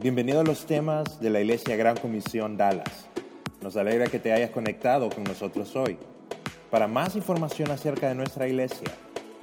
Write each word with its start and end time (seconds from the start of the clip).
Bienvenido 0.00 0.40
a 0.40 0.44
los 0.44 0.66
temas 0.66 1.20
de 1.20 1.30
la 1.30 1.40
Iglesia 1.40 1.76
Gran 1.76 1.96
Comisión 1.96 2.56
Dallas. 2.56 3.06
Nos 3.62 3.76
alegra 3.76 4.06
que 4.06 4.18
te 4.18 4.32
hayas 4.32 4.50
conectado 4.50 5.08
con 5.08 5.24
nosotros 5.24 5.74
hoy. 5.76 5.96
Para 6.70 6.88
más 6.88 7.16
información 7.16 7.70
acerca 7.70 8.08
de 8.08 8.14
nuestra 8.14 8.48
iglesia, 8.48 8.88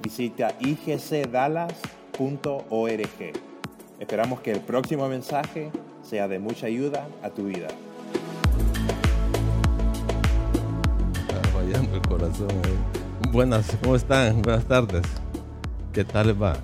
visita 0.02 0.54
igcdallas.org. 0.60 1.72
Esperamos 3.98 4.40
que 4.40 4.52
el 4.52 4.60
próximo 4.60 5.08
mensaje 5.08 5.70
sea 6.02 6.28
de 6.28 6.38
mucha 6.38 6.66
ayuda 6.66 7.08
a 7.22 7.30
tu 7.30 7.44
vida. 7.44 7.68
Fallando 11.52 11.96
el 11.96 12.02
corazón. 12.02 12.50
eh. 12.50 13.30
Buenas, 13.32 13.74
¿cómo 13.82 13.96
están? 13.96 14.42
Buenas 14.42 14.66
tardes. 14.66 15.02
¿Qué 15.92 16.04
tal 16.04 16.40
va? 16.40 16.56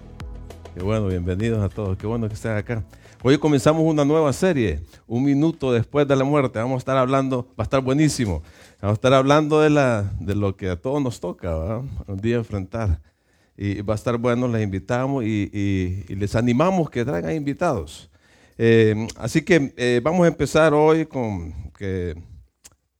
Qué 0.74 0.82
bueno, 0.82 1.06
bienvenidos 1.06 1.64
a 1.64 1.68
todos. 1.68 1.96
Qué 1.96 2.06
bueno 2.06 2.28
que 2.28 2.34
estén 2.34 2.52
acá. 2.56 2.84
Hoy 3.20 3.36
comenzamos 3.36 3.82
una 3.82 4.04
nueva 4.04 4.32
serie, 4.32 4.80
un 5.08 5.24
minuto 5.24 5.72
después 5.72 6.06
de 6.06 6.14
la 6.14 6.22
muerte. 6.22 6.60
Vamos 6.60 6.76
a 6.76 6.78
estar 6.78 6.96
hablando, 6.96 7.48
va 7.48 7.54
a 7.58 7.62
estar 7.64 7.80
buenísimo. 7.80 8.44
Vamos 8.80 8.92
a 8.92 8.98
estar 8.98 9.12
hablando 9.12 9.60
de, 9.60 9.70
la, 9.70 10.12
de 10.20 10.36
lo 10.36 10.56
que 10.56 10.68
a 10.68 10.80
todos 10.80 11.02
nos 11.02 11.18
toca. 11.18 11.78
Un 12.06 12.20
día 12.20 12.36
enfrentar. 12.36 13.00
Y 13.56 13.80
va 13.82 13.94
a 13.94 13.96
estar 13.96 14.16
bueno, 14.18 14.46
les 14.46 14.62
invitamos 14.62 15.24
y, 15.24 16.04
les 16.08 16.36
animamos 16.36 16.90
que 16.90 17.04
traigan 17.04 17.34
invitados. 17.34 18.08
Eh, 18.56 19.08
así 19.16 19.42
que 19.42 19.74
eh, 19.76 20.00
vamos 20.00 20.24
a 20.24 20.28
empezar 20.28 20.72
hoy 20.72 21.04
con 21.04 21.72
que 21.72 22.14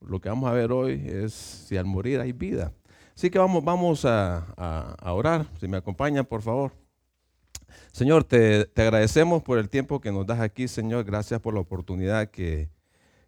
lo 0.01 0.19
que 0.19 0.27
vamos 0.27 0.49
a 0.49 0.53
ver 0.53 0.73
hoy 0.73 1.01
es 1.05 1.31
si 1.33 1.77
al 1.77 1.85
morir 1.85 2.19
hay 2.19 2.33
vida. 2.33 2.73
Así 3.15 3.29
que 3.29 3.39
vamos, 3.39 3.63
vamos 3.63 4.03
a 4.03 4.97
orar. 5.01 5.45
Si 5.61 5.67
me 5.69 5.77
acompañan, 5.77 6.25
por 6.25 6.41
favor. 6.41 6.78
Señor, 7.91 8.23
te, 8.23 8.65
te 8.65 8.81
agradecemos 8.83 9.43
por 9.43 9.57
el 9.57 9.69
tiempo 9.69 9.99
que 9.99 10.11
nos 10.11 10.25
das 10.25 10.39
aquí, 10.39 10.67
Señor. 10.67 11.03
Gracias 11.03 11.41
por 11.41 11.53
la 11.53 11.59
oportunidad 11.59 12.29
que, 12.29 12.69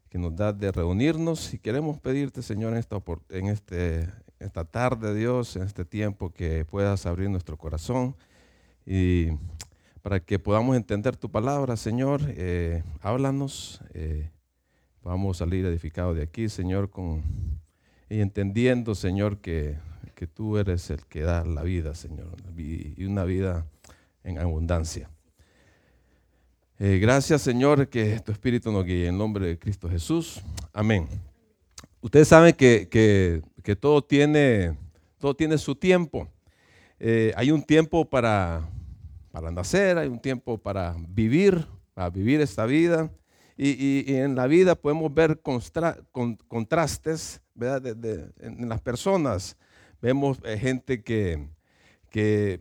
que 0.10 0.18
nos 0.18 0.36
das 0.36 0.58
de 0.58 0.72
reunirnos. 0.72 1.54
Y 1.54 1.60
queremos 1.60 2.00
pedirte, 2.00 2.42
Señor, 2.42 2.74
en 2.74 2.80
esta, 2.80 3.02
en 3.30 3.48
este, 3.48 4.10
esta 4.40 4.64
tarde, 4.66 5.14
Dios, 5.16 5.56
en 5.56 5.64
este 5.64 5.84
tiempo, 5.86 6.32
que 6.32 6.66
puedas 6.66 7.06
abrir 7.06 7.30
nuestro 7.30 7.58
corazón 7.58 8.16
y 8.86 9.30
para 10.02 10.20
que 10.20 10.40
podamos 10.40 10.76
entender 10.78 11.16
tu 11.18 11.30
palabra, 11.30 11.78
Señor. 11.78 12.22
eh, 12.28 12.84
háblanos. 13.02 13.82
eh, 13.94 14.30
Vamos 15.04 15.38
a 15.38 15.46
salir 15.46 15.66
edificados 15.66 16.16
de 16.16 16.22
aquí, 16.22 16.48
Señor, 16.48 16.92
con, 16.92 17.24
y 18.08 18.20
entendiendo, 18.22 18.94
Señor, 18.94 19.40
que, 19.40 19.78
que 20.14 20.28
tú 20.28 20.58
eres 20.60 20.92
el 20.92 21.06
que 21.08 21.22
da 21.22 21.44
la 21.44 21.64
vida, 21.64 21.96
Señor, 21.96 22.36
y 22.56 23.04
una 23.06 23.24
vida 23.24 23.66
en 24.24 24.38
abundancia. 24.38 25.10
Eh, 26.80 26.98
gracias, 27.00 27.42
Señor, 27.44 27.88
que 27.90 28.20
tu 28.22 28.32
Espíritu 28.32 28.72
nos 28.72 28.84
guíe 28.86 29.08
en 29.08 29.18
nombre 29.18 29.46
de 29.48 29.60
Cristo 29.60 29.88
Jesús. 29.90 30.42
Amén. 30.74 31.08
Ustedes 32.02 32.28
saben 32.28 32.54
que, 32.56 32.88
que- 32.90 33.42
todo, 33.76 34.02
tiene, 34.04 34.76
todo 35.20 35.36
tiene 35.36 35.58
su 35.60 35.76
tiempo. 35.76 36.28
Eh, 37.00 37.32
hay 37.36 37.52
un 37.52 37.62
tiempo 37.62 38.04
para, 38.06 38.68
para 39.32 39.52
nacer, 39.52 39.98
hay 40.00 40.08
un 40.08 40.20
tiempo 40.20 40.58
para 40.58 40.96
vivir, 41.10 41.68
para 41.94 42.10
vivir 42.10 42.42
esta 42.42 42.66
vida. 42.66 43.12
Y, 43.56 43.70
y- 44.10 44.16
en 44.16 44.34
la 44.36 44.48
vida 44.48 44.74
podemos 44.74 45.14
ver 45.14 45.40
constra- 45.42 46.04
con- 46.12 46.36
contrastes 46.48 47.42
¿verdad? 47.54 47.96
en, 48.40 48.68
las 48.68 48.82
personas. 48.82 49.56
Vemos 50.02 50.40
eh, 50.44 50.58
gente 50.58 51.04
que, 51.04 51.48
que- 52.10 52.60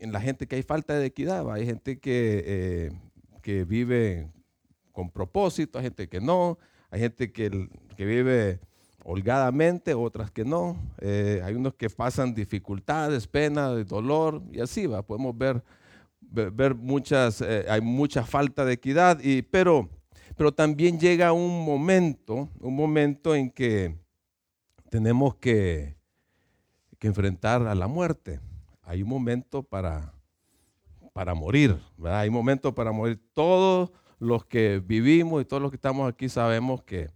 en 0.00 0.12
la 0.12 0.20
gente 0.20 0.46
que 0.46 0.56
hay 0.56 0.62
falta 0.62 0.94
de 0.94 1.06
equidad, 1.06 1.50
hay 1.52 1.66
gente 1.66 1.98
que, 1.98 2.42
eh, 2.46 2.92
que 3.42 3.64
vive 3.64 4.30
con 4.92 5.10
propósito, 5.10 5.78
hay 5.78 5.84
gente 5.84 6.08
que 6.08 6.20
no, 6.20 6.58
hay 6.90 7.00
gente 7.00 7.32
que, 7.32 7.68
que 7.96 8.04
vive 8.04 8.60
holgadamente, 9.04 9.94
otras 9.94 10.30
que 10.30 10.44
no. 10.44 10.76
Eh, 11.00 11.40
hay 11.42 11.54
unos 11.54 11.74
que 11.74 11.88
pasan 11.88 12.34
dificultades, 12.34 13.26
penas, 13.26 13.86
dolor 13.86 14.42
y 14.52 14.60
así 14.60 14.86
va. 14.86 15.02
Podemos 15.02 15.36
ver, 15.36 15.62
ver, 16.20 16.50
ver 16.50 16.74
muchas, 16.74 17.40
eh, 17.40 17.64
hay 17.68 17.80
mucha 17.80 18.24
falta 18.24 18.64
de 18.64 18.74
equidad, 18.74 19.18
y, 19.22 19.42
pero, 19.42 19.88
pero 20.36 20.52
también 20.52 20.98
llega 20.98 21.32
un 21.32 21.64
momento, 21.64 22.48
un 22.60 22.76
momento 22.76 23.34
en 23.34 23.50
que 23.50 23.96
tenemos 24.90 25.36
que, 25.36 25.96
que 26.98 27.06
enfrentar 27.06 27.66
a 27.66 27.74
la 27.74 27.88
muerte. 27.88 28.40
Hay 28.88 29.02
un 29.02 29.10
momento 29.10 29.62
para, 29.62 30.14
para 31.12 31.34
morir. 31.34 31.78
Hay 32.04 32.28
un 32.28 32.34
momento 32.34 32.74
para 32.74 32.90
morir. 32.90 33.20
Todos 33.34 33.90
los 34.18 34.46
que 34.46 34.82
vivimos 34.82 35.42
y 35.42 35.44
todos 35.44 35.60
los 35.60 35.70
que 35.70 35.76
estamos 35.76 36.10
aquí 36.10 36.30
sabemos 36.30 36.82
que, 36.84 37.10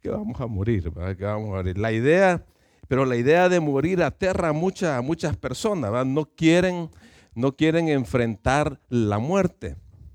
que 0.00 0.08
vamos 0.08 0.40
a 0.40 0.46
morir. 0.46 0.84
Que 1.18 1.24
vamos 1.24 1.48
a 1.48 1.52
morir. 1.54 1.78
La 1.78 1.90
idea, 1.90 2.46
pero 2.86 3.04
la 3.04 3.16
idea 3.16 3.48
de 3.48 3.58
morir 3.58 4.04
aterra 4.04 4.50
a, 4.50 4.52
muchas 4.52 5.02
muchas 5.02 5.36
personas. 5.36 6.06
No 6.06 6.26
quieren, 6.26 6.88
no 7.34 7.56
quieren 7.56 7.88
enfrentar 7.88 8.78
la 8.88 9.18
muerte, 9.18 9.74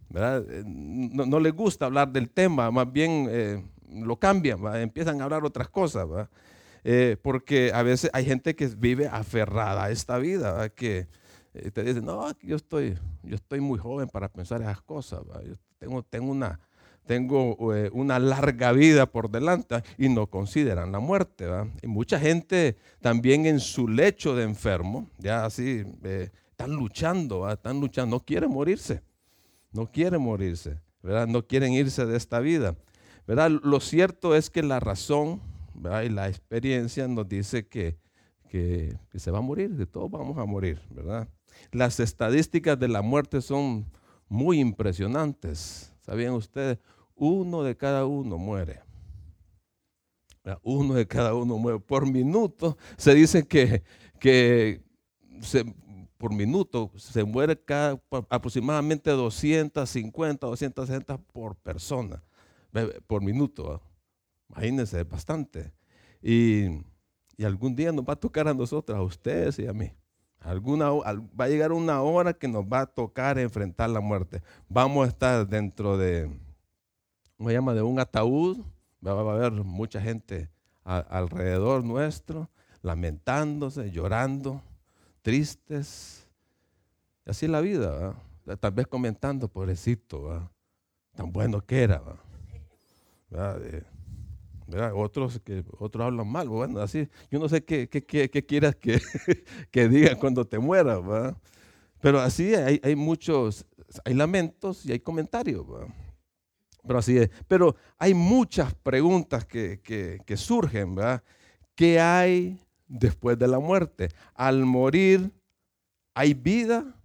No, 0.09 1.39
les 1.41 1.53
gusta 1.53 1.87
hablar 1.87 2.13
del 2.13 2.29
tema, 2.29 2.71
más 2.71 2.89
bien 2.89 3.27
eh, 3.29 3.61
lo 3.91 4.15
cambian, 4.15 4.59
empiezan 4.77 5.19
a 5.19 5.25
hablar 5.25 5.43
otras 5.43 5.67
cosas. 5.67 6.07
Eh, 6.89 7.17
porque 7.21 7.71
a 7.73 7.83
veces 7.83 8.09
hay 8.13 8.23
gente 8.23 8.55
que 8.55 8.67
vive 8.67 9.09
aferrada 9.09 9.83
a 9.83 9.91
esta 9.91 10.17
vida, 10.19 10.53
¿verdad? 10.53 10.71
que 10.71 11.09
eh, 11.53 11.69
te 11.69 11.83
dicen, 11.83 12.05
no, 12.05 12.31
yo 12.41 12.55
estoy, 12.55 12.97
yo 13.23 13.35
estoy 13.35 13.59
muy 13.59 13.77
joven 13.77 14.07
para 14.07 14.29
pensar 14.29 14.61
esas 14.61 14.81
cosas, 14.83 15.19
yo 15.45 15.55
tengo, 15.79 16.01
tengo, 16.03 16.31
una, 16.31 16.61
tengo 17.05 17.75
eh, 17.75 17.89
una 17.91 18.19
larga 18.19 18.71
vida 18.71 19.05
por 19.05 19.29
delante 19.29 19.83
y 19.97 20.07
no 20.07 20.27
consideran 20.27 20.93
la 20.93 20.99
muerte. 20.99 21.43
¿verdad? 21.43 21.67
Y 21.81 21.87
mucha 21.87 22.21
gente 22.21 22.77
también 23.01 23.45
en 23.45 23.59
su 23.59 23.89
lecho 23.89 24.33
de 24.33 24.43
enfermo, 24.43 25.09
ya 25.17 25.43
así, 25.43 25.83
están 26.05 26.71
luchando, 26.71 27.51
están 27.51 27.81
luchando, 27.81 28.15
no 28.15 28.23
quieren 28.23 28.49
morirse, 28.49 29.01
no 29.73 29.91
quieren 29.91 30.21
morirse, 30.21 30.79
¿verdad? 31.03 31.27
no 31.27 31.45
quieren 31.45 31.73
irse 31.73 32.05
de 32.05 32.15
esta 32.15 32.39
vida. 32.39 32.77
¿verdad? 33.27 33.51
Lo 33.51 33.81
cierto 33.81 34.37
es 34.37 34.49
que 34.49 34.63
la 34.63 34.79
razón 34.79 35.41
y 35.77 36.09
la 36.09 36.27
experiencia 36.27 37.07
nos 37.07 37.27
dice 37.27 37.67
que, 37.67 37.97
que, 38.49 38.97
que 39.09 39.19
se 39.19 39.31
va 39.31 39.39
a 39.39 39.41
morir, 39.41 39.75
de 39.75 39.85
todos 39.85 40.09
vamos 40.09 40.37
a 40.37 40.45
morir, 40.45 40.81
¿verdad? 40.89 41.27
Las 41.71 41.99
estadísticas 41.99 42.79
de 42.79 42.87
la 42.87 43.01
muerte 43.01 43.41
son 43.41 43.85
muy 44.29 44.59
impresionantes. 44.59 45.93
¿Sabían 46.01 46.33
ustedes? 46.33 46.79
Uno 47.15 47.63
de 47.63 47.75
cada 47.75 48.05
uno 48.05 48.37
muere. 48.37 48.81
Uno 50.61 50.93
de 50.93 51.07
cada 51.07 51.33
uno 51.33 51.57
muere. 51.57 51.79
Por 51.79 52.09
minuto 52.09 52.77
se 52.97 53.13
dice 53.13 53.45
que, 53.47 53.83
que 54.19 54.81
por 56.17 56.33
minuto 56.33 56.91
se 56.95 57.23
muere 57.23 57.59
cada, 57.59 58.01
aproximadamente 58.29 59.11
250, 59.11 60.47
260 60.47 61.17
por 61.17 61.55
persona, 61.55 62.23
por 63.07 63.21
minuto. 63.21 63.81
Imagínense, 64.49 65.03
bastante. 65.03 65.73
Y, 66.21 66.65
y 67.37 67.43
algún 67.45 67.75
día 67.75 67.91
nos 67.91 68.05
va 68.05 68.13
a 68.13 68.19
tocar 68.19 68.47
a 68.47 68.53
nosotros, 68.53 68.97
a 68.97 69.01
ustedes 69.01 69.59
y 69.59 69.67
a 69.67 69.73
mí. 69.73 69.91
Alguna, 70.39 70.91
va 70.91 71.45
a 71.45 71.47
llegar 71.49 71.71
una 71.71 72.01
hora 72.01 72.33
que 72.33 72.47
nos 72.47 72.63
va 72.63 72.81
a 72.81 72.85
tocar 72.85 73.37
enfrentar 73.37 73.89
la 73.89 73.99
muerte. 73.99 74.41
Vamos 74.69 75.05
a 75.05 75.09
estar 75.09 75.47
dentro 75.47 75.97
de, 75.97 76.29
¿cómo 77.35 77.49
se 77.49 77.55
llama? 77.55 77.73
De 77.73 77.81
un 77.81 77.99
ataúd. 77.99 78.59
Va, 79.05 79.11
a 79.11 79.33
haber 79.33 79.51
mucha 79.51 80.01
gente 80.01 80.49
alrededor 80.83 81.83
nuestro, 81.83 82.49
lamentándose, 82.81 83.91
llorando, 83.91 84.61
tristes. 85.21 86.27
Así 87.25 87.45
es 87.45 87.51
la 87.51 87.61
vida, 87.61 88.15
¿verdad? 88.45 88.59
Tal 88.59 88.71
vez 88.71 88.87
comentando, 88.87 89.49
pobrecito, 89.49 90.23
¿verdad? 90.23 90.49
tan 91.13 91.31
bueno 91.31 91.61
que 91.61 91.83
era. 91.83 92.01
¿verdad? 93.29 93.83
Otros 94.95 95.39
que 95.43 95.63
otros 95.79 96.05
hablan 96.05 96.27
mal, 96.27 96.49
bueno, 96.49 96.79
así, 96.81 97.07
yo 97.31 97.39
no 97.39 97.47
sé 97.47 97.63
qué, 97.63 97.87
qué, 97.87 98.03
qué- 98.05 98.29
qué 98.29 98.45
quieras 98.45 98.75
que, 98.75 98.99
que 99.71 99.87
digan 99.87 100.17
cuando 100.19 100.45
te 100.45 100.59
mueras, 100.59 101.05
¿verdad? 101.05 101.37
Pero 102.01 102.19
así 102.19 102.53
hay, 102.55 102.79
hay 102.83 102.95
muchos, 102.95 103.65
hay 104.05 104.13
lamentos 104.13 104.85
y 104.85 104.91
hay 104.91 104.99
comentarios, 104.99 105.67
¿verdad? 105.67 105.87
Pero 106.85 106.99
así 106.99 107.17
es. 107.17 107.29
Pero 107.47 107.75
hay 107.97 108.13
muchas 108.13 108.73
preguntas 108.75 109.45
que, 109.45 109.81
que- 109.81 110.19
que 110.25 110.37
surgen, 110.37 110.95
¿verdad? 110.95 111.23
¿Qué 111.75 111.99
hay 111.99 112.59
después 112.87 113.37
de 113.39 113.47
la 113.47 113.59
muerte? 113.59 114.09
Al 114.33 114.65
morir, 114.65 115.31
¿hay 116.13 116.33
vida 116.33 116.95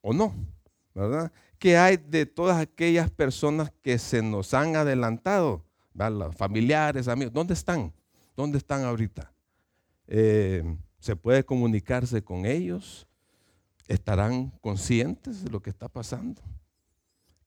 o 0.00 0.12
no? 0.12 0.34
¿Verdad? 0.94 1.32
¿Qué 1.58 1.76
hay 1.76 1.96
de 1.96 2.26
todas 2.26 2.58
aquellas 2.58 3.10
personas 3.10 3.72
que 3.82 3.98
se 3.98 4.22
nos 4.22 4.54
han 4.54 4.76
adelantado? 4.76 5.64
Familiares, 6.36 7.08
amigos, 7.08 7.32
¿dónde 7.32 7.54
están? 7.54 7.92
¿Dónde 8.36 8.58
están 8.58 8.84
ahorita? 8.84 9.32
Eh, 10.06 10.62
¿Se 10.98 11.16
puede 11.16 11.44
comunicarse 11.44 12.22
con 12.22 12.46
ellos? 12.46 13.06
¿Estarán 13.86 14.50
conscientes 14.60 15.44
de 15.44 15.50
lo 15.50 15.60
que 15.60 15.70
está 15.70 15.88
pasando? 15.88 16.42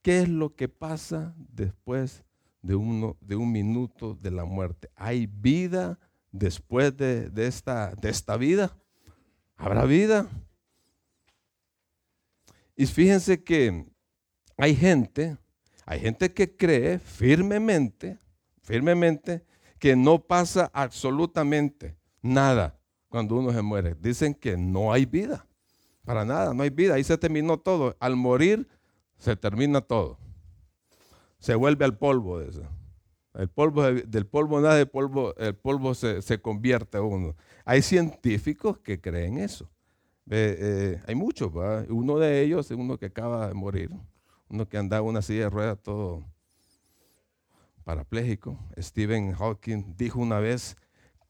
¿Qué 0.02 0.22
es 0.22 0.30
lo 0.30 0.56
que 0.56 0.68
pasa 0.68 1.34
después 1.38 2.24
de, 2.62 2.76
uno, 2.76 3.18
de 3.22 3.36
un 3.36 3.52
minuto 3.52 4.16
de 4.16 4.32
la 4.32 4.46
muerte? 4.46 4.90
¿Hay 4.96 5.28
vida 5.28 6.00
después 6.32 6.96
de, 6.98 7.32
esta, 7.36 7.94
de 7.96 8.10
esta 8.10 8.38
vida? 8.38 8.76
¿Habrá 9.58 9.86
vida? 9.86 10.28
Y 12.76 12.86
fíjense 12.88 13.44
que 13.44 13.86
hay 14.58 14.76
gente, 14.76 15.38
hay 15.86 16.00
gente 16.00 16.34
que 16.34 16.56
cree 16.56 16.98
firmemente, 16.98 18.20
firmemente, 18.72 19.44
que 19.80 19.98
no 19.98 20.20
pasa 20.20 20.72
absolutamente 20.74 21.98
nada 22.22 22.80
cuando 23.10 23.36
uno 23.36 23.52
se 23.52 23.62
muere. 23.62 23.96
Dicen 24.00 24.34
que 24.34 24.56
no 24.56 24.94
hay 24.94 25.06
vida, 25.06 25.46
para 26.06 26.24
nada, 26.24 26.54
no 26.54 26.64
hay 26.64 26.70
vida. 26.70 26.94
Ahí 26.94 27.04
se 27.04 27.18
terminó 27.18 27.58
todo. 27.58 27.98
Al 28.00 28.16
morir 28.16 28.70
se 29.18 29.36
termina 29.36 29.82
todo. 29.82 30.18
Se 31.40 31.54
vuelve 31.56 31.84
al 31.84 31.98
polvo 31.98 32.40
eso. 32.40 32.62
El 33.34 33.50
polvo, 33.50 33.84
del 33.84 34.26
polvo 34.26 34.62
nada, 34.62 34.76
de 34.76 34.86
polvo, 34.86 35.36
el 35.36 35.56
polvo 35.56 35.94
se, 35.94 36.22
se 36.22 36.42
convierte 36.42 36.98
a 36.98 37.02
uno. 37.02 37.36
Hay 37.66 37.82
científicos 37.82 38.78
que 38.80 39.02
creen 39.02 39.38
eso. 39.38 39.70
Eh, 40.30 41.02
hay 41.08 41.16
muchos, 41.16 41.52
uno 41.90 42.18
de 42.20 42.42
ellos 42.42 42.72
es 42.72 42.78
uno 42.78 42.98
que 42.98 43.08
acaba 43.08 43.50
de 43.50 43.54
morir, 43.54 43.90
uno 44.48 44.70
que 44.70 44.78
andaba 44.78 45.04
en 45.04 45.10
una 45.10 45.22
silla 45.22 45.44
de 45.46 45.50
ruedas 45.50 45.80
todo 45.82 46.24
parapléjico. 47.84 48.58
Stephen 48.78 49.34
Hawking 49.34 49.96
dijo 49.98 50.20
una 50.20 50.40
vez, 50.40 50.76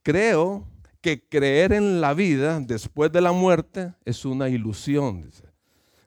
creo 0.03 0.67
que 1.01 1.27
creer 1.27 1.73
en 1.73 2.01
la 2.01 2.13
vida 2.13 2.59
después 2.59 3.11
de 3.11 3.21
la 3.21 3.31
muerte 3.31 3.93
es 4.05 4.25
una 4.25 4.49
ilusión. 4.49 5.29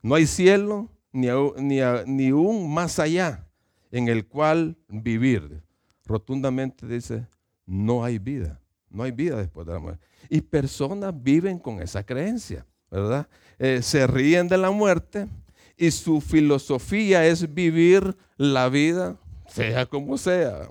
No 0.02 0.14
hay 0.14 0.26
cielo 0.26 0.90
ni, 1.12 1.28
ni, 1.56 1.80
ni 2.06 2.32
un 2.32 2.72
más 2.72 2.98
allá 2.98 3.46
en 3.90 4.08
el 4.08 4.26
cual 4.26 4.76
vivir. 4.88 5.62
Rotundamente 6.04 6.86
dice, 6.86 7.26
no 7.66 8.04
hay 8.04 8.18
vida, 8.18 8.60
no 8.90 9.02
hay 9.02 9.12
vida 9.12 9.36
después 9.36 9.66
de 9.66 9.72
la 9.72 9.78
muerte. 9.78 10.06
Y 10.28 10.40
personas 10.40 11.12
viven 11.16 11.58
con 11.58 11.80
esa 11.80 12.04
creencia. 12.04 12.66
¿verdad? 12.90 13.28
Eh, 13.58 13.82
se 13.82 14.06
ríen 14.06 14.46
de 14.46 14.56
la 14.56 14.70
muerte 14.70 15.26
y 15.76 15.90
su 15.90 16.20
filosofía 16.20 17.26
es 17.26 17.52
vivir 17.52 18.16
la 18.36 18.68
vida, 18.68 19.18
sea 19.54 19.86
como 19.86 20.18
sea. 20.18 20.68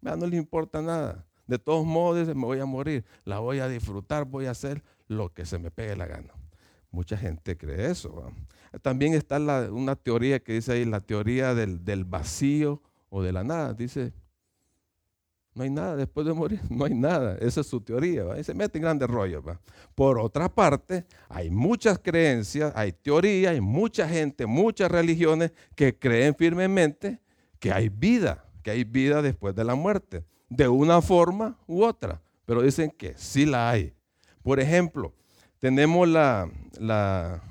no 0.00 0.26
le 0.26 0.36
importa 0.36 0.82
nada. 0.82 1.26
De 1.46 1.58
todos 1.58 1.84
modos, 1.84 2.26
me 2.28 2.44
voy 2.44 2.60
a 2.60 2.66
morir, 2.66 3.04
la 3.24 3.38
voy 3.38 3.58
a 3.58 3.68
disfrutar, 3.68 4.24
voy 4.24 4.46
a 4.46 4.50
hacer 4.50 4.82
lo 5.08 5.32
que 5.32 5.44
se 5.44 5.58
me 5.58 5.70
pegue 5.70 5.96
la 5.96 6.06
gana. 6.06 6.32
Mucha 6.90 7.16
gente 7.16 7.56
cree 7.56 7.90
eso. 7.90 8.30
También 8.82 9.14
está 9.14 9.38
una 9.70 9.96
teoría 9.96 10.38
que 10.40 10.54
dice 10.54 10.72
ahí, 10.72 10.84
la 10.84 11.00
teoría 11.00 11.54
del, 11.54 11.84
del 11.84 12.04
vacío 12.04 12.82
o 13.08 13.22
de 13.22 13.32
la 13.32 13.44
nada. 13.44 13.74
Dice, 13.74 14.12
no 15.54 15.62
hay 15.62 15.70
nada 15.70 15.96
después 15.96 16.26
de 16.26 16.32
morir, 16.32 16.60
no 16.70 16.84
hay 16.84 16.94
nada. 16.94 17.36
Esa 17.40 17.62
es 17.62 17.66
su 17.66 17.80
teoría. 17.80 18.38
Y 18.38 18.44
se 18.44 18.54
mete 18.54 18.78
en 18.78 18.82
grandes 18.82 19.08
rollos. 19.08 19.44
Por 19.94 20.18
otra 20.18 20.48
parte, 20.48 21.06
hay 21.28 21.50
muchas 21.50 21.98
creencias, 21.98 22.72
hay 22.74 22.92
teorías, 22.92 23.52
hay 23.52 23.60
mucha 23.60 24.08
gente, 24.08 24.46
muchas 24.46 24.90
religiones 24.90 25.52
que 25.74 25.98
creen 25.98 26.34
firmemente 26.34 27.23
que 27.64 27.72
hay 27.72 27.88
vida, 27.88 28.44
que 28.62 28.70
hay 28.72 28.84
vida 28.84 29.22
después 29.22 29.54
de 29.54 29.64
la 29.64 29.74
muerte, 29.74 30.22
de 30.50 30.68
una 30.68 31.00
forma 31.00 31.56
u 31.66 31.82
otra. 31.82 32.20
Pero 32.44 32.60
dicen 32.60 32.90
que 32.90 33.14
sí 33.16 33.46
la 33.46 33.70
hay. 33.70 33.94
Por 34.42 34.60
ejemplo, 34.60 35.14
tenemos 35.60 36.06
la, 36.06 36.50
la, 36.78 37.42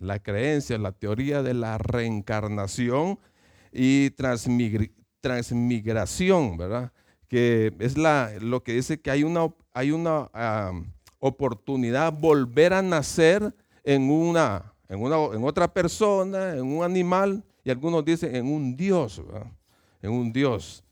la 0.00 0.18
creencia, 0.18 0.76
la 0.76 0.90
teoría 0.90 1.44
de 1.44 1.54
la 1.54 1.78
reencarnación 1.78 3.20
y 3.72 4.10
transmigración, 4.10 6.56
¿verdad? 6.56 6.90
que 7.28 7.72
es 7.78 7.96
la, 7.96 8.32
lo 8.40 8.64
que 8.64 8.72
dice 8.72 9.00
que 9.00 9.12
hay 9.12 9.22
una, 9.22 9.54
hay 9.72 9.92
una 9.92 10.32
oportunidad 11.20 12.12
volver 12.12 12.72
a 12.72 12.82
nacer 12.82 13.54
en 13.84 14.10
una, 14.10 14.74
en 14.88 15.00
una, 15.00 15.26
en 15.32 15.44
otra 15.44 15.72
persona, 15.72 16.56
en 16.56 16.64
un 16.64 16.82
animal, 16.82 17.44
y 17.62 17.70
algunos 17.70 18.04
dicen 18.04 18.34
en 18.34 18.52
un 18.52 18.76
Dios, 18.76 19.22
en 20.02 20.12
un 20.12 20.32
Dios. 20.32 20.84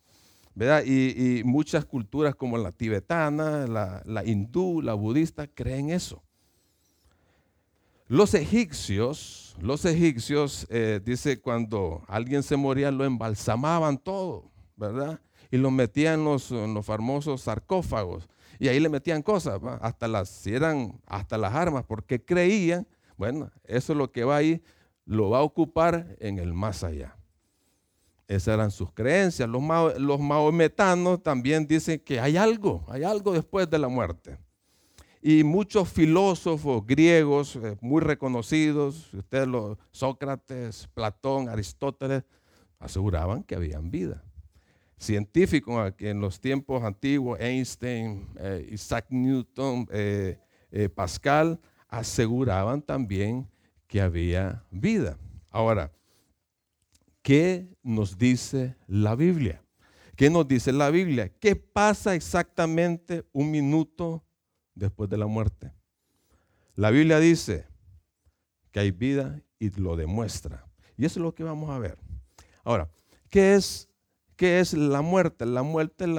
¿verdad? 0.55 0.83
Y, 0.85 1.43
muchas 1.45 1.85
culturas 1.85 2.35
como 2.35 2.59
la 2.59 2.73
tibetana, 2.73 3.67
la, 3.67 4.25
hindú, 4.25 4.83
la 4.83 4.95
budista, 4.95 5.47
creen 5.47 5.91
eso. 5.91 6.23
Los 8.09 8.35
egipcios, 8.35 9.57
los 9.61 9.85
egipcios, 9.85 10.67
eh, 10.71 11.01
dice, 11.05 11.41
cuando 11.41 12.03
alguien 12.09 12.43
se 12.43 12.57
moría, 12.57 12.91
lo 12.91 13.05
embalsamaban 13.05 13.99
todo, 13.99 14.51
¿verdad? 14.77 15.21
y 15.51 15.57
los 15.57 15.73
metían 15.73 16.21
en 16.21 16.25
los, 16.25 16.51
los 16.51 16.85
famosos 16.85 17.43
sarcófagos. 17.43 18.29
Y 18.59 18.69
ahí 18.69 18.81
le 18.81 18.89
metían 18.89 19.23
cosas, 19.23 19.61
hasta 19.81 20.09
las, 20.09 20.29
si 20.29 20.55
eran 20.55 21.01
hasta 21.07 21.39
las 21.39 21.55
armas, 21.55 21.85
porque 21.87 22.25
creían, 22.25 22.87
bueno, 23.17 23.51
eso 23.65 23.93
es 23.93 23.99
lo 23.99 24.11
que 24.11 24.25
va 24.25 24.37
ahí, 24.37 24.63
lo 25.05 25.31
va 25.31 25.39
a 25.39 25.43
ocupar 25.43 26.17
en 26.19 26.39
el 26.39 26.53
más 26.53 26.83
allá. 26.83 27.17
Esas 28.29 28.55
eran 28.55 28.71
sus 28.71 28.93
creencias. 28.93 29.49
Los, 29.49 30.21
maometanos 30.21 31.23
también 31.23 31.67
dicen 31.67 31.99
que 31.99 32.21
hay 32.21 32.37
algo, 32.37 32.85
hay 32.89 33.03
algo 33.03 33.33
después 33.33 33.69
de 33.71 33.79
la 33.79 33.89
muerte. 33.89 34.39
Y 35.23 35.43
muchos 35.43 35.89
filósofos 35.89 36.87
griegos 36.87 37.57
eh, 37.57 37.77
muy 37.81 38.03
reconocidos, 38.03 39.13
ustedes 39.15 39.49
los 39.49 39.79
Sócrates, 39.91 40.89
Platón, 40.95 41.49
Aristóteles, 41.49 42.23
aseguraban 42.79 43.43
que 43.43 43.57
habían 43.57 43.91
vida 43.91 44.23
científicos 44.99 45.95
en 45.99 46.21
los 46.21 46.41
tiempos 46.41 46.83
antiguos, 46.83 47.39
Einstein, 47.41 48.27
eh, 48.37 48.69
Isaac 48.73 49.07
Newton, 49.11 49.87
eh, 49.93 50.37
Pascal, 50.95 51.61
aseguraban 51.89 52.83
también 52.83 53.49
que 53.87 54.01
había 54.01 54.65
vida. 54.71 55.17
Ahora, 55.51 55.93
¿qué 57.23 57.77
nos 57.83 58.19
dice 58.19 58.77
la 58.87 59.15
Biblia? 59.15 59.63
¿Qué 60.17 60.31
nos 60.31 60.49
dice 60.49 60.73
la 60.73 60.91
Biblia? 60.91 61.29
¿Qué 61.29 61.57
pasa 61.57 62.15
exactamente 62.15 63.25
un 63.33 63.51
minuto 63.51 64.25
después 64.75 65.09
de 65.09 65.19
la 65.19 65.27
muerte? 65.27 65.73
La 66.75 66.91
Biblia 66.91 67.21
dice 67.21 67.67
que 68.73 68.81
hay 68.81 68.91
vida 68.91 69.41
y 69.59 69.71
lo 69.71 69.97
demuestra. 69.97 70.67
Y 70.97 71.05
eso 71.05 71.21
es 71.21 71.23
lo 71.23 71.35
que 71.35 71.45
vamos 71.45 71.71
a 71.71 71.79
ver. 71.79 71.99
Ahora, 72.65 72.91
¿qué 73.31 73.55
es 73.55 73.89
¿Qué 74.39 74.61
es 74.61 74.73
la 74.73 75.03
muerte? 75.03 75.47
La 75.47 75.65
muerte 75.65 76.05
es 76.05 76.11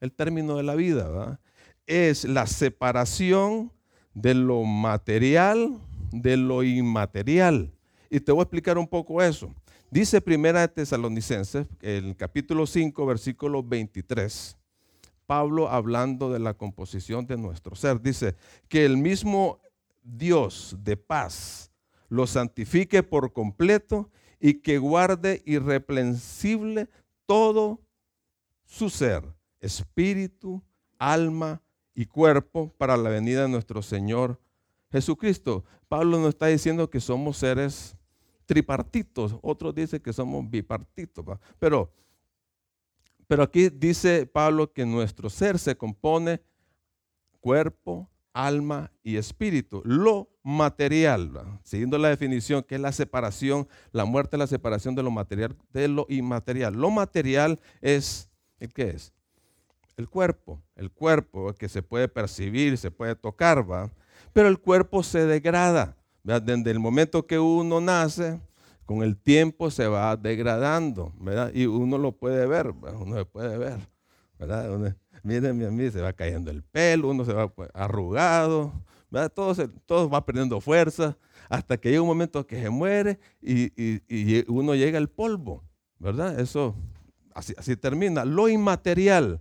el 0.00 0.12
término 0.12 0.56
de 0.56 0.62
la 0.62 0.76
vida. 0.76 1.40
Es 1.84 2.24
la 2.24 2.46
separación 2.46 3.72
de 4.14 4.34
lo 4.34 4.62
material 4.62 5.80
de 6.12 6.36
lo 6.36 6.62
inmaterial. 6.62 7.72
Y 8.08 8.20
te 8.20 8.30
voy 8.32 8.40
a 8.40 8.42
explicar 8.42 8.78
un 8.78 8.86
poco 8.86 9.20
eso. 9.20 9.52
Dice 9.92 10.20
Primera 10.20 10.60
de 10.60 10.68
Tesalonicenses, 10.68 11.66
el 11.80 12.16
capítulo 12.16 12.64
5, 12.64 13.06
versículo 13.06 13.64
23, 13.64 14.56
Pablo 15.26 15.68
hablando 15.68 16.32
de 16.32 16.38
la 16.38 16.54
composición 16.54 17.26
de 17.26 17.36
nuestro 17.36 17.74
ser, 17.74 18.00
dice 18.00 18.36
que 18.68 18.84
el 18.84 18.96
mismo 18.96 19.58
Dios 20.04 20.76
de 20.84 20.96
paz 20.96 21.72
lo 22.08 22.28
santifique 22.28 23.02
por 23.02 23.32
completo 23.32 24.08
y 24.38 24.60
que 24.60 24.78
guarde 24.78 25.42
irreprensible 25.44 26.88
todo 27.26 27.80
su 28.64 28.90
ser, 28.90 29.24
espíritu, 29.58 30.62
alma 31.00 31.62
y 31.96 32.06
cuerpo 32.06 32.72
para 32.78 32.96
la 32.96 33.10
venida 33.10 33.42
de 33.42 33.48
nuestro 33.48 33.82
Señor 33.82 34.40
Jesucristo. 34.92 35.64
Pablo 35.88 36.20
nos 36.20 36.28
está 36.28 36.46
diciendo 36.46 36.88
que 36.90 37.00
somos 37.00 37.38
seres 37.38 37.96
tripartitos, 38.50 39.36
otros 39.42 39.72
dicen 39.72 40.00
que 40.00 40.12
somos 40.12 40.50
bipartitos, 40.50 41.24
pero 41.60 41.92
pero 43.28 43.44
aquí 43.44 43.68
dice 43.68 44.26
Pablo 44.26 44.72
que 44.72 44.84
nuestro 44.84 45.30
ser 45.30 45.60
se 45.60 45.76
compone 45.76 46.40
cuerpo, 47.38 48.10
alma 48.32 48.90
y 49.04 49.18
espíritu. 49.18 49.82
Lo 49.84 50.28
material, 50.42 51.60
siguiendo 51.62 51.96
la 51.96 52.08
definición 52.08 52.64
que 52.64 52.74
es 52.74 52.80
la 52.80 52.90
separación, 52.90 53.68
la 53.92 54.04
muerte 54.04 54.34
es 54.34 54.38
la 54.40 54.48
separación 54.48 54.96
de 54.96 55.04
lo 55.04 55.12
material 55.12 55.56
de 55.72 55.86
lo 55.86 56.06
inmaterial. 56.08 56.74
Lo 56.74 56.90
material 56.90 57.60
es, 57.80 58.28
¿el 58.58 58.72
qué 58.72 58.90
es? 58.90 59.12
El 59.96 60.08
cuerpo, 60.08 60.60
el 60.74 60.90
cuerpo 60.90 61.54
que 61.54 61.68
se 61.68 61.82
puede 61.82 62.08
percibir, 62.08 62.78
se 62.78 62.90
puede 62.90 63.14
tocar, 63.14 63.70
¿va? 63.70 63.92
Pero 64.32 64.48
el 64.48 64.58
cuerpo 64.58 65.04
se 65.04 65.24
degrada. 65.24 65.96
Desde 66.22 66.70
el 66.70 66.78
momento 66.78 67.26
que 67.26 67.38
uno 67.38 67.80
nace, 67.80 68.40
con 68.90 69.02
el 69.02 69.16
tiempo 69.16 69.70
se 69.70 69.86
va 69.86 70.16
degradando, 70.16 71.12
¿verdad? 71.20 71.52
Y 71.54 71.66
uno 71.66 71.96
lo 71.96 72.12
puede 72.12 72.44
ver, 72.46 72.74
uno 72.98 73.16
lo 73.16 73.24
puede 73.24 73.56
ver, 73.56 73.78
¿verdad? 74.38 74.96
Miren, 75.22 75.64
a 75.64 75.70
mí 75.70 75.90
se 75.90 76.00
va 76.00 76.12
cayendo 76.12 76.50
el 76.50 76.62
pelo, 76.62 77.10
uno 77.10 77.24
se 77.24 77.32
va 77.32 77.48
pues, 77.48 77.70
arrugado, 77.72 78.72
todo, 79.34 79.54
todo 79.86 80.10
va 80.10 80.24
perdiendo 80.24 80.60
fuerza. 80.60 81.16
hasta 81.48 81.76
que 81.76 81.90
llega 81.90 82.02
un 82.02 82.08
momento 82.08 82.46
que 82.46 82.60
se 82.60 82.70
muere 82.70 83.18
y, 83.40 83.70
uno 84.48 84.74
llega 84.74 84.98
al 84.98 85.08
polvo, 85.08 85.62
¿verdad? 85.98 86.38
Eso 86.40 86.74
así, 87.34 87.54
así 87.56 87.76
termina. 87.76 88.24
Lo 88.24 88.48
inmaterial, 88.48 89.40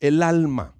el 0.00 0.22
alma. 0.22 0.74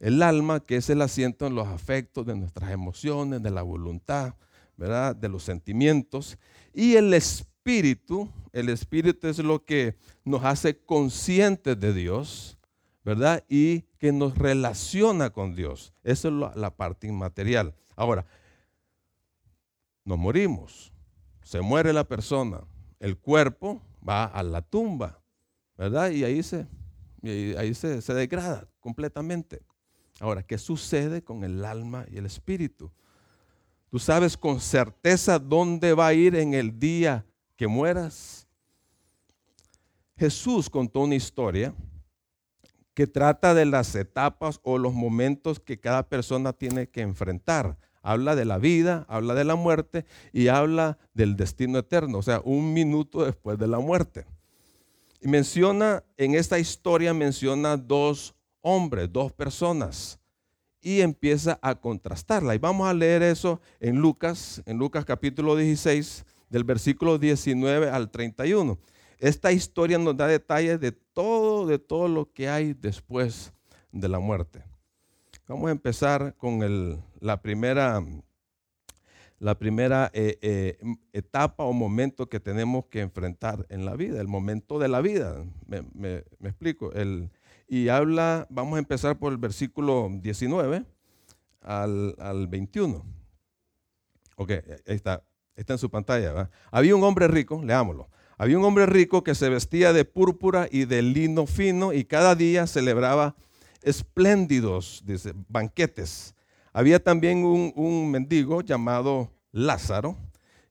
El 0.00 0.22
alma 0.22 0.60
que 0.60 0.76
es 0.76 0.90
el 0.90 1.02
asiento 1.02 1.46
en 1.46 1.54
los 1.54 1.66
afectos 1.68 2.26
de 2.26 2.34
nuestras 2.36 2.70
emociones, 2.70 3.42
de 3.42 3.50
la 3.50 3.62
voluntad, 3.62 4.34
De 4.76 5.28
los 5.28 5.42
sentimientos. 5.42 6.38
Y 6.74 6.96
el 6.96 7.14
espíritu, 7.14 8.30
el 8.52 8.68
espíritu 8.68 9.28
es 9.28 9.38
lo 9.38 9.64
que 9.64 9.96
nos 10.24 10.44
hace 10.44 10.78
conscientes 10.78 11.78
de 11.80 11.94
Dios, 11.94 12.58
¿verdad? 13.04 13.44
Y 13.48 13.82
que 13.98 14.12
nos 14.12 14.36
relaciona 14.36 15.30
con 15.30 15.54
Dios. 15.54 15.94
Esa 16.04 16.28
es 16.28 16.34
la 16.34 16.76
parte 16.76 17.06
inmaterial. 17.06 17.74
Ahora, 17.96 18.26
nos 20.04 20.18
morimos, 20.18 20.92
se 21.42 21.60
muere 21.60 21.92
la 21.92 22.04
persona, 22.04 22.60
el 23.00 23.16
cuerpo 23.18 23.82
va 24.06 24.24
a 24.24 24.42
la 24.42 24.62
tumba, 24.62 25.20
¿verdad? 25.76 26.10
Y 26.10 26.24
ahí 26.24 26.42
se, 26.42 26.66
ahí 27.58 27.74
se 27.74 28.14
degrada 28.14 28.68
completamente. 28.80 29.62
Ahora, 30.20 30.42
¿qué 30.42 30.58
sucede 30.58 31.22
con 31.22 31.44
el 31.44 31.64
alma 31.64 32.06
y 32.10 32.18
el 32.18 32.26
espíritu? 32.26 32.90
Tú 33.90 33.98
sabes 33.98 34.36
con 34.36 34.60
certeza 34.60 35.38
dónde 35.38 35.94
va 35.94 36.08
a 36.08 36.14
ir 36.14 36.34
en 36.34 36.54
el 36.54 36.78
día 36.78 37.24
que 37.56 37.66
mueras. 37.66 38.46
Jesús 40.16 40.68
contó 40.68 41.00
una 41.00 41.14
historia 41.14 41.74
que 42.94 43.06
trata 43.06 43.52
de 43.54 43.66
las 43.66 43.94
etapas 43.94 44.58
o 44.62 44.78
los 44.78 44.94
momentos 44.94 45.60
que 45.60 45.78
cada 45.78 46.08
persona 46.08 46.52
tiene 46.52 46.88
que 46.88 47.02
enfrentar. 47.02 47.76
Habla 48.02 48.34
de 48.34 48.44
la 48.44 48.58
vida, 48.58 49.04
habla 49.08 49.34
de 49.34 49.44
la 49.44 49.54
muerte 49.54 50.06
y 50.32 50.48
habla 50.48 50.96
del 51.12 51.36
destino 51.36 51.78
eterno, 51.78 52.18
o 52.18 52.22
sea, 52.22 52.40
un 52.44 52.72
minuto 52.72 53.24
después 53.24 53.58
de 53.58 53.66
la 53.66 53.80
muerte. 53.80 54.26
Y 55.20 55.28
menciona, 55.28 56.04
en 56.16 56.34
esta 56.34 56.58
historia 56.58 57.12
menciona 57.12 57.76
dos 57.76 58.34
hombres, 58.62 59.12
dos 59.12 59.32
personas, 59.32 60.18
y 60.80 61.00
empieza 61.00 61.58
a 61.62 61.74
contrastarla. 61.74 62.54
Y 62.54 62.58
vamos 62.58 62.88
a 62.88 62.94
leer 62.94 63.22
eso 63.22 63.60
en 63.80 63.96
Lucas, 63.96 64.62
en 64.66 64.78
Lucas 64.78 65.04
capítulo 65.04 65.56
16, 65.56 66.24
del 66.50 66.64
versículo 66.64 67.18
19 67.18 67.90
al 67.90 68.10
31. 68.10 68.78
Esta 69.18 69.52
historia 69.52 69.98
nos 69.98 70.16
da 70.16 70.26
detalles 70.26 70.78
de 70.80 70.92
todo, 70.92 71.66
de 71.66 71.78
todo 71.78 72.08
lo 72.08 72.32
que 72.32 72.48
hay 72.48 72.74
después 72.74 73.52
de 73.90 74.08
la 74.08 74.18
muerte. 74.18 74.62
Vamos 75.48 75.68
a 75.68 75.72
empezar 75.72 76.34
con 76.36 77.04
la 77.20 77.40
primera, 77.40 78.04
la 79.38 79.58
primera 79.58 80.10
eh, 80.12 80.38
eh, 80.42 80.78
etapa 81.12 81.64
o 81.64 81.72
momento 81.72 82.28
que 82.28 82.40
tenemos 82.40 82.86
que 82.86 83.00
enfrentar 83.00 83.64
en 83.68 83.84
la 83.84 83.94
vida, 83.94 84.20
el 84.20 84.28
momento 84.28 84.78
de 84.78 84.88
la 84.88 85.00
vida. 85.00 85.44
Me, 85.66 86.24
explico. 86.42 86.92
El, 86.92 87.30
y 87.68 87.88
habla, 87.88 88.46
vamos 88.50 88.76
a 88.76 88.78
empezar 88.78 89.18
por 89.18 89.32
el 89.32 89.38
versículo 89.38 90.08
19 90.12 90.84
al, 91.62 92.14
al 92.18 92.46
21. 92.46 93.04
Ok, 94.36 94.50
ahí 94.50 94.62
está, 94.86 95.24
está 95.54 95.72
en 95.74 95.78
su 95.78 95.90
pantalla. 95.90 96.50
Había 96.70 96.94
un 96.94 97.02
hombre 97.04 97.28
rico, 97.28 97.62
leámoslo. 97.64 98.08
Había 98.38 98.58
un 98.58 98.64
hombre 98.64 98.84
rico 98.84 99.24
que 99.24 99.34
se 99.34 99.48
vestía 99.48 99.94
de 99.94 100.04
púrpura 100.04 100.68
y 100.70 100.84
de 100.84 101.00
lino 101.00 101.46
fino 101.46 101.94
y 101.94 102.04
cada 102.04 102.34
día 102.34 102.66
celebraba 102.66 103.34
espléndidos 103.82 105.02
banquetes. 105.48 106.34
Había 106.74 107.02
también 107.02 107.44
un, 107.44 108.10
mendigo 108.10 108.60
llamado 108.60 109.32
Lázaro 109.52 110.18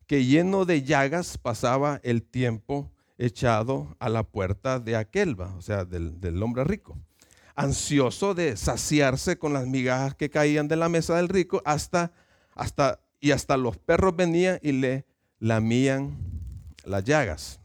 que 0.06 0.26
lleno 0.26 0.66
de 0.66 0.84
llagas 0.84 1.40
pasaba 1.40 2.00
el 2.04 2.22
tiempo 2.22 2.92
echado 3.18 3.96
a 4.00 4.10
la 4.10 4.24
puerta 4.24 4.80
de 4.80 4.96
aquel, 4.96 5.40
o 5.40 5.62
sea, 5.62 5.86
del, 5.86 6.20
del 6.20 6.42
hombre 6.42 6.64
rico 6.64 6.98
ansioso 7.56 8.34
de 8.34 8.58
saciarse 8.58 9.38
con 9.38 9.54
las 9.54 9.66
migajas 9.66 10.14
que 10.16 10.30
caían 10.30 10.68
de 10.68 10.76
la 10.76 10.90
mesa 10.90 11.16
del 11.16 11.30
rico, 11.30 11.62
hasta, 11.66 12.12
hasta, 12.54 13.00
y 13.20 13.32
hasta 13.32 13.58
los 13.58 13.78
perros 13.78 14.16
venían 14.16 14.60
y 14.62 14.74
le 14.74 15.06
lamían 15.40 16.18
las 16.84 17.04
llagas. 17.04 17.60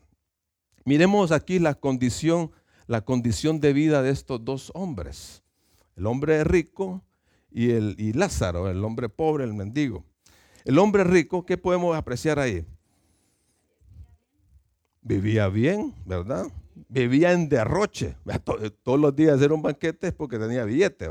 Miremos 0.85 1.33
aquí 1.33 1.59
la 1.59 1.75
condición, 1.75 2.53
la 2.87 3.03
condición 3.03 3.61
de 3.61 3.73
vida 3.73 4.03
de 4.03 4.11
estos 4.11 4.45
dos 4.45 4.71
hombres, 4.75 5.43
el 5.97 6.07
hombre 6.07 6.45
rico 6.45 7.03
y, 7.51 7.71
el, 7.71 7.97
y 7.99 8.13
Lázaro, 8.13 8.71
el 8.71 8.83
hombre 8.85 9.09
pobre, 9.09 9.45
el 9.45 9.55
mendigo. 9.55 10.05
El 10.65 10.79
hombre 10.79 11.05
rico, 11.05 11.45
¿qué 11.45 11.57
podemos 11.57 11.97
apreciar 11.97 12.39
ahí? 12.39 12.65
Vivía 15.03 15.49
bien, 15.49 15.95
¿verdad? 16.05 16.47
Vivía 16.89 17.33
en 17.33 17.49
derroche. 17.49 18.17
Todos 18.83 19.01
los 19.01 19.15
días 19.17 19.41
era 19.41 19.55
un 19.55 19.63
banquete 19.63 20.13
porque 20.13 20.39
tenía 20.39 20.65
billete. 20.65 21.09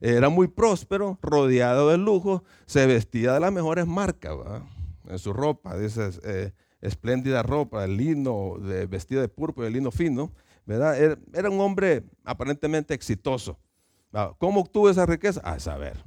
Era 0.00 0.28
muy 0.28 0.48
próspero, 0.48 1.18
rodeado 1.22 1.90
de 1.90 1.98
lujo, 1.98 2.44
se 2.66 2.86
vestía 2.86 3.32
de 3.34 3.40
las 3.40 3.52
mejores 3.52 3.86
marcas 3.86 4.36
en 5.06 5.18
su 5.18 5.32
ropa. 5.32 5.76
Dice, 5.76 6.10
eh, 6.24 6.52
espléndida 6.80 7.42
ropa, 7.42 7.84
el 7.84 7.96
lino, 7.96 8.56
de, 8.60 8.86
vestido 8.86 9.20
de 9.20 9.28
púrpura, 9.28 9.66
el 9.66 9.74
lino 9.74 9.90
fino, 9.90 10.32
¿verdad? 10.66 11.18
Era, 11.34 11.50
un 11.50 11.60
hombre 11.60 12.04
aparentemente 12.24 12.94
exitoso. 12.94 13.58
¿Cómo 14.38 14.60
obtuvo 14.60 14.88
esa 14.88 15.04
riqueza? 15.04 15.40
A 15.40 15.58
saber, 15.58 16.02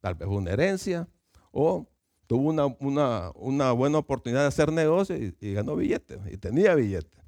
tal 0.00 0.14
vez 0.14 0.28
una 0.28 0.50
herencia 0.50 1.08
o 1.52 1.86
tuvo 2.30 2.48
una, 2.50 3.32
una, 3.34 3.72
buena 3.72 3.98
oportunidad 3.98 4.42
de 4.42 4.46
hacer 4.46 4.70
negocio 4.70 5.16
y, 5.16 5.52
ganó 5.52 5.74
billetes, 5.74 6.20
y 6.30 6.36
tenía 6.36 6.76
billetes. 6.76 7.20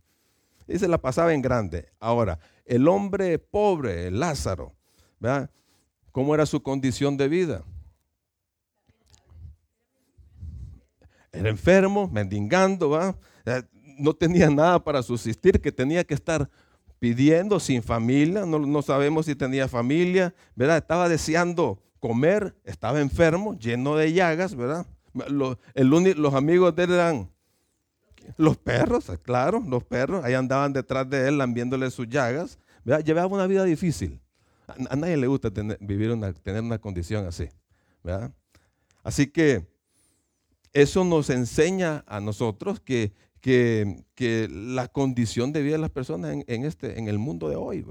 Y 0.68 0.78
se 0.78 0.86
la 0.86 0.96
pasaba 0.96 1.34
en 1.34 1.42
grande. 1.42 1.88
Ahora, 1.98 2.38
el 2.64 2.86
hombre 2.86 3.36
pobre, 3.40 4.12
Lázaro, 4.12 4.72
¿verdad? 5.18 5.50
¿Cómo 6.12 6.36
era 6.36 6.46
su 6.46 6.62
condición 6.62 7.16
de 7.16 7.26
vida? 7.26 7.64
era 11.32 11.48
enfermo, 11.48 12.06
mendigando, 12.06 13.16
eh, 13.44 13.62
no 13.98 14.14
tenía 14.14 14.50
nada 14.50 14.84
para 14.84 15.02
subsistir, 15.02 15.60
que 15.60 15.72
tenía 15.72 16.04
que 16.04 16.14
estar 16.14 16.48
pidiendo 17.00 17.58
sin 17.58 17.82
familia, 17.82 18.46
no, 18.46 18.82
sabemos 18.82 19.26
si 19.26 19.34
tenía 19.34 19.66
familia, 19.66 20.32
¿verdad? 20.54 20.76
Estaba 20.76 21.08
deseando 21.08 21.82
comer, 22.02 22.52
estaba 22.64 23.00
enfermo, 23.00 23.56
lleno 23.56 23.94
de 23.94 24.12
llagas, 24.12 24.56
¿verdad? 24.56 24.84
Los, 25.28 25.56
los 25.76 26.34
amigos 26.34 26.74
de 26.74 26.82
él 26.82 26.92
eran 26.94 27.30
los 28.36 28.56
perros, 28.56 29.08
claro, 29.22 29.62
los 29.64 29.84
perros, 29.84 30.24
ahí 30.24 30.34
andaban 30.34 30.72
detrás 30.72 31.08
de 31.08 31.28
él 31.28 31.38
lambiéndole 31.38 31.88
sus 31.92 32.08
llagas, 32.08 32.58
¿verdad? 32.84 33.04
Llevaba 33.04 33.28
una 33.28 33.46
vida 33.46 33.62
difícil. 33.62 34.20
A, 34.66 34.96
nadie 34.96 35.16
le 35.16 35.28
gusta 35.28 35.52
tener, 35.52 35.78
vivir 35.80 36.10
una, 36.10 36.32
tener 36.32 36.60
una 36.62 36.80
condición 36.80 37.24
así, 37.24 37.48
¿verdad? 38.02 38.32
Así 39.04 39.28
que 39.28 39.64
eso 40.72 41.04
nos 41.04 41.30
enseña 41.30 42.02
a 42.08 42.20
nosotros 42.20 42.80
que, 42.80 43.12
que, 43.40 44.48
la 44.50 44.88
condición 44.88 45.52
de 45.52 45.62
vida 45.62 45.74
de 45.74 45.82
las 45.82 45.90
personas 45.90 46.36
en, 46.48 46.64
este, 46.64 46.98
en 46.98 47.06
el 47.06 47.20
mundo 47.20 47.48
de 47.48 47.54
hoy, 47.54 47.86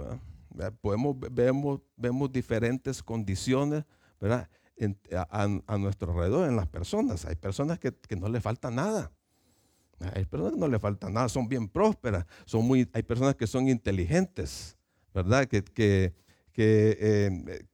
Podemos, 0.82 1.16
vemos, 1.32 1.80
vemos 1.96 2.30
diferentes 2.30 3.02
condiciones 3.02 3.86
a, 4.22 5.78
nuestro 5.78 6.12
alrededor 6.12 6.50
en 6.50 6.56
las 6.56 6.68
personas. 6.68 7.26
Hay 7.26 7.36
personas 7.36 7.80
que, 7.80 7.94
no 8.16 8.30
les 8.30 8.42
falta 8.42 8.72
nada. 8.72 9.12
Hay 10.14 10.26
personas 10.26 10.54
que 10.54 10.60
no 10.60 10.68
les 10.68 10.82
falta 10.82 11.10
nada, 11.10 11.30
son 11.30 11.48
bien 11.48 11.68
prósperas, 11.68 12.26
son 12.46 12.66
muy, 12.66 12.90
hay 12.94 13.04
personas 13.04 13.36
que 13.36 13.46
son 13.46 13.70
inteligentes, 13.70 14.76
¿verdad? 15.14 15.46
Que, 15.46 15.64
que, 15.64 16.16
que, 16.52 16.98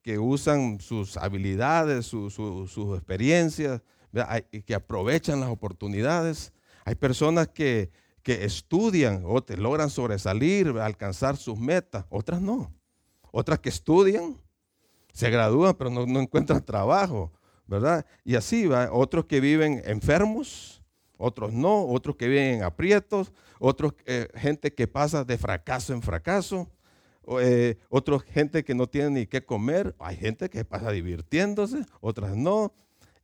eh, 0.05 0.17
usan 0.17 0.79
sus 0.81 1.15
habilidades, 1.17 2.05
sus 2.05 2.77
experiencias, 2.95 3.81
que 4.65 4.75
aprovechan 4.75 5.39
las 5.39 5.49
oportunidades. 5.49 6.53
Hay 6.85 6.95
personas 6.95 7.47
que, 7.49 7.91
estudian 8.25 9.23
o 9.25 9.41
te 9.41 9.55
logran 9.55 9.89
sobresalir, 9.89 10.67
alcanzar 10.67 11.37
sus 11.37 11.57
metas, 11.57 12.05
otras 12.09 12.41
no. 12.41 12.73
Otras 13.31 13.59
que 13.59 13.69
estudian, 13.69 14.35
se 15.17 15.31
gradúan, 15.31 15.73
pero 15.73 15.89
no, 15.89 16.19
encuentran 16.19 16.63
trabajo, 16.63 17.31
¿verdad? 17.65 18.05
Y 18.23 18.35
así 18.35 18.67
va. 18.67 18.91
Otros 18.91 19.25
que 19.25 19.39
viven 19.39 19.81
enfermos, 19.85 20.83
otros 21.17 21.51
no, 21.51 21.87
otros 21.87 22.15
que 22.17 22.27
viven 22.27 22.57
en 22.57 22.63
aprietos, 22.63 23.33
otros 23.57 23.95
eh, 24.05 24.27
gente 24.35 24.71
que 24.71 24.87
pasa 24.87 25.23
de 25.23 25.39
fracaso 25.39 25.91
en 25.91 26.03
fracaso, 26.03 26.69
eh, 27.41 27.79
otros 27.89 28.21
gente 28.25 28.63
que 28.63 28.75
no 28.75 28.85
tiene 28.85 29.09
ni 29.09 29.25
qué 29.25 29.43
comer, 29.43 29.95
hay 29.97 30.17
gente 30.17 30.51
que 30.51 30.63
pasa 30.63 30.91
divirtiéndose, 30.91 31.83
otras 31.99 32.37
no 32.37 32.75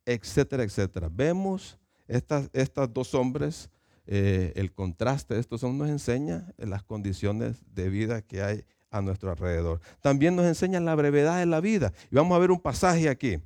etcétera, 0.04 0.64
etcétera. 0.64 1.12
Vemos 1.12 1.78
estas, 2.08 2.50
estas 2.54 2.92
dos 2.92 3.14
hombres, 3.14 3.70
eh, 4.08 4.52
el 4.56 4.74
contraste 4.74 5.36
de 5.36 5.42
estos 5.42 5.64
hombres 5.64 5.92
nos 5.92 6.02
enseña 6.02 6.56
las 6.58 6.82
condiciones 6.82 7.64
de 7.72 7.90
vida 7.90 8.24
que 8.24 8.42
hay 8.42 8.66
a 8.94 9.02
nuestro 9.02 9.32
alrededor. 9.32 9.82
También 10.02 10.36
nos 10.36 10.46
enseña 10.46 10.80
la 10.80 10.96
brevedad 10.96 11.40
de 11.40 11.48
la 11.48 11.60
vida. 11.60 11.92
Y 12.12 12.16
vamos 12.16 12.36
a 12.36 12.40
ver 12.40 12.52
un 12.52 12.60
pasaje 12.60 13.10
aquí. 13.10 13.40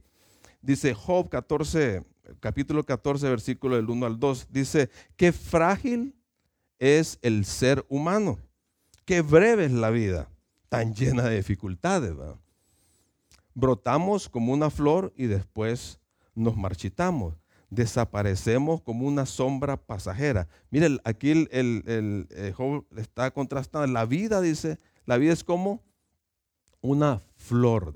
Dice 0.61 0.93
Job 0.93 1.29
14, 1.29 2.03
capítulo 2.41 2.83
14, 2.83 3.29
versículo 3.29 3.77
del 3.77 3.89
1 3.89 4.05
al 4.05 4.19
2, 4.19 4.47
dice, 4.51 4.89
qué 5.15 5.31
frágil 5.31 6.13
es 6.79 7.17
el 7.21 7.45
ser 7.45 7.85
humano, 7.87 8.37
qué 9.05 9.21
breve 9.21 9.65
es 9.65 9.71
la 9.71 9.89
vida, 9.89 10.29
tan 10.67 10.93
llena 10.93 11.23
de 11.23 11.37
dificultades. 11.37 12.13
Brotamos 13.53 14.27
como 14.27 14.51
una 14.51 14.69
flor 14.69 15.13
y 15.15 15.27
después 15.27 15.99
nos 16.35 16.57
marchitamos 16.57 17.35
desaparecemos 17.69 18.81
como 18.81 19.05
una 19.07 19.25
sombra 19.25 19.77
pasajera. 19.77 20.47
Mire, 20.69 20.97
aquí 21.03 21.31
el, 21.31 21.49
el, 21.51 22.53
Job 22.53 22.85
está 22.95 23.31
contrastando. 23.31 23.87
La 23.87 24.05
vida, 24.05 24.41
dice, 24.41 24.79
la 25.07 25.17
vida 25.17 25.33
es 25.33 25.43
como 25.43 25.81
una 26.81 27.23
flor. 27.35 27.95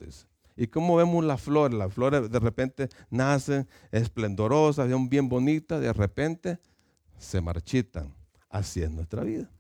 ¿Y 0.55 0.67
cómo 0.67 0.95
vemos 0.95 1.23
la 1.23 1.37
flor? 1.37 1.73
Las 1.73 1.93
flores 1.93 2.31
de 2.31 2.39
repente 2.39 2.89
nacen 3.09 3.67
esplendorosas, 3.91 4.87
bien 5.09 5.29
bonitas, 5.29 5.81
de 5.81 5.93
repente 5.93 6.57
se 7.17 7.41
marchitan. 7.41 8.15
Así 8.49 8.81
es 8.81 8.89
nuestra 8.89 9.23
vida. 9.23 9.51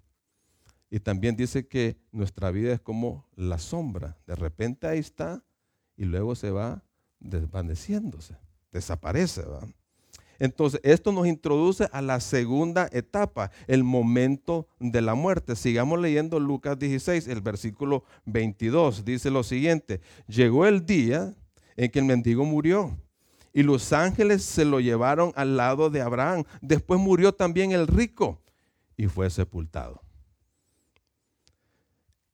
Y 0.89 0.99
también 1.01 1.35
dice 1.35 1.67
que 1.67 1.97
nuestra 2.11 2.51
vida 2.51 2.73
es 2.73 2.81
como 2.81 3.27
la 3.35 3.59
sombra. 3.59 4.17
De 4.25 4.35
repente 4.35 4.87
ahí 4.87 4.99
está 4.99 5.43
y 5.95 6.05
luego 6.05 6.35
se 6.35 6.51
va 6.51 6.83
desvaneciéndose, 7.19 8.37
desaparece. 8.71 9.41
¿verdad? 9.41 9.67
Entonces, 10.41 10.81
esto 10.83 11.11
nos 11.11 11.27
introduce 11.27 11.87
a 11.91 12.01
la 12.01 12.19
segunda 12.19 12.89
etapa, 12.91 13.51
el 13.67 13.83
momento 13.83 14.67
de 14.79 14.99
la 14.99 15.13
muerte. 15.13 15.55
Sigamos 15.55 15.99
leyendo 15.99 16.39
Lucas 16.39 16.79
16, 16.79 17.27
el 17.27 17.41
versículo 17.41 18.05
22. 18.25 19.05
Dice 19.05 19.29
lo 19.29 19.43
siguiente, 19.43 20.01
llegó 20.27 20.65
el 20.65 20.83
día 20.83 21.35
en 21.77 21.91
que 21.91 21.99
el 21.99 22.05
mendigo 22.05 22.43
murió 22.43 22.97
y 23.53 23.61
los 23.61 23.93
ángeles 23.93 24.41
se 24.41 24.65
lo 24.65 24.79
llevaron 24.79 25.31
al 25.35 25.57
lado 25.57 25.91
de 25.91 26.01
Abraham. 26.01 26.43
Después 26.59 26.99
murió 26.99 27.33
también 27.33 27.71
el 27.71 27.85
rico 27.85 28.41
y 28.97 29.05
fue 29.05 29.29
sepultado. 29.29 30.01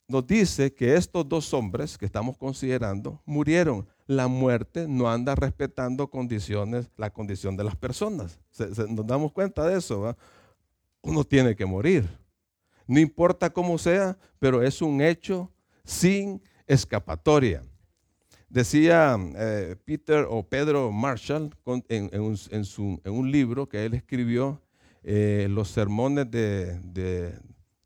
Nos 0.07 0.25
dice 0.25 0.73
que 0.73 0.95
estos 0.95 1.27
dos 1.27 1.53
hombres 1.53 1.97
que 1.97 2.05
estamos 2.05 2.37
considerando 2.37 3.21
murieron 3.25 3.85
la 4.07 4.27
muerte 4.27 4.87
no 4.87 5.09
anda 5.09 5.35
respetando 5.35 6.09
condiciones, 6.09 6.89
la 6.95 7.11
condición 7.11 7.57
de 7.57 7.65
las 7.65 7.75
personas. 7.75 8.39
nos 8.89 9.05
damos 9.05 9.33
cuenta 9.33 9.67
de 9.67 9.77
eso. 9.77 10.15
Uno 11.01 11.23
tiene 11.25 11.55
que 11.55 11.65
morir. 11.65 12.09
No 12.87 12.99
importa 12.99 13.49
cómo 13.49 13.77
sea, 13.77 14.17
pero 14.39 14.63
es 14.63 14.81
un 14.81 15.01
hecho 15.01 15.51
sin 15.83 16.41
escapatoria. 16.65 17.63
Decía 18.49 19.17
eh, 19.35 19.75
Peter 19.83 20.25
o 20.29 20.41
Pedro 20.41 20.89
Marshall 20.89 21.53
en, 21.89 22.09
un, 23.05 23.31
libro 23.31 23.67
que 23.67 23.85
él 23.85 23.93
escribió, 23.93 24.61
eh, 25.03 25.47
Los 25.49 25.67
sermones 25.67 26.31
de, 26.31 26.79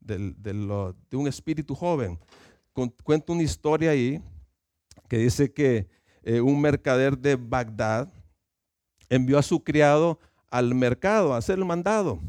de 0.02 1.18
un 1.18 1.28
espíritu 1.28 1.74
joven. 1.74 2.20
Cuenta 3.04 3.34
una 3.34 3.42
historia 3.42 3.90
ahí 3.90 4.22
que 5.10 5.18
dice 5.18 5.52
que 5.52 5.88
eh, 6.24 6.42
un 6.42 6.62
mercader 6.62 7.18
de 7.18 7.36
Bagdad 7.36 8.10
envió 9.10 9.38
a 9.38 9.44
su 9.44 9.64
criado 9.64 10.20
al 10.50 10.76
mercado 10.76 11.34
a 11.34 11.38
hacer 11.38 11.58
el 11.58 11.66
mandado. 11.66 12.20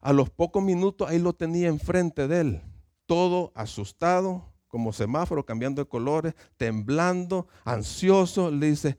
A 0.00 0.12
los 0.12 0.30
pocos 0.30 0.62
minutos 0.62 1.08
ahí 1.08 1.18
lo 1.18 1.32
tenía 1.32 1.68
enfrente 1.68 2.28
de 2.28 2.40
él, 2.40 2.60
todo 3.06 3.52
asustado, 3.54 4.44
como 4.68 4.92
semáforo, 4.92 5.46
cambiando 5.46 5.82
de 5.82 5.88
colores, 5.88 6.34
temblando, 6.56 7.48
ansioso. 7.64 8.50
Le 8.50 8.70
dice, 8.70 8.98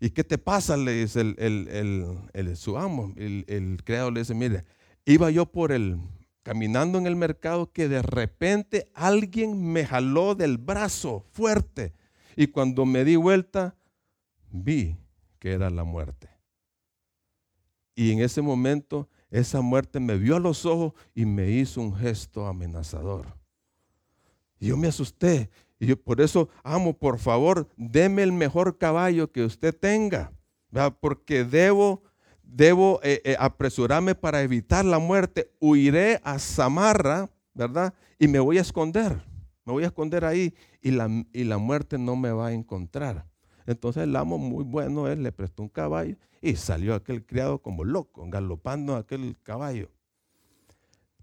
¿y 0.00 0.10
qué 0.10 0.22
te 0.22 0.38
pasa? 0.38 0.76
Le 0.76 0.92
dice 0.92 1.20
el, 1.20 2.18
el, 2.34 2.56
su 2.56 2.76
amo, 2.76 3.12
el, 3.16 3.80
criado 3.84 4.10
le 4.10 4.20
dice, 4.20 4.34
mire, 4.34 4.64
iba 5.04 5.30
yo 5.30 5.46
por 5.46 5.72
el, 5.72 5.98
caminando 6.42 6.98
en 6.98 7.06
el 7.06 7.16
mercado 7.16 7.72
que 7.72 7.88
de 7.88 8.02
repente 8.02 8.90
alguien 8.94 9.72
me 9.72 9.86
jaló 9.86 10.34
del 10.34 10.58
brazo 10.58 11.24
fuerte 11.32 11.92
y 12.36 12.48
cuando 12.48 12.84
me 12.84 13.02
di 13.02 13.16
vuelta, 13.16 13.74
vi 14.50 14.96
que 15.38 15.52
era 15.52 15.70
la 15.70 15.84
muerte. 15.84 16.28
Y 17.94 18.12
en 18.12 18.20
ese 18.20 18.42
momento, 18.42 19.08
esa 19.30 19.62
muerte 19.62 20.00
me 20.00 20.18
vio 20.18 20.36
a 20.36 20.40
los 20.40 20.66
ojos 20.66 20.92
y 21.14 21.24
me 21.24 21.50
hizo 21.50 21.80
un 21.80 21.96
gesto 21.96 22.46
amenazador. 22.46 23.26
Y 24.60 24.68
yo 24.68 24.76
me 24.76 24.88
asusté. 24.88 25.50
Y 25.78 25.86
yo 25.86 25.96
por 26.00 26.20
eso, 26.20 26.50
amo, 26.62 26.92
por 26.92 27.18
favor, 27.18 27.68
deme 27.76 28.22
el 28.22 28.32
mejor 28.32 28.76
caballo 28.76 29.32
que 29.32 29.42
usted 29.42 29.74
tenga. 29.74 30.30
Porque 31.00 31.44
debo, 31.44 32.02
debo 32.42 33.00
eh, 33.02 33.22
eh, 33.24 33.36
apresurarme 33.38 34.14
para 34.14 34.42
evitar 34.42 34.84
la 34.84 34.98
muerte. 34.98 35.50
Huiré 35.58 36.20
a 36.22 36.38
Samarra, 36.38 37.30
¿verdad? 37.54 37.94
Y 38.18 38.28
me 38.28 38.40
voy 38.40 38.58
a 38.58 38.62
esconder 38.62 39.22
me 39.66 39.72
voy 39.72 39.84
a 39.84 39.88
esconder 39.88 40.24
ahí 40.24 40.54
y 40.80 40.92
la, 40.92 41.10
y 41.32 41.44
la 41.44 41.58
muerte 41.58 41.98
no 41.98 42.16
me 42.16 42.30
va 42.30 42.46
a 42.46 42.52
encontrar. 42.52 43.26
Entonces 43.66 44.04
el 44.04 44.14
amo 44.14 44.38
muy 44.38 44.64
bueno, 44.64 45.08
él 45.08 45.24
le 45.24 45.32
prestó 45.32 45.64
un 45.64 45.68
caballo 45.68 46.16
y 46.40 46.54
salió 46.54 46.94
aquel 46.94 47.26
criado 47.26 47.60
como 47.60 47.84
loco, 47.84 48.24
galopando 48.30 48.94
aquel 48.94 49.36
caballo. 49.42 49.90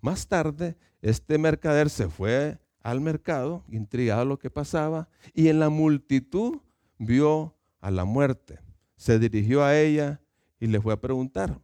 Más 0.01 0.27
tarde, 0.27 0.75
este 1.01 1.38
mercader 1.38 1.89
se 1.89 2.10
fue 2.10 2.60
al 2.82 2.99
mercado, 2.99 3.63
intrigado 3.69 4.25
lo 4.25 4.38
que 4.38 4.49
pasaba, 4.49 5.08
y 5.34 5.47
en 5.47 5.60
la 5.60 5.69
multitud 5.69 6.60
vio 6.99 7.56
a 7.79 7.89
la 7.89 8.03
muerte. 8.03 8.60
Se 8.97 9.19
dirigió 9.19 9.63
a 9.63 9.79
ella 9.79 10.21
y 10.60 10.67
le 10.67 10.82
fue 10.82 10.93
a 10.93 10.99
preguntar, 10.99 11.62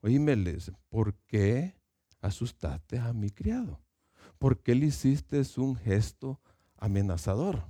oíme, 0.00 0.36
¿por 0.88 1.14
qué 1.26 1.74
asustaste 2.20 2.98
a 2.98 3.12
mi 3.12 3.30
criado? 3.30 3.83
¿Por 4.44 4.58
qué 4.58 4.74
le 4.74 4.84
hiciste 4.84 5.40
un 5.56 5.74
gesto 5.74 6.38
amenazador? 6.76 7.62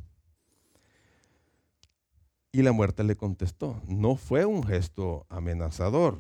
Y 2.51 2.63
la 2.63 2.73
muerte 2.73 3.05
le 3.05 3.15
contestó, 3.15 3.81
no 3.87 4.17
fue 4.17 4.45
un 4.45 4.65
gesto 4.65 5.25
amenazador, 5.29 6.19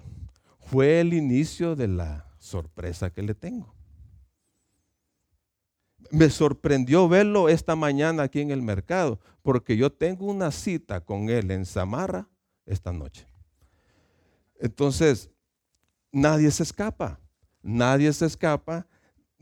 fue 0.60 1.00
el 1.00 1.12
inicio 1.12 1.74
de 1.74 1.88
la 1.88 2.30
sorpresa 2.38 3.10
que 3.10 3.22
le 3.22 3.34
tengo. 3.34 3.74
Me 6.12 6.30
sorprendió 6.30 7.08
verlo 7.08 7.48
esta 7.48 7.74
mañana 7.74 8.22
aquí 8.22 8.40
en 8.40 8.52
el 8.52 8.62
mercado, 8.62 9.18
porque 9.42 9.76
yo 9.76 9.90
tengo 9.90 10.26
una 10.26 10.52
cita 10.52 11.00
con 11.00 11.30
él 11.30 11.50
en 11.50 11.66
Samarra 11.66 12.28
esta 12.64 12.92
noche. 12.92 13.26
Entonces, 14.60 15.30
nadie 16.12 16.48
se 16.52 16.62
escapa, 16.62 17.18
nadie 17.60 18.12
se 18.12 18.26
escapa 18.26 18.86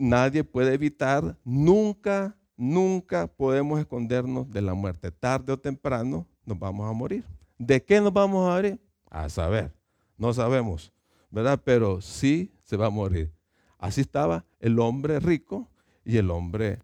nadie 0.02 0.42
puede 0.42 0.74
evitar, 0.74 1.38
nunca, 1.44 2.36
nunca 2.56 3.28
podemos 3.28 3.78
escondernos 3.78 4.50
de 4.50 4.60
la 4.60 4.74
muerte. 4.74 5.12
Tarde 5.12 5.52
o 5.52 5.58
temprano 5.58 6.26
nos 6.44 6.58
vamos 6.58 6.90
a 6.90 6.92
morir. 6.92 7.24
¿De 7.56 7.82
qué 7.82 8.00
nos 8.00 8.12
vamos 8.12 8.48
a 8.48 8.54
morir? 8.54 8.80
A 9.08 9.28
saber, 9.28 9.72
no 10.16 10.32
sabemos, 10.34 10.92
¿verdad? 11.30 11.60
Pero 11.64 12.00
sí 12.00 12.52
se 12.64 12.76
va 12.76 12.86
a 12.86 12.90
morir. 12.90 13.32
Así 13.78 14.00
estaba 14.00 14.44
el 14.58 14.78
hombre 14.80 15.20
rico 15.20 15.68
y 16.04 16.16
el 16.16 16.30
hombre 16.30 16.80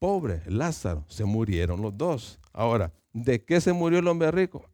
pobre, 0.00 0.42
Lázaro. 0.46 1.04
Se 1.08 1.24
murieron 1.24 1.80
los 1.80 1.96
dos. 1.96 2.40
Ahora, 2.52 2.92
¿de 3.12 3.44
qué 3.44 3.60
se 3.60 3.72
murió 3.72 4.00
el 4.00 4.08
hombre 4.08 4.32
rico? 4.32 4.68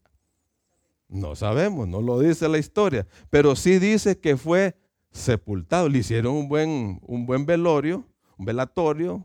No 1.08 1.36
sabemos, 1.36 1.86
no 1.86 2.00
lo 2.00 2.18
dice 2.18 2.48
la 2.48 2.56
historia, 2.56 3.06
pero 3.28 3.54
sí 3.54 3.78
dice 3.78 4.18
que 4.18 4.38
fue 4.38 4.74
sepultado. 5.12 5.88
Le 5.88 5.98
hicieron 5.98 6.34
un 6.34 6.48
buen, 6.48 7.00
un 7.06 7.26
buen 7.26 7.46
velorio, 7.46 8.04
un 8.36 8.46
velatorio, 8.46 9.24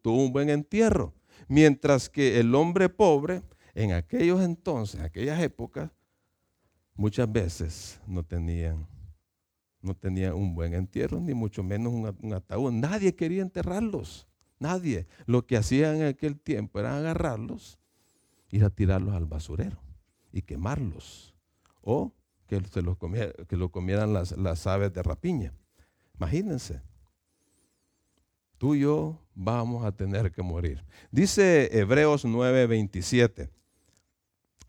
tuvo 0.00 0.24
un 0.24 0.32
buen 0.32 0.48
entierro. 0.48 1.12
Mientras 1.48 2.08
que 2.08 2.40
el 2.40 2.54
hombre 2.54 2.88
pobre, 2.88 3.42
en 3.74 3.92
aquellos 3.92 4.40
entonces, 4.40 5.00
en 5.00 5.06
aquellas 5.06 5.40
épocas, 5.42 5.90
muchas 6.94 7.30
veces 7.30 8.00
no 8.06 8.22
tenían, 8.22 8.86
no 9.82 9.94
tenían 9.94 10.34
un 10.34 10.54
buen 10.54 10.72
entierro, 10.72 11.20
ni 11.20 11.34
mucho 11.34 11.62
menos 11.62 11.92
un, 11.92 12.16
un 12.22 12.32
ataúd. 12.32 12.72
Nadie 12.72 13.14
quería 13.14 13.42
enterrarlos. 13.42 14.26
Nadie. 14.58 15.06
Lo 15.26 15.44
que 15.46 15.56
hacían 15.56 15.96
en 15.96 16.04
aquel 16.04 16.40
tiempo 16.40 16.78
era 16.78 16.96
agarrarlos, 16.96 17.78
ir 18.50 18.64
a 18.64 18.70
tirarlos 18.70 19.14
al 19.14 19.26
basurero 19.26 19.78
y 20.32 20.42
quemarlos. 20.42 21.34
O 21.82 22.12
que, 22.46 22.60
se 22.60 22.82
lo, 22.82 22.98
que 22.98 23.56
lo 23.56 23.70
comieran 23.70 24.12
las, 24.12 24.32
las 24.32 24.66
aves 24.66 24.92
de 24.92 25.02
rapiña. 25.02 25.52
Imagínense. 26.16 26.82
Tú 28.58 28.74
y 28.74 28.80
yo 28.80 29.18
vamos 29.34 29.84
a 29.84 29.92
tener 29.92 30.30
que 30.30 30.42
morir. 30.42 30.84
Dice 31.10 31.68
Hebreos 31.78 32.24
9:27. 32.24 33.50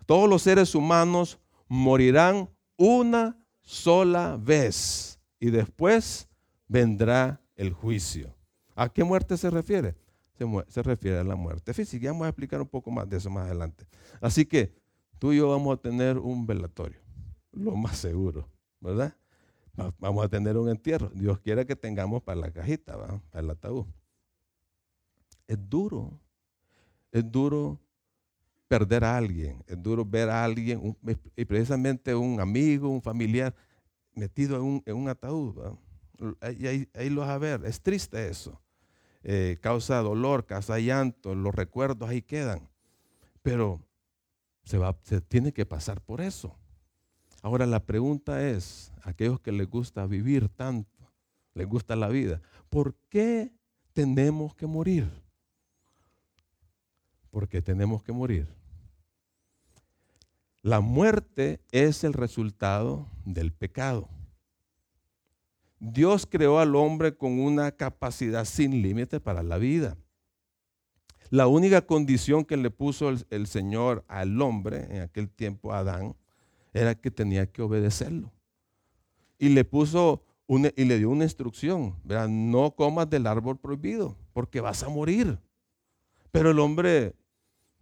Todos 0.05 0.29
los 0.29 0.41
seres 0.41 0.75
humanos 0.75 1.39
morirán 1.67 2.49
una 2.77 3.37
sola 3.61 4.37
vez 4.39 5.19
y 5.39 5.49
después 5.49 6.27
vendrá 6.67 7.41
el 7.55 7.73
juicio. 7.73 8.35
¿A 8.75 8.89
qué 8.89 9.03
muerte 9.03 9.37
se 9.37 9.49
refiere? 9.49 9.95
Se, 10.37 10.45
se, 10.67 10.83
refiere 10.83 11.19
a 11.19 11.23
la 11.23 11.35
muerte 11.35 11.73
física. 11.73 12.11
Vamos 12.11 12.25
a 12.25 12.29
explicar 12.29 12.61
un 12.61 12.67
poco 12.67 12.91
más 12.91 13.09
de 13.09 13.17
eso 13.17 13.29
más 13.29 13.45
adelante. 13.45 13.85
Así 14.19 14.45
que 14.45 14.73
tú 15.17 15.31
y 15.31 15.37
yo 15.37 15.49
vamos 15.49 15.77
a 15.77 15.81
tener 15.81 16.17
un 16.17 16.45
velatorio 16.45 17.04
lo 17.55 17.75
más 17.75 17.97
seguro, 17.97 18.47
¿verdad? 18.79 19.15
Vamos 19.99 20.23
a 20.23 20.29
tener 20.29 20.57
un 20.57 20.69
entierro. 20.69 21.09
Dios 21.13 21.39
quiere 21.39 21.65
que 21.65 21.75
tengamos 21.75 22.23
para 22.23 22.39
la 22.39 22.51
cajita, 22.51 22.97
para 22.97 23.41
el 23.41 23.49
ataúd. 23.49 23.85
Es 25.47 25.57
duro. 25.69 26.19
Es 27.11 27.29
duro 27.29 27.79
perder 28.67 29.03
a 29.03 29.17
alguien. 29.17 29.63
Es 29.67 29.81
duro 29.81 30.05
ver 30.05 30.29
a 30.29 30.43
alguien, 30.43 30.97
y 31.35 31.45
precisamente 31.45 32.15
un 32.15 32.39
amigo, 32.39 32.89
un 32.89 33.01
familiar, 33.01 33.53
metido 34.13 34.55
en 34.85 34.95
un, 34.95 35.09
ataúd. 35.09 35.77
Ahí, 36.39 36.87
ahí, 36.93 37.09
lo 37.09 37.21
vas 37.21 37.29
a 37.31 37.37
ver. 37.37 37.65
Es 37.65 37.81
triste 37.81 38.29
eso. 38.29 38.61
Eh, 39.23 39.57
causa 39.61 39.97
dolor, 39.99 40.45
causa 40.45 40.79
llanto, 40.79 41.35
los 41.35 41.53
recuerdos 41.53 42.09
ahí 42.09 42.21
quedan. 42.21 42.69
Pero 43.41 43.81
se, 44.63 44.77
va, 44.77 44.97
se 45.03 45.19
tiene 45.19 45.51
que 45.51 45.65
pasar 45.65 45.99
por 45.99 46.21
eso. 46.21 46.57
Ahora 47.41 47.65
la 47.65 47.79
pregunta 47.79 48.47
es, 48.47 48.91
aquellos 49.03 49.39
que 49.39 49.51
les 49.51 49.69
gusta 49.69 50.05
vivir 50.05 50.49
tanto, 50.49 50.89
les 51.53 51.67
gusta 51.67 51.95
la 51.95 52.09
vida, 52.09 52.41
¿por 52.69 52.95
qué 53.09 53.51
tenemos 53.93 54.55
que 54.55 54.67
morir? 54.67 55.09
Porque 57.31 57.61
tenemos 57.61 58.03
que 58.03 58.11
morir. 58.11 58.47
La 60.61 60.79
muerte 60.79 61.61
es 61.71 62.03
el 62.03 62.13
resultado 62.13 63.07
del 63.23 63.53
pecado. 63.53 64.09
Dios 65.79 66.25
creó 66.25 66.59
al 66.59 66.75
hombre 66.75 67.15
con 67.15 67.39
una 67.39 67.71
capacidad 67.71 68.45
sin 68.45 68.81
límite 68.81 69.19
para 69.19 69.43
la 69.43 69.57
vida. 69.57 69.95
La 71.29 71.47
única 71.47 71.85
condición 71.85 72.45
que 72.45 72.57
le 72.57 72.71
puso 72.71 73.09
el, 73.29 73.47
Señor 73.47 74.03
al 74.07 74.41
hombre 74.41 74.87
en 74.89 75.01
aquel 75.01 75.29
tiempo, 75.29 75.73
Adán, 75.73 76.15
era 76.75 76.93
que 76.93 77.09
tenía 77.09 77.45
que 77.45 77.61
obedecerlo. 77.61 78.31
Y 79.39 79.49
le 79.49 79.63
puso 79.63 80.21
y 80.47 80.85
le 80.85 80.99
dio 80.99 81.09
una 81.09 81.23
instrucción, 81.23 81.95
no 82.29 82.75
comas 82.75 83.09
del 83.09 83.25
árbol 83.25 83.57
prohibido, 83.57 84.15
porque 84.33 84.61
vas 84.61 84.83
a 84.83 84.89
morir. 84.89 85.39
Pero 86.31 86.51
el 86.51 86.59
hombre 86.59 87.15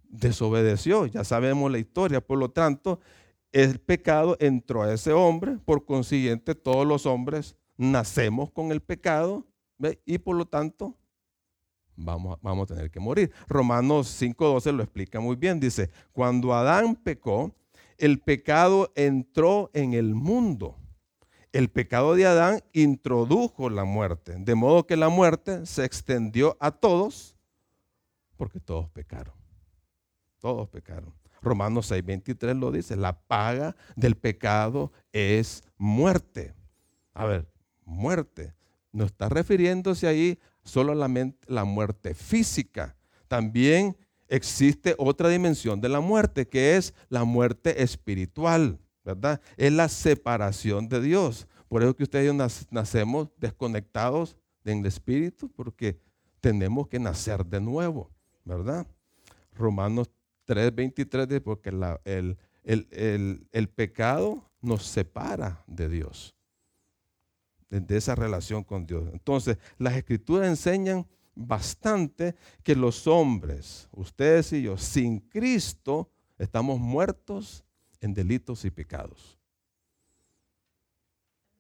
desobedeció, 0.08 1.08
ya 1.08 1.24
sabemos 1.24 1.70
la 1.72 1.80
historia, 1.80 2.22
por 2.22 2.38
lo 2.38 2.52
tanto, 2.52 3.00
el 3.52 3.80
pecado 3.80 4.38
entró 4.40 4.84
a 4.84 4.94
ese 4.94 5.12
hombre, 5.12 5.58
por 5.66 5.86
consiguiente 5.86 6.56
todos 6.56 6.88
los 6.88 7.06
hombres 7.06 7.58
nacemos 7.76 8.52
con 8.52 8.72
el 8.72 8.80
pecado 8.80 9.46
y 10.06 10.20
por 10.20 10.38
lo 10.38 10.46
tanto 10.46 10.96
vamos, 11.96 12.38
vamos 12.42 12.70
a 12.70 12.76
tener 12.76 12.92
que 12.92 13.00
morir. 13.00 13.32
Romanos 13.50 14.22
5.12 14.22 14.72
lo 14.72 14.84
explica 14.84 15.20
muy 15.20 15.36
bien, 15.36 15.60
dice, 15.60 15.90
cuando 16.12 16.54
Adán 16.54 16.96
pecó, 16.96 17.52
el 17.98 18.20
pecado 18.20 18.92
entró 18.96 19.70
en 19.74 19.94
el 19.94 20.16
mundo. 20.16 20.78
El 21.52 21.70
pecado 21.70 22.16
de 22.16 22.26
Adán 22.26 22.62
introdujo 22.74 23.70
la 23.70 23.84
muerte, 23.84 24.36
de 24.38 24.56
modo 24.56 24.88
que 24.88 24.98
la 24.98 25.10
muerte 25.10 25.66
se 25.66 25.86
extendió 25.86 26.58
a 26.60 26.72
todos 26.72 27.36
porque 28.38 28.60
todos 28.60 28.90
pecaron. 28.90 29.36
Todos 30.40 30.68
pecaron. 30.70 31.14
Romanos 31.42 31.92
6:23 31.92 32.60
lo 32.60 32.72
dice, 32.72 32.96
la 32.96 33.22
paga 33.22 33.76
del 33.96 34.16
pecado 34.16 34.92
es 35.12 35.64
muerte. 35.78 36.54
A 37.14 37.26
ver, 37.26 37.48
muerte. 37.86 38.54
No 38.92 39.06
está 39.06 39.30
refiriéndose 39.30 40.08
ahí 40.08 40.40
solo 40.64 40.94
a 40.94 40.96
la, 40.96 41.32
la 41.48 41.64
muerte 41.66 42.14
física. 42.14 42.96
También 43.28 43.98
existe 44.34 44.96
otra 44.98 45.30
dimensión 45.30 45.80
de 45.80 45.90
la 45.90 46.00
muerte, 46.00 46.48
que 46.48 46.76
es 46.76 46.94
la 47.08 47.24
muerte 47.24 47.84
espiritual, 47.84 48.80
¿verdad? 49.06 49.40
Es 49.58 49.72
la 49.72 49.88
separación 49.88 50.90
de 50.90 51.02
Dios. 51.02 51.48
Por 51.68 51.84
eso 51.84 51.96
que 51.96 52.04
ustedes 52.04 52.34
nacemos 52.72 53.30
desconectados 53.38 54.36
del 54.64 54.86
espíritu, 54.88 55.50
porque 55.50 56.00
tenemos 56.42 56.88
que 56.88 56.98
nacer 56.98 57.46
de 57.46 57.62
nuevo, 57.62 58.10
¿verdad? 58.44 58.88
Romanos 59.54 60.10
3:23 60.48 61.28
dice, 61.28 61.42
porque 61.42 61.70
el, 61.70 62.38
el, 62.64 63.70
pecado 63.70 64.50
nos 64.62 64.84
separa 64.84 65.64
de 65.68 65.90
Dios, 65.90 66.36
de 67.70 67.98
esa 67.98 68.16
relación 68.16 68.64
con 68.64 68.88
Dios. 68.88 69.10
Entonces, 69.14 69.58
las 69.78 69.94
escrituras 69.94 70.48
enseñan 70.48 71.06
bastante 71.36 72.36
que 72.64 72.76
los 72.76 73.08
hombres, 73.08 73.90
ustedes 73.92 74.54
y 74.54 74.64
yo, 74.64 74.78
sin 74.78 75.20
Cristo, 75.20 76.10
estamos 76.38 76.80
muertos 76.80 77.64
en 78.02 78.14
delitos 78.14 78.66
y 78.66 78.72
pecados. 78.72 79.40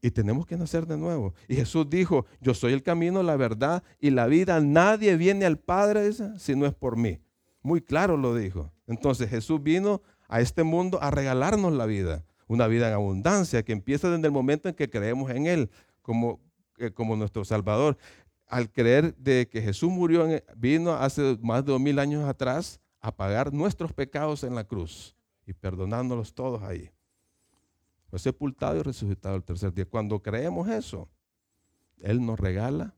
Y 0.02 0.12
tenemos 0.12 0.46
que 0.46 0.58
nacer 0.58 0.86
de 0.86 0.98
nuevo. 0.98 1.34
Y 1.48 1.56
Jesús 1.56 1.90
dijo, 1.90 2.26
yo 2.42 2.54
soy 2.54 2.74
el 2.74 2.84
camino, 2.84 3.24
la 3.24 3.38
verdad 3.38 3.84
y 4.02 4.10
la 4.10 4.28
vida. 4.28 4.60
Nadie 4.60 5.16
viene 5.16 5.46
al 5.46 5.58
Padre 5.58 6.12
si 6.38 6.56
no 6.58 6.66
es 6.66 6.74
por 6.74 6.98
mí. 6.98 7.22
Muy 7.62 7.82
claro 7.82 8.18
lo 8.18 8.36
dijo. 8.36 8.70
Entonces 8.86 9.30
Jesús 9.30 9.64
vino 9.64 10.02
a 10.28 10.42
este 10.42 10.64
mundo 10.64 11.02
a 11.02 11.10
regalarnos 11.10 11.72
la 11.72 11.86
vida. 11.86 12.26
Una 12.48 12.68
vida 12.68 12.90
en 12.90 12.96
abundancia 12.96 13.64
que 13.64 13.72
empieza 13.72 14.10
desde 14.10 14.28
el 14.28 14.34
momento 14.34 14.68
en 14.68 14.76
que 14.76 14.90
creemos 14.90 15.32
en 15.32 15.48
Él 15.48 15.72
como, 16.02 16.42
eh, 16.78 16.92
como 16.92 17.16
nuestro 17.16 17.46
Salvador 17.46 17.98
al 18.54 18.72
creer 18.72 19.16
de 19.16 19.50
que 19.50 19.64
Jesús 19.64 19.90
murió, 19.90 20.28
vino 20.56 20.94
hace 20.94 21.40
más 21.42 21.66
de 21.66 21.72
dos 21.72 21.82
mil 21.82 21.98
años 21.98 22.24
atrás 22.30 22.80
a 23.02 23.12
pagar 23.12 23.52
nuestros 23.52 23.94
pecados 23.94 24.44
en 24.44 24.54
la 24.54 24.64
cruz 24.64 25.16
y 25.48 25.54
perdonándolos 25.54 26.36
todos 26.36 26.62
ahí. 26.62 26.92
Fue 28.12 28.20
sepultado 28.20 28.78
y 28.78 28.84
resucitado 28.84 29.36
el 29.36 29.44
tercer 29.44 29.74
día. 29.74 29.86
Cuando 29.86 30.22
creemos 30.22 30.70
eso, 30.70 31.10
Él 32.00 32.24
nos 32.24 32.40
regala 32.40 32.94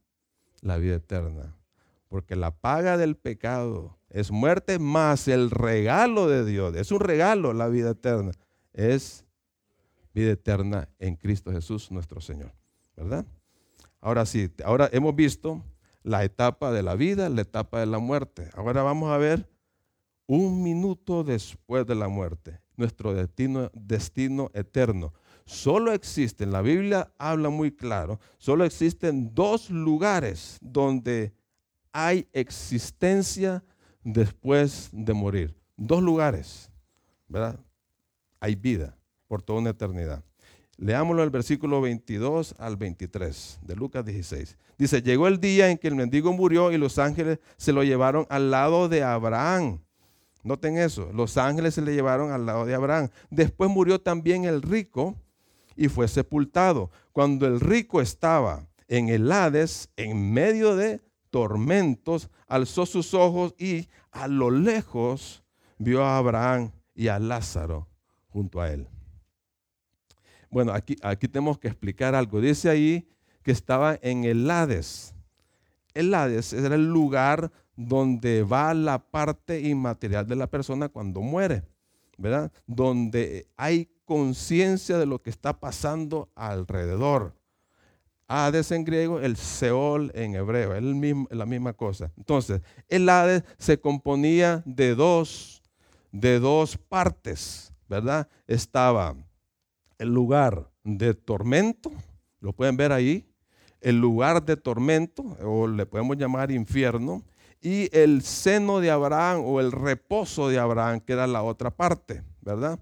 la 0.59 0.75
vida 0.75 0.95
eterna. 0.95 1.55
Porque 2.09 2.35
la 2.35 2.51
paga 2.51 2.97
del 2.97 3.15
pecado 3.15 3.97
es 4.09 4.31
muerte 4.31 4.77
más 4.77 5.29
el 5.29 5.51
regalo 5.51 6.27
de 6.27 6.43
Dios. 6.43 6.75
Es 6.75 6.91
un 6.91 6.99
regalo 6.99 7.53
la 7.53 7.69
vida 7.69 7.91
eterna. 7.91 8.33
Es 8.73 9.23
vida 10.13 10.31
eterna 10.31 10.89
en 10.99 11.15
Cristo 11.15 11.53
Jesús 11.53 11.91
nuestro 11.91 12.19
Señor. 12.19 12.51
¿Verdad? 12.97 13.25
Ahora 14.05 14.27
sí, 14.27 14.51
ahora 14.63 14.87
hemos 14.93 15.15
visto 15.15 15.63
la 16.03 16.23
etapa 16.23 16.71
de 16.71 16.83
la 16.83 16.93
vida, 16.93 17.27
la 17.27 17.41
etapa 17.41 17.79
de 17.79 17.87
la 17.87 17.97
muerte. 17.97 18.51
Ahora 18.53 18.83
vamos 18.83 19.09
a 19.11 19.17
ver 19.17 19.49
un 20.27 20.61
minuto 20.61 21.23
después 21.23 21.87
de 21.87 21.95
la 21.95 22.07
muerte, 22.07 22.61
nuestro 22.77 23.15
destino, 23.15 23.71
destino 23.73 24.51
eterno. 24.53 25.11
Solo 25.47 25.91
existen, 25.91 26.51
la 26.51 26.61
Biblia 26.61 27.11
habla 27.17 27.49
muy 27.49 27.71
claro, 27.71 28.19
solo 28.37 28.63
existen 28.63 29.33
dos 29.33 29.71
lugares 29.71 30.59
donde 30.61 31.33
hay 31.91 32.27
existencia 32.31 33.63
después 34.03 34.89
de 34.91 35.13
morir. 35.13 35.55
Dos 35.77 36.03
lugares, 36.03 36.69
¿verdad? 37.27 37.59
Hay 38.39 38.53
vida 38.53 38.95
por 39.27 39.41
toda 39.41 39.61
una 39.61 39.71
eternidad. 39.71 40.23
Leámoslo 40.77 41.23
el 41.23 41.29
versículo 41.29 41.79
22 41.79 42.55
al 42.57 42.75
23 42.75 43.59
de 43.61 43.75
Lucas 43.75 44.05
16. 44.05 44.57
Dice, 44.77 45.01
llegó 45.01 45.27
el 45.27 45.39
día 45.39 45.69
en 45.69 45.77
que 45.77 45.87
el 45.87 45.95
mendigo 45.95 46.33
murió 46.33 46.71
y 46.71 46.77
los 46.77 46.99
ángeles 46.99 47.39
se 47.55 47.71
lo 47.71 47.83
llevaron 47.83 48.25
al 48.29 48.51
lado 48.51 48.89
de 48.89 49.03
Abraham. 49.03 49.79
Noten 50.43 50.77
eso, 50.77 51.11
los 51.13 51.37
ángeles 51.37 51.75
se 51.75 51.81
le 51.81 51.93
llevaron 51.93 52.31
al 52.31 52.45
lado 52.45 52.65
de 52.65 52.75
Abraham. 52.75 53.09
Después 53.29 53.69
murió 53.69 53.99
también 53.99 54.43
el 54.43 54.61
rico 54.61 55.15
y 55.75 55.87
fue 55.87 56.07
sepultado. 56.07 56.91
Cuando 57.13 57.47
el 57.47 57.59
rico 57.61 58.01
estaba 58.01 58.67
en 58.87 59.09
el 59.09 59.31
Hades, 59.31 59.89
en 59.95 60.33
medio 60.33 60.75
de 60.75 61.01
tormentos, 61.29 62.29
alzó 62.47 62.85
sus 62.85 63.13
ojos 63.13 63.55
y 63.57 63.87
a 64.11 64.27
lo 64.27 64.51
lejos 64.51 65.43
vio 65.77 66.03
a 66.03 66.17
Abraham 66.17 66.71
y 66.93 67.07
a 67.07 67.17
Lázaro 67.17 67.87
junto 68.29 68.61
a 68.61 68.71
él. 68.71 68.87
Bueno, 70.55 70.71
aquí, 70.71 70.95
aquí 71.01 71.27
tenemos 71.27 71.59
que 71.59 71.67
explicar 71.67 72.15
algo. 72.15 72.39
Dice 72.39 72.69
ahí 72.69 73.05
que 73.43 73.51
estaba 73.51 73.99
en 74.01 74.23
el 74.23 74.49
Hades. 74.49 75.13
El 75.93 76.13
Hades 76.13 76.53
era 76.53 76.75
el 76.75 76.85
lugar 76.85 77.51
donde 77.75 78.43
va 78.43 78.73
la 78.73 78.99
parte 78.99 79.59
inmaterial 79.59 80.25
de 80.25 80.37
la 80.37 80.47
persona 80.47 80.87
cuando 80.87 81.19
muere, 81.19 81.63
¿verdad? 82.17 82.53
Donde 82.65 83.49
hay 83.57 83.89
conciencia 84.05 84.97
de 84.97 85.05
lo 85.05 85.21
que 85.21 85.29
está 85.29 85.59
pasando 85.59 86.29
alrededor. 86.35 87.35
Hades 88.29 88.71
en 88.71 88.85
griego, 88.85 89.19
el 89.19 89.35
Seol 89.35 90.09
en 90.15 90.35
hebreo, 90.35 90.73
es 90.73 90.83
la 91.31 91.45
misma 91.45 91.73
cosa. 91.73 92.13
Entonces, 92.15 92.61
el 92.87 93.09
Hades 93.09 93.43
se 93.57 93.77
componía 93.77 94.63
de 94.65 94.95
dos, 94.95 95.61
de 96.13 96.39
dos 96.39 96.77
partes, 96.77 97.73
¿verdad? 97.89 98.29
Estaba 98.47 99.17
el 99.97 100.13
lugar 100.13 100.69
de 100.83 101.13
tormento, 101.13 101.91
lo 102.39 102.53
pueden 102.53 102.77
ver 102.77 102.91
ahí, 102.91 103.25
el 103.81 103.99
lugar 103.99 104.43
de 104.43 104.57
tormento, 104.57 105.23
o 105.41 105.67
le 105.67 105.85
podemos 105.85 106.17
llamar 106.17 106.51
infierno, 106.51 107.23
y 107.61 107.89
el 107.97 108.21
seno 108.21 108.79
de 108.79 108.91
Abraham 108.91 109.41
o 109.43 109.59
el 109.59 109.71
reposo 109.71 110.49
de 110.49 110.59
Abraham, 110.59 110.99
que 110.99 111.13
era 111.13 111.25
la 111.25 111.43
otra 111.43 111.71
parte, 111.71 112.23
¿verdad? 112.41 112.79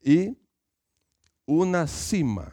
Y 0.00 0.36
una 1.46 1.86
cima, 1.86 2.52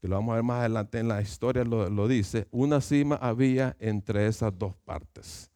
que 0.00 0.06
lo 0.06 0.16
vamos 0.16 0.32
a 0.32 0.36
ver 0.36 0.44
más 0.44 0.60
adelante 0.60 0.98
en 1.00 1.08
la 1.08 1.20
historia, 1.20 1.64
lo, 1.64 1.90
lo 1.90 2.06
dice, 2.06 2.46
una 2.50 2.80
cima 2.80 3.16
había 3.16 3.76
entre 3.80 4.26
esas 4.26 4.56
dos 4.56 4.76
partes. 4.84 5.50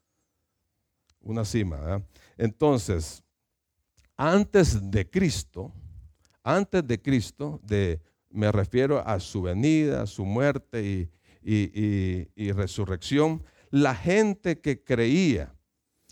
Una 1.20 1.44
cima. 1.44 1.76
¿verdad? 1.76 2.02
Entonces, 2.36 3.22
antes 4.16 4.90
de 4.90 5.08
Cristo, 5.08 5.72
antes 6.42 6.86
de 6.86 7.00
Cristo, 7.00 7.60
de, 7.62 8.00
me 8.30 8.50
refiero 8.50 9.06
a 9.06 9.20
su 9.20 9.42
venida, 9.42 10.06
su 10.06 10.24
muerte 10.24 10.82
y, 10.82 11.10
y, 11.44 12.52
resurrección, 12.52 13.42
la 13.70 13.94
gente 13.94 14.60
que 14.60 14.82
creía, 14.82 15.54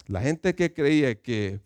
la 0.06 0.20
gente 0.20 0.54
que 0.54 0.72
creía 0.72 1.20
que 1.20 1.60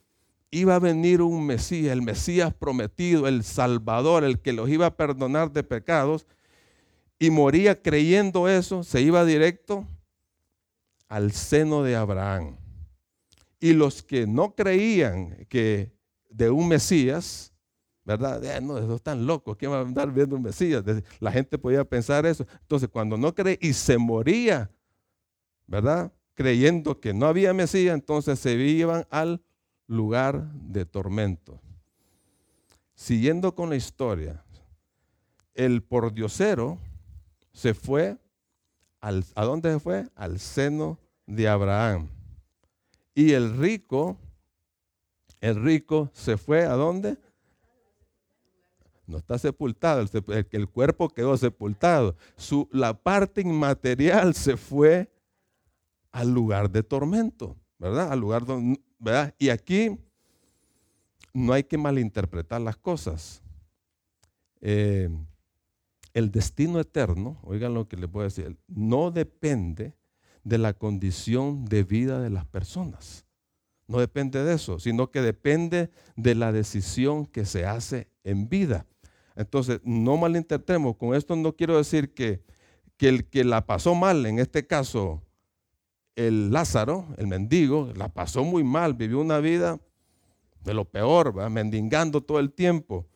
iba 0.50 0.76
a 0.76 0.78
venir 0.78 1.22
un 1.22 1.46
Mesías, 1.46 1.92
el 1.92 2.02
Mesías 2.02 2.54
prometido, 2.54 3.26
el 3.26 3.42
Salvador, 3.42 4.24
el 4.24 4.40
que 4.40 4.52
los 4.52 4.68
iba 4.68 4.86
a 4.86 4.96
perdonar 4.96 5.52
de 5.52 5.62
pecados, 5.62 6.26
y 7.18 7.30
moría 7.30 7.80
creyendo 7.80 8.48
eso, 8.48 8.84
se 8.84 9.00
iba 9.00 9.24
directo 9.24 9.86
al 11.08 11.32
seno 11.32 11.82
de 11.82 11.96
Abraham. 11.96 12.56
Y 13.60 13.72
los 13.72 14.02
que 14.02 14.26
no 14.26 14.54
creían 14.54 15.46
que 15.48 15.92
de 16.28 16.50
un 16.50 16.68
Mesías, 16.68 17.53
¿verdad? 18.04 18.44
Eh, 18.44 18.60
no, 18.60 18.78
esos 18.78 18.96
están 18.96 19.26
locos, 19.26 19.56
¿quién 19.56 19.72
va 19.72 19.78
a 19.78 19.82
andar 19.82 20.12
viendo 20.12 20.36
un 20.36 20.42
Mesías? 20.42 20.84
La 21.20 21.32
gente 21.32 21.58
podía 21.58 21.84
pensar 21.84 22.26
eso. 22.26 22.46
Entonces, 22.60 22.88
cuando 22.88 23.16
no 23.16 23.34
cree 23.34 23.58
y 23.60 23.72
se 23.72 23.98
moría, 23.98 24.70
¿verdad? 25.66 26.12
Creyendo 26.34 27.00
que 27.00 27.14
no 27.14 27.26
había 27.26 27.54
Mesías, 27.54 27.94
entonces 27.94 28.38
se 28.38 28.54
iban 28.54 29.06
al 29.10 29.42
lugar 29.86 30.52
de 30.52 30.84
tormento. 30.84 31.60
Siguiendo 32.94 33.54
con 33.54 33.70
la 33.70 33.76
historia, 33.76 34.44
el 35.54 35.82
pordiosero 35.82 36.78
se 37.52 37.74
fue, 37.74 38.18
al, 39.00 39.24
¿a 39.34 39.44
dónde 39.44 39.72
se 39.72 39.80
fue? 39.80 40.08
Al 40.14 40.38
seno 40.38 40.98
de 41.26 41.48
Abraham. 41.48 42.08
Y 43.14 43.32
el 43.32 43.56
rico, 43.56 44.16
el 45.40 45.62
rico 45.62 46.10
se 46.12 46.36
fue 46.36 46.64
a 46.64 46.72
dónde? 46.72 47.16
No 49.06 49.18
está 49.18 49.38
sepultado, 49.38 50.04
el, 50.50 50.68
cuerpo 50.68 51.08
quedó 51.08 51.36
sepultado. 51.36 52.16
Su, 52.36 52.68
la 52.72 52.94
parte 52.94 53.42
inmaterial 53.42 54.34
se 54.34 54.56
fue 54.56 55.12
al 56.10 56.32
lugar 56.32 56.70
de 56.70 56.82
tormento, 56.82 57.56
¿verdad? 57.78 58.10
Al 58.12 58.20
lugar 58.20 58.46
donde, 58.46 58.80
¿verdad? 58.98 59.34
Y 59.38 59.50
aquí 59.50 59.98
no 61.34 61.52
hay 61.52 61.64
que 61.64 61.76
malinterpretar 61.76 62.60
las 62.60 62.76
cosas. 62.76 63.42
Eh, 64.60 65.10
el 66.14 66.30
destino 66.30 66.80
eterno, 66.80 67.38
oigan 67.42 67.74
lo 67.74 67.88
que 67.88 67.96
les 67.96 68.10
voy 68.10 68.22
a 68.22 68.24
decir, 68.24 68.56
no 68.68 69.10
depende 69.10 69.94
de 70.44 70.58
la 70.58 70.72
condición 70.72 71.64
de 71.64 71.82
vida 71.82 72.20
de 72.20 72.30
las 72.30 72.46
personas. 72.46 73.26
No 73.86 73.98
depende 73.98 74.42
de 74.42 74.54
eso, 74.54 74.78
sino 74.78 75.10
que 75.10 75.20
depende 75.20 75.90
de 76.16 76.34
la 76.34 76.52
decisión 76.52 77.26
que 77.26 77.44
se 77.44 77.66
hace 77.66 78.08
en 78.22 78.48
vida. 78.48 78.86
Entonces, 79.36 79.80
no 79.84 80.16
malinterpretemos. 80.16 80.96
Con 80.96 81.14
esto 81.14 81.34
no 81.36 81.54
quiero 81.54 81.76
decir 81.76 82.14
que, 82.14 82.42
que 82.96 83.08
el 83.08 83.28
que 83.28 83.44
la 83.44 83.66
pasó 83.66 83.94
mal, 83.94 84.26
en 84.26 84.38
este 84.38 84.66
caso 84.66 85.22
el 86.16 86.52
Lázaro, 86.52 87.06
el 87.16 87.26
mendigo, 87.26 87.90
la 87.96 88.08
pasó 88.08 88.44
muy 88.44 88.62
mal, 88.62 88.94
vivió 88.94 89.20
una 89.20 89.38
vida 89.38 89.80
de 90.62 90.74
lo 90.74 90.84
peor, 90.84 91.34
mendigando 91.50 92.20
todo 92.20 92.38
el 92.38 92.52
tiempo. 92.52 93.06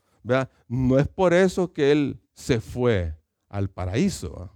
No 0.69 0.99
es 0.99 1.09
por 1.09 1.33
eso 1.33 1.73
que 1.73 1.93
él 1.93 2.21
se 2.35 2.61
fue 2.61 3.17
al 3.49 3.71
paraíso, 3.71 4.51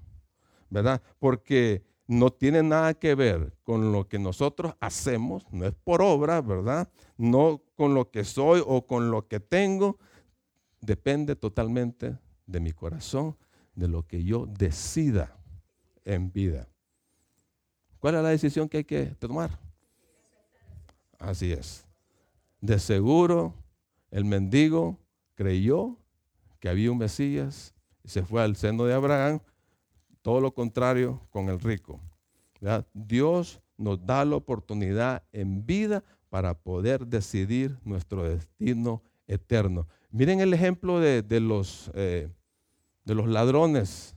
¿verdad? 0.68 1.00
Porque 1.18 1.84
no 2.06 2.30
tiene 2.30 2.62
nada 2.62 2.94
que 2.94 3.14
ver 3.14 3.54
con 3.62 3.92
lo 3.92 4.08
que 4.08 4.18
nosotros 4.18 4.74
hacemos, 4.80 5.46
no 5.50 5.64
es 5.64 5.72
por 5.72 6.02
obra, 6.02 6.42
¿verdad? 6.42 6.90
No 7.16 7.62
con 7.76 7.94
lo 7.94 8.10
que 8.10 8.24
soy 8.24 8.62
o 8.66 8.86
con 8.86 9.10
lo 9.10 9.28
que 9.28 9.40
tengo, 9.40 9.98
depende 10.82 11.34
totalmente 11.36 12.18
de 12.46 12.60
mi 12.60 12.72
corazón, 12.72 13.36
de 13.74 13.88
lo 13.88 14.06
que 14.06 14.22
yo 14.22 14.46
decida 14.46 15.34
en 16.04 16.30
vida. 16.30 16.68
¿Cuál 17.98 18.16
es 18.16 18.22
la 18.22 18.28
decisión 18.28 18.68
que 18.68 18.78
hay 18.78 18.84
que 18.84 19.06
tomar? 19.06 19.58
Así 21.18 21.52
es. 21.52 21.86
De 22.60 22.78
seguro, 22.78 23.54
el 24.10 24.24
mendigo 24.24 24.98
creyó 25.34 25.96
que 26.58 26.68
había 26.68 26.90
un 26.92 26.98
Mesías 26.98 27.74
y 28.04 28.08
se 28.08 28.24
fue 28.24 28.42
al 28.42 28.56
seno 28.56 28.84
de 28.84 28.94
Abraham. 28.94 29.40
Todo 30.20 30.40
lo 30.40 30.52
contrario 30.52 31.20
con 31.30 31.48
el 31.48 31.60
rico. 31.60 32.00
Dios 32.92 33.60
nos 33.76 34.04
da 34.04 34.24
la 34.24 34.36
oportunidad 34.36 35.22
en 35.32 35.64
vida 35.64 36.04
para 36.28 36.54
poder 36.54 37.06
decidir 37.06 37.78
nuestro 37.84 38.22
destino 38.24 39.02
eterno. 39.26 39.88
Miren 40.12 40.40
el 40.40 40.52
ejemplo 40.52 41.00
de, 41.00 41.40
los, 41.40 41.90
eh, 41.94 42.28
de 43.04 43.14
los 43.14 43.26
ladrones, 43.26 44.14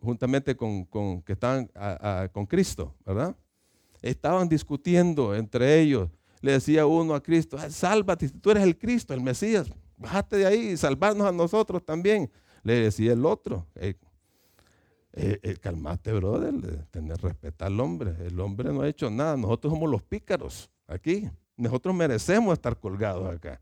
juntamente 0.00 0.56
con, 0.56 0.86
que 1.22 1.34
estaban 1.34 1.70
con 2.32 2.46
Cristo, 2.46 2.94
¿verdad? 3.04 3.36
Estaban 4.00 4.48
discutiendo 4.48 5.34
entre 5.34 5.80
ellos. 5.80 6.08
Le 6.40 6.52
decía 6.52 6.86
uno 6.86 7.14
a 7.14 7.22
Cristo, 7.22 7.58
sálvate, 7.68 8.30
tú 8.30 8.52
eres 8.52 8.62
el 8.62 8.78
Cristo, 8.78 9.12
el 9.12 9.20
Mesías, 9.20 9.70
bájate 9.98 10.38
de 10.38 10.46
ahí 10.46 10.68
y 10.70 10.76
salvarnos 10.78 11.26
a 11.26 11.32
nosotros 11.32 11.84
también. 11.84 12.30
Le 12.62 12.74
decía 12.76 13.12
el 13.12 13.26
otro, 13.26 13.66
eh, 13.74 13.94
eh, 15.12 15.56
calmate, 15.60 16.10
brother, 16.14 16.86
tener 16.90 17.18
respeto 17.18 17.66
al 17.66 17.78
hombre. 17.78 18.14
El 18.26 18.40
hombre 18.40 18.72
no 18.72 18.80
ha 18.80 18.88
hecho 18.88 19.10
nada, 19.10 19.36
nosotros 19.36 19.74
somos 19.74 19.90
los 19.90 20.02
pícaros 20.02 20.70
aquí. 20.86 21.28
Nosotros 21.54 21.94
merecemos 21.94 22.54
estar 22.54 22.78
colgados 22.80 23.30
acá. 23.30 23.60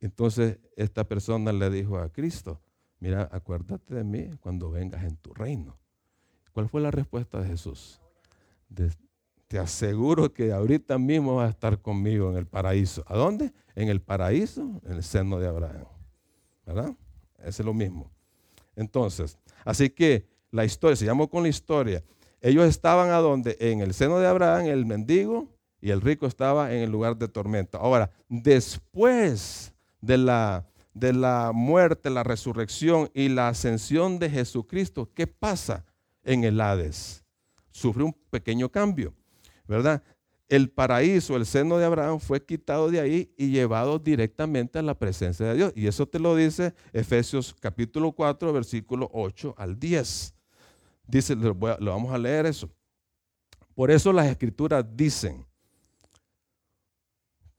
Entonces 0.00 0.58
esta 0.76 1.04
persona 1.04 1.52
le 1.52 1.70
dijo 1.70 1.98
a 1.98 2.10
Cristo, 2.10 2.60
mira, 2.98 3.28
acuérdate 3.30 3.94
de 3.94 4.04
mí 4.04 4.30
cuando 4.40 4.70
vengas 4.70 5.04
en 5.04 5.16
tu 5.16 5.34
reino. 5.34 5.78
¿Cuál 6.52 6.68
fue 6.68 6.80
la 6.80 6.90
respuesta 6.90 7.40
de 7.40 7.48
Jesús? 7.48 8.00
te 9.48 9.58
aseguro 9.58 10.32
que 10.32 10.52
ahorita 10.52 10.96
mismo 10.96 11.34
vas 11.36 11.48
a 11.48 11.50
estar 11.50 11.82
conmigo 11.82 12.30
en 12.30 12.36
el 12.36 12.46
paraíso. 12.46 13.02
¿A 13.08 13.16
dónde? 13.16 13.52
En 13.74 13.88
el 13.88 14.00
paraíso, 14.00 14.80
en 14.84 14.92
el 14.92 15.02
seno 15.02 15.40
de 15.40 15.48
Abraham. 15.48 15.86
¿Verdad? 16.64 16.94
Es 17.44 17.58
lo 17.58 17.74
mismo. 17.74 18.12
Entonces, 18.76 19.36
así 19.64 19.90
que 19.90 20.28
la 20.52 20.64
historia, 20.64 20.94
se 20.94 21.04
llamó 21.04 21.28
con 21.28 21.42
la 21.42 21.48
historia. 21.48 22.04
Ellos 22.40 22.64
estaban 22.66 23.10
a 23.10 23.16
dónde? 23.16 23.56
En 23.58 23.80
el 23.80 23.92
seno 23.92 24.20
de 24.20 24.28
Abraham, 24.28 24.66
el 24.66 24.86
mendigo, 24.86 25.48
y 25.80 25.90
el 25.90 26.00
rico 26.00 26.26
estaba 26.26 26.72
en 26.72 26.82
el 26.82 26.90
lugar 26.90 27.16
de 27.16 27.26
tormenta. 27.26 27.78
Ahora, 27.78 28.10
después 28.28 29.72
de 30.00 30.18
la, 30.18 30.66
de 30.94 31.12
la 31.12 31.52
muerte, 31.54 32.10
la 32.10 32.22
resurrección 32.22 33.10
y 33.14 33.28
la 33.28 33.48
ascensión 33.48 34.18
de 34.18 34.30
Jesucristo, 34.30 35.10
¿qué 35.14 35.26
pasa 35.26 35.84
en 36.22 36.44
el 36.44 36.60
Hades? 36.60 37.24
Sufre 37.70 38.04
un 38.04 38.12
pequeño 38.30 38.68
cambio, 38.68 39.14
¿verdad? 39.66 40.02
El 40.48 40.68
paraíso, 40.68 41.36
el 41.36 41.46
seno 41.46 41.78
de 41.78 41.84
Abraham 41.84 42.18
fue 42.18 42.44
quitado 42.44 42.90
de 42.90 42.98
ahí 42.98 43.32
y 43.36 43.50
llevado 43.50 44.00
directamente 44.00 44.80
a 44.80 44.82
la 44.82 44.98
presencia 44.98 45.46
de 45.46 45.54
Dios. 45.54 45.72
Y 45.76 45.86
eso 45.86 46.08
te 46.08 46.18
lo 46.18 46.34
dice 46.34 46.74
Efesios 46.92 47.54
capítulo 47.60 48.10
4, 48.10 48.52
versículo 48.52 49.08
8 49.12 49.54
al 49.56 49.78
10. 49.78 50.34
Dice, 51.06 51.36
lo, 51.36 51.54
lo 51.54 51.90
vamos 51.92 52.12
a 52.12 52.18
leer 52.18 52.46
eso. 52.46 52.68
Por 53.76 53.92
eso 53.92 54.12
las 54.12 54.26
escrituras 54.26 54.84
dicen, 54.92 55.46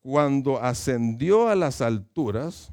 cuando 0.02 0.62
ascendió 0.62 1.48
a 1.48 1.56
las 1.56 1.82
alturas, 1.82 2.72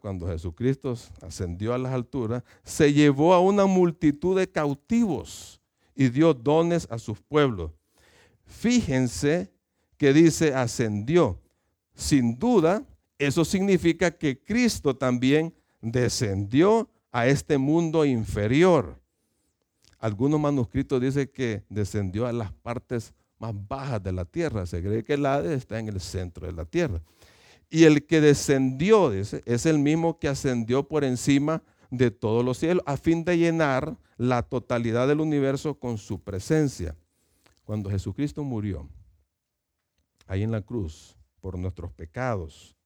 cuando 0.00 0.28
Jesucristo 0.28 0.94
ascendió 1.22 1.72
a 1.72 1.78
las 1.78 1.92
alturas, 1.92 2.42
se 2.62 2.92
llevó 2.92 3.32
a 3.32 3.40
una 3.40 3.66
multitud 3.66 4.38
de 4.38 4.50
cautivos 4.50 5.60
y 5.94 6.08
dio 6.08 6.34
dones 6.34 6.86
a 6.90 6.98
sus 6.98 7.20
pueblos. 7.20 7.70
Fíjense 8.44 9.50
que 9.96 10.12
dice 10.12 10.54
ascendió. 10.54 11.38
Sin 11.94 12.38
duda, 12.38 12.84
eso 13.18 13.44
significa 13.44 14.10
que 14.10 14.42
Cristo 14.42 14.96
también 14.96 15.54
descendió 15.80 16.88
a 17.10 17.26
este 17.26 17.56
mundo 17.56 18.04
inferior. 18.04 19.00
Algunos 19.98 20.40
manuscritos 20.40 21.00
dicen 21.00 21.30
que 21.32 21.62
descendió 21.68 22.26
a 22.26 22.32
las 22.32 22.52
partes 22.52 23.14
más 23.42 23.54
bajas 23.68 24.02
de 24.02 24.12
la 24.12 24.24
tierra. 24.24 24.64
Se 24.66 24.80
cree 24.80 25.02
que 25.02 25.14
el 25.14 25.26
Hades 25.26 25.50
está 25.50 25.80
en 25.80 25.88
el 25.88 26.00
centro 26.00 26.46
de 26.46 26.52
la 26.52 26.64
tierra. 26.64 27.02
Y 27.68 27.84
el 27.84 28.06
que 28.06 28.20
descendió, 28.20 29.12
es 29.12 29.66
el 29.66 29.78
mismo 29.78 30.18
que 30.18 30.28
ascendió 30.28 30.86
por 30.86 31.02
encima 31.02 31.62
de 31.90 32.10
todos 32.10 32.44
los 32.44 32.58
cielos, 32.58 32.84
a 32.86 32.96
fin 32.96 33.24
de 33.24 33.36
llenar 33.36 33.96
la 34.16 34.42
totalidad 34.42 35.08
del 35.08 35.20
universo 35.20 35.74
con 35.74 35.98
su 35.98 36.20
presencia. 36.20 36.96
Cuando 37.64 37.90
Jesucristo 37.90 38.44
murió 38.44 38.88
ahí 40.26 40.42
en 40.42 40.52
la 40.52 40.62
cruz 40.62 41.16
por 41.40 41.58
nuestros 41.58 41.90
pecados, 41.92 42.76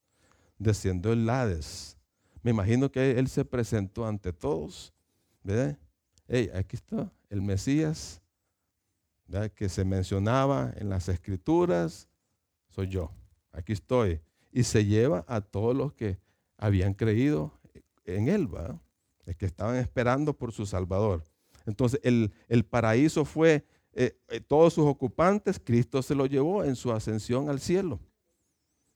descendió 0.59 1.13
el 1.13 1.29
Hades 1.29 1.97
Me 2.43 2.51
imagino 2.51 2.91
que 2.91 3.19
él 3.19 3.29
se 3.29 3.45
presentó 3.45 4.07
ante 4.07 4.33
todos, 4.33 4.95
¿verdad? 5.43 5.77
Hey, 6.29 6.51
aquí 6.55 6.77
está 6.77 7.13
el 7.29 7.43
Mesías, 7.43 8.23
que 9.55 9.69
se 9.69 9.85
mencionaba 9.85 10.73
en 10.77 10.89
las 10.89 11.09
escrituras, 11.09 12.09
soy 12.69 12.89
yo, 12.89 13.11
aquí 13.53 13.73
estoy. 13.73 14.21
Y 14.53 14.63
se 14.63 14.85
lleva 14.85 15.25
a 15.29 15.41
todos 15.41 15.77
los 15.77 15.93
que 15.93 16.19
habían 16.57 16.95
creído 16.95 17.53
en 18.05 18.29
él, 18.29 18.47
¿verdad? 18.47 18.81
que 19.39 19.47
estaban 19.47 19.77
esperando 19.77 20.35
por 20.35 20.53
su 20.53 20.67
Salvador. 20.67 21.25
Entonces 21.67 22.01
el, 22.05 22.65
paraíso 22.65 23.25
fue 23.25 23.65
eh, 23.93 24.17
eh, 24.29 24.41
todos 24.41 24.75
sus 24.75 24.87
ocupantes, 24.87 25.61
Cristo 25.63 26.01
se 26.03 26.15
lo 26.15 26.27
llevó 26.27 26.63
en 26.63 26.77
su 26.77 26.93
ascensión 26.93 27.49
al 27.51 27.61
cielo. 27.61 27.99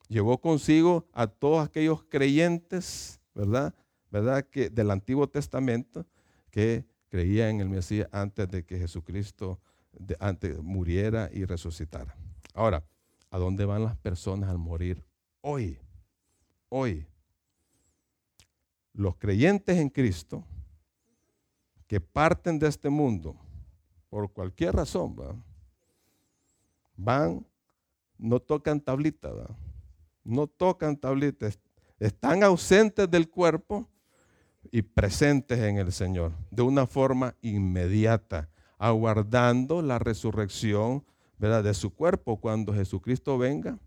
Llevó 0.07 0.39
consigo 0.39 1.05
a 1.11 1.27
todos 1.27 1.65
aquellos 1.65 2.03
creyentes, 2.03 3.19
¿verdad? 3.33 3.73
¿verdad? 4.09 4.45
Que 4.49 4.69
del 4.69 4.91
Antiguo 4.91 5.27
Testamento 5.27 6.05
que 6.49 6.85
creían 7.09 7.49
en 7.49 7.61
el 7.61 7.69
Mesías 7.69 8.07
antes 8.11 8.49
de 8.49 8.65
que 8.65 8.77
Jesucristo 8.77 9.59
antes, 10.19 10.61
muriera 10.61 11.29
y 11.31 11.45
resucitara. 11.45 12.15
Ahora, 12.53 12.83
¿a 13.29 13.37
dónde 13.37 13.65
van 13.65 13.83
las 13.83 13.97
personas 13.97 14.49
al 14.49 14.57
morir 14.57 15.03
hoy? 15.41 15.79
Hoy. 16.69 17.07
Los 18.93 19.15
creyentes 19.15 19.77
en 19.77 19.89
Cristo 19.89 20.43
que 21.87 21.99
parten 21.99 22.59
de 22.59 22.67
este 22.67 22.89
mundo 22.89 23.37
por 24.11 24.29
cualquier 24.29 24.75
razón, 24.75 25.15
van, 26.97 27.47
no 28.17 28.41
tocan 28.41 28.81
tablita, 28.81 29.31
no 30.21 30.47
tocan 30.47 30.97
tablitas, 30.97 31.57
están 31.97 32.43
ausentes 32.43 33.09
del 33.09 33.29
cuerpo 33.29 33.87
y 34.69 34.81
presentes 34.81 35.59
en 35.59 35.77
el 35.77 35.93
Señor 35.93 36.33
de 36.51 36.61
una 36.61 36.85
forma 36.85 37.35
inmediata, 37.41 38.49
aguardando 38.81 39.83
la 39.83 39.99
resurrección 39.99 41.05
¿verdad? 41.37 41.63
de 41.63 41.75
su 41.75 41.93
cuerpo 41.93 42.41
cuando 42.41 42.73
Jesucristo 42.73 43.37
venga 43.37 43.77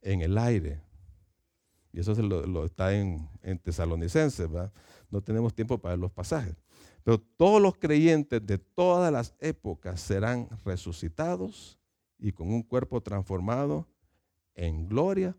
en 0.00 0.20
el 0.22 0.38
aire. 0.38 0.80
Y 1.92 1.98
eso 1.98 2.14
lo, 2.22 2.64
está 2.64 2.94
en, 2.94 3.28
en 3.42 3.58
Tesalonicenses, 3.58 4.48
no 5.10 5.20
tenemos 5.22 5.52
tiempo 5.52 5.76
para 5.78 5.96
los 5.96 6.12
pasajes. 6.12 6.54
Pero 7.02 7.18
todos 7.18 7.60
los 7.60 7.74
creyentes 7.74 8.46
de 8.46 8.58
todas 8.58 9.12
las 9.12 9.34
épocas 9.40 10.00
serán 10.00 10.48
resucitados 10.64 11.80
y 12.16 12.30
con 12.30 12.48
un 12.52 12.62
cuerpo 12.62 13.00
transformado 13.00 13.88
en 14.54 14.88
gloria, 14.88 15.36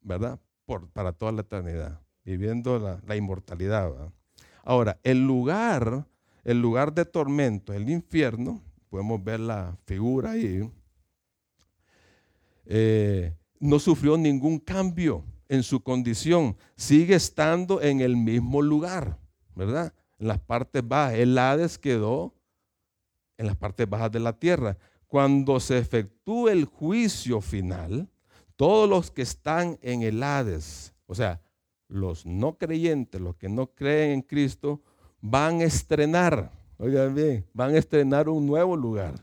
¿verdad? 0.00 0.40
Por, 0.66 0.88
para 0.88 1.12
toda 1.12 1.30
la 1.30 1.42
eternidad, 1.42 2.00
viviendo 2.24 3.00
la, 3.06 3.16
inmortalidad. 3.16 4.12
Ahora, 4.64 4.98
el 5.04 5.24
lugar, 5.24 6.08
el 6.44 6.60
lugar 6.60 6.92
de 6.94 7.04
tormento, 7.04 7.72
el 7.72 7.88
infierno, 7.88 8.62
podemos 8.88 9.22
ver 9.22 9.40
la 9.40 9.76
figura 9.84 10.32
ahí, 10.32 10.70
eh, 12.66 13.34
no 13.58 13.78
sufrió 13.78 14.16
ningún 14.16 14.58
cambio 14.58 15.24
en 15.48 15.62
su 15.62 15.82
condición, 15.82 16.56
sigue 16.76 17.14
estando 17.14 17.82
en 17.82 18.00
el 18.00 18.16
mismo 18.16 18.62
lugar, 18.62 19.18
¿verdad? 19.54 19.92
en 20.20 20.28
las 20.28 20.38
partes 20.38 20.86
bajas. 20.86 21.18
El 21.18 21.36
Hades 21.36 21.78
quedó 21.78 22.34
en 23.36 23.46
las 23.46 23.56
partes 23.56 23.88
bajas 23.88 24.12
de 24.12 24.20
la 24.20 24.38
tierra. 24.38 24.76
Cuando 25.08 25.58
se 25.58 25.78
efectúe 25.78 26.48
el 26.48 26.66
juicio 26.66 27.40
final, 27.40 28.08
todos 28.54 28.88
los 28.88 29.10
que 29.10 29.22
están 29.22 29.78
en 29.82 30.02
el 30.02 30.22
Hades, 30.22 30.94
o 31.06 31.14
sea, 31.14 31.40
los 31.88 32.24
no 32.24 32.56
creyentes, 32.56 33.20
los 33.20 33.34
que 33.34 33.48
no 33.48 33.74
creen 33.74 34.10
en 34.10 34.22
Cristo, 34.22 34.82
van 35.20 35.60
a 35.60 35.64
estrenar, 35.64 36.50
oigan 36.78 37.14
bien, 37.14 37.46
van 37.52 37.74
a 37.74 37.78
estrenar 37.78 38.28
un 38.28 38.46
nuevo 38.46 38.76
lugar. 38.76 39.14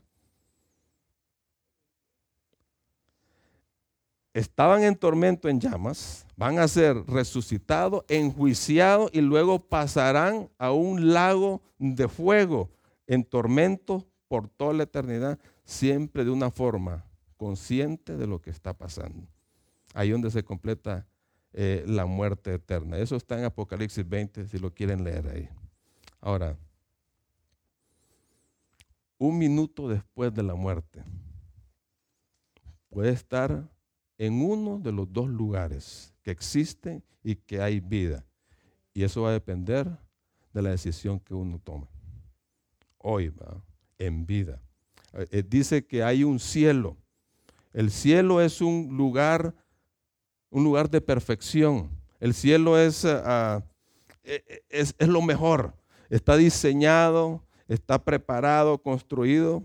estaban 4.37 4.83
en 4.83 4.95
tormento 4.95 5.49
en 5.49 5.59
llamas, 5.59 6.23
van 6.35 6.59
a 6.59 6.67
ser 6.67 6.95
resucitados, 7.07 8.05
enjuiciados 8.07 9.09
y 9.11 9.21
luego 9.21 9.57
pasarán 9.57 10.47
a 10.59 10.71
un 10.71 11.11
lago 11.11 11.63
de 11.79 12.07
fuego 12.07 12.69
en 13.07 13.23
tormento 13.23 14.05
por 14.27 14.47
toda 14.47 14.73
la 14.73 14.83
eternidad, 14.83 15.39
siempre 15.65 16.23
de 16.23 16.29
una 16.29 16.51
forma 16.51 17.03
consciente 17.35 18.15
de 18.15 18.27
lo 18.27 18.39
que 18.39 18.51
está 18.51 18.73
pasando. 18.77 19.27
Ahí 19.95 20.11
donde 20.11 20.29
se 20.29 20.43
completa 20.43 21.07
eh, 21.53 21.83
la 21.87 22.05
muerte 22.05 22.53
eterna. 22.53 22.99
Eso 22.99 23.15
está 23.15 23.39
en 23.39 23.45
Apocalipsis 23.45 24.07
20, 24.07 24.45
si 24.45 24.59
lo 24.59 24.71
quieren 24.71 25.03
leer 25.03 25.27
ahí. 25.29 25.49
Ahora, 26.19 26.57
un 29.17 29.37
minuto 29.37 29.87
después 29.87 30.33
de 30.33 30.43
la 30.43 30.55
muerte, 30.55 31.03
puede 32.89 33.11
estar 33.11 33.67
en 34.17 34.41
uno 34.41 34.79
de 34.79 34.91
los 34.91 35.11
dos 35.11 35.29
lugares 35.29 36.13
que 36.23 36.31
existen 36.31 37.03
y 37.23 37.35
que 37.35 37.61
hay 37.61 37.79
vida. 37.79 38.25
Y 38.93 39.03
eso 39.03 39.23
va 39.23 39.29
a 39.29 39.33
depender 39.33 39.87
de 40.53 40.61
la 40.61 40.71
decisión 40.71 41.19
que 41.19 41.33
uno 41.33 41.59
tome. 41.59 41.87
Hoy, 42.97 43.31
en 43.99 44.25
vida. 44.25 44.61
Eh, 45.13 45.27
eh, 45.31 45.43
dice 45.47 45.85
que 45.85 46.03
hay 46.03 46.23
un 46.23 46.39
cielo. 46.39 46.97
El 47.73 47.91
cielo 47.91 48.41
es 48.41 48.61
un 48.61 48.97
lugar, 48.97 49.53
un 50.49 50.63
lugar 50.63 50.89
de 50.89 51.01
perfección. 51.01 51.89
El 52.19 52.33
cielo 52.33 52.77
es, 52.77 53.05
ah, 53.05 53.63
eh, 54.23 54.63
es, 54.69 54.95
es 54.97 55.07
lo 55.07 55.21
mejor. 55.21 55.75
Está 56.09 56.37
diseñado, 56.37 57.43
está 57.67 58.03
preparado, 58.03 58.77
construido 58.77 59.63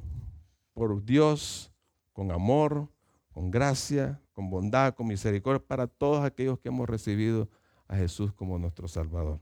por 0.75 1.05
Dios 1.05 1.71
con 2.13 2.33
amor, 2.33 2.89
con 3.33 3.51
gracia, 3.51 4.21
con 4.33 4.51
bondad, 4.51 4.95
con 4.95 5.07
misericordia 5.07 5.65
para 5.65 5.87
todos 5.87 6.25
aquellos 6.25 6.59
que 6.59 6.69
hemos 6.69 6.89
recibido 6.89 7.49
a 7.87 7.97
Jesús 7.97 8.33
como 8.33 8.59
nuestro 8.59 8.89
Salvador. 8.89 9.39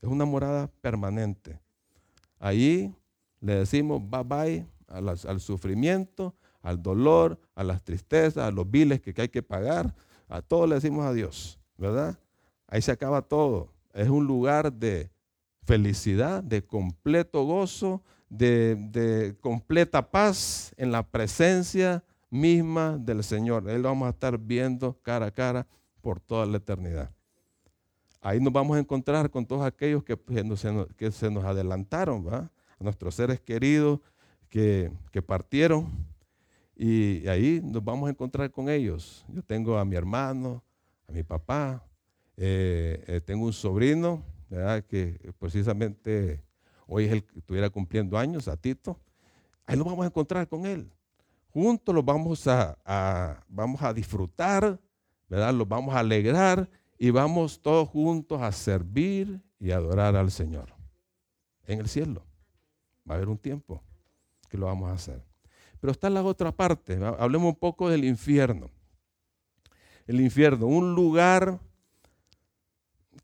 Es 0.00 0.08
una 0.08 0.24
morada 0.24 0.68
permanente. 0.80 1.58
Ahí 2.38 2.94
le 3.40 3.56
decimos 3.56 4.00
bye 4.02 4.22
bye 4.22 4.66
al 4.88 5.40
sufrimiento, 5.40 6.34
al 6.60 6.82
dolor, 6.82 7.40
a 7.54 7.64
las 7.64 7.82
tristezas, 7.82 8.44
a 8.44 8.50
los 8.50 8.70
biles 8.70 9.00
que 9.00 9.14
hay 9.20 9.28
que 9.28 9.42
pagar. 9.42 9.94
A 10.28 10.42
todos 10.42 10.68
le 10.68 10.76
decimos 10.76 11.04
adiós, 11.04 11.58
¿verdad? 11.76 12.18
Ahí 12.66 12.80
se 12.80 12.92
acaba 12.92 13.22
todo. 13.22 13.72
Es 13.92 14.08
un 14.08 14.26
lugar 14.26 14.72
de 14.72 15.10
felicidad, 15.64 16.42
de 16.42 16.64
completo 16.64 17.44
gozo, 17.44 18.02
de, 18.28 19.36
completa 19.40 20.10
paz 20.10 20.74
en 20.76 20.90
la 20.90 21.02
presencia 21.02 22.02
misma 22.30 22.96
del 22.98 23.22
Señor. 23.22 23.68
Él 23.68 23.82
lo 23.82 23.88
vamos 23.88 24.06
a 24.06 24.10
estar 24.10 24.38
viendo 24.38 24.98
cara 25.02 25.26
a 25.26 25.30
cara 25.30 25.66
por 26.00 26.20
toda 26.20 26.46
la 26.46 26.56
eternidad. 26.56 27.10
Ahí 28.20 28.40
nos 28.40 28.52
vamos 28.52 28.76
a 28.76 28.80
encontrar 28.80 29.30
con 29.30 29.44
todos 29.44 29.64
aquellos 29.64 30.04
que, 30.04 30.16
que 30.96 31.10
se 31.10 31.30
nos 31.30 31.44
adelantaron, 31.44 32.26
¿va? 32.26 32.50
a 32.78 32.84
nuestros 32.84 33.14
seres 33.14 33.40
queridos 33.40 34.00
que, 34.48 34.92
partieron. 35.26 35.88
Y 36.76 37.26
ahí 37.28 37.60
nos 37.62 37.82
vamos 37.82 38.08
a 38.08 38.10
encontrar 38.10 38.50
con 38.50 38.68
ellos. 38.68 39.24
Yo 39.28 39.42
tengo 39.42 39.78
a 39.78 39.84
mi 39.84 39.96
hermano, 39.96 40.62
a 41.08 41.12
mi 41.12 41.22
papá, 41.22 41.84
eh, 42.36 43.02
eh, 43.06 43.20
tengo 43.20 43.46
un 43.46 43.52
sobrino, 43.52 44.22
que 44.88 45.32
precisamente 45.38 46.42
hoy 46.86 47.04
es 47.04 47.12
el 47.12 47.24
que 47.24 47.38
estuviera 47.38 47.70
cumpliendo 47.70 48.18
años, 48.18 48.48
a 48.48 48.56
Tito. 48.56 48.98
Ahí 49.66 49.76
nos 49.76 49.86
vamos 49.86 50.04
a 50.04 50.08
encontrar 50.08 50.48
con 50.48 50.66
él 50.66 50.90
juntos 51.52 51.94
los 51.94 52.04
vamos 52.04 52.46
a, 52.46 53.44
vamos 53.48 53.82
a 53.82 53.92
disfrutar, 53.92 54.80
¿verdad? 55.28 55.52
Los 55.54 55.68
vamos 55.68 55.94
a 55.94 56.00
alegrar 56.00 56.68
y 56.98 57.10
vamos 57.10 57.60
todos 57.60 57.88
juntos 57.88 58.40
a 58.40 58.50
servir 58.52 59.40
y 59.58 59.70
adorar 59.70 60.16
al 60.16 60.30
Señor. 60.30 60.74
En 61.66 61.80
el 61.80 61.88
cielo. 61.88 62.24
Va 63.08 63.14
a 63.14 63.16
haber 63.16 63.28
un 63.28 63.38
tiempo 63.38 63.82
que 64.48 64.56
lo 64.56 64.66
vamos 64.66 64.90
a 64.90 64.94
hacer. 64.94 65.22
Pero 65.80 65.90
está 65.90 66.08
la 66.10 66.22
otra 66.22 66.52
parte. 66.52 66.98
Hablemos 67.18 67.48
un 67.50 67.58
poco 67.58 67.88
del 67.88 68.04
infierno. 68.04 68.70
El 70.06 70.20
infierno, 70.20 70.66
un 70.66 70.94
lugar 70.94 71.60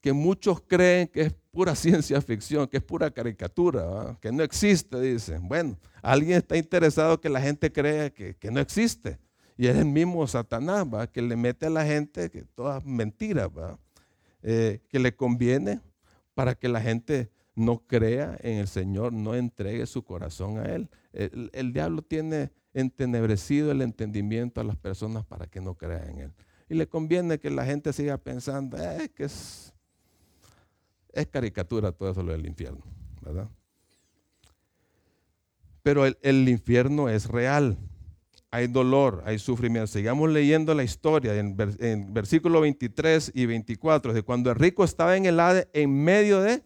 que 0.01 0.12
muchos 0.12 0.61
creen 0.61 1.09
que 1.09 1.22
es 1.22 1.34
pura 1.51 1.74
ciencia 1.74 2.20
ficción, 2.20 2.66
que 2.68 2.78
es 2.78 2.82
pura 2.82 3.11
caricatura, 3.11 4.16
que 4.20 4.32
no 4.32 4.43
existe, 4.43 5.01
dicen. 5.01 5.49
Bueno, 5.49 5.78
alguien 6.03 6.39
está 6.39 6.57
interesado 6.57 7.20
que 7.20 7.28
la 7.28 7.41
gente 7.41 7.72
crea 7.72 8.11
que, 8.11 8.36
no 8.51 8.61
existe. 8.61 9.18
Y 9.57 9.66
es 9.66 9.76
el 9.76 9.86
mismo 9.86 10.24
Satanás, 10.26 10.86
¿va? 10.86 11.09
que 11.09 11.20
le 11.20 11.34
mete 11.34 11.66
a 11.66 11.70
la 11.70 11.84
gente 11.84 12.30
que 12.30 12.43
todas 12.43 12.84
mentiras, 12.84 13.51
eh, 14.43 14.80
que 14.89 15.01
le 15.01 15.16
conviene 15.16 15.80
para 16.34 16.55
que 16.55 16.68
la 16.68 16.80
gente 16.80 17.28
no 17.57 17.84
crea 17.84 18.39
en 18.41 18.59
el 18.59 18.68
Señor, 18.68 19.12
no 19.12 19.34
entregue 19.34 19.84
su 19.86 20.05
corazón 20.05 20.59
a 20.59 20.66
Él. 20.66 20.89
El, 21.12 21.51
el, 21.53 21.72
diablo 21.72 22.03
tiene 22.03 22.53
entenebrecido 22.72 23.72
el 23.72 23.82
entendimiento 23.82 24.61
a 24.61 24.64
las 24.64 24.76
personas 24.76 25.24
para 25.24 25.49
que 25.49 25.61
no 25.61 25.74
crean 25.74 26.09
en 26.11 26.18
Él. 26.18 26.32
Y 26.68 26.74
le 26.74 26.86
conviene 26.86 27.41
que 27.41 27.51
la 27.51 27.64
gente 27.64 27.93
siga 27.93 28.16
pensando, 28.16 28.76
eh, 28.78 29.11
que 29.12 29.24
es 29.24 29.74
es 31.18 31.26
caricatura 31.26 31.92
todo 31.92 32.10
eso 32.10 32.22
lo 32.22 32.32
del 32.32 32.46
infierno, 32.46 32.82
¿verdad? 33.22 33.48
Pero 35.82 36.04
el, 36.04 36.48
infierno 36.48 37.08
es 37.08 37.26
real 37.26 37.78
hay 38.50 38.66
dolor, 38.66 39.22
hay 39.26 39.38
sufrimiento. 39.38 39.86
Sigamos 39.88 40.30
leyendo 40.30 40.74
la 40.74 40.82
historia 40.82 41.34
en, 41.34 41.56
versículo 42.14 42.62
23 42.62 43.32
y 43.34 43.46
24, 43.46 44.12
de 44.12 44.22
cuando 44.22 44.50
el 44.50 44.56
rico 44.56 44.84
estaba 44.84 45.16
en 45.16 45.26
el 45.26 45.38
Hades 45.38 45.68
en 45.72 46.02
medio 46.02 46.40
de 46.40 46.62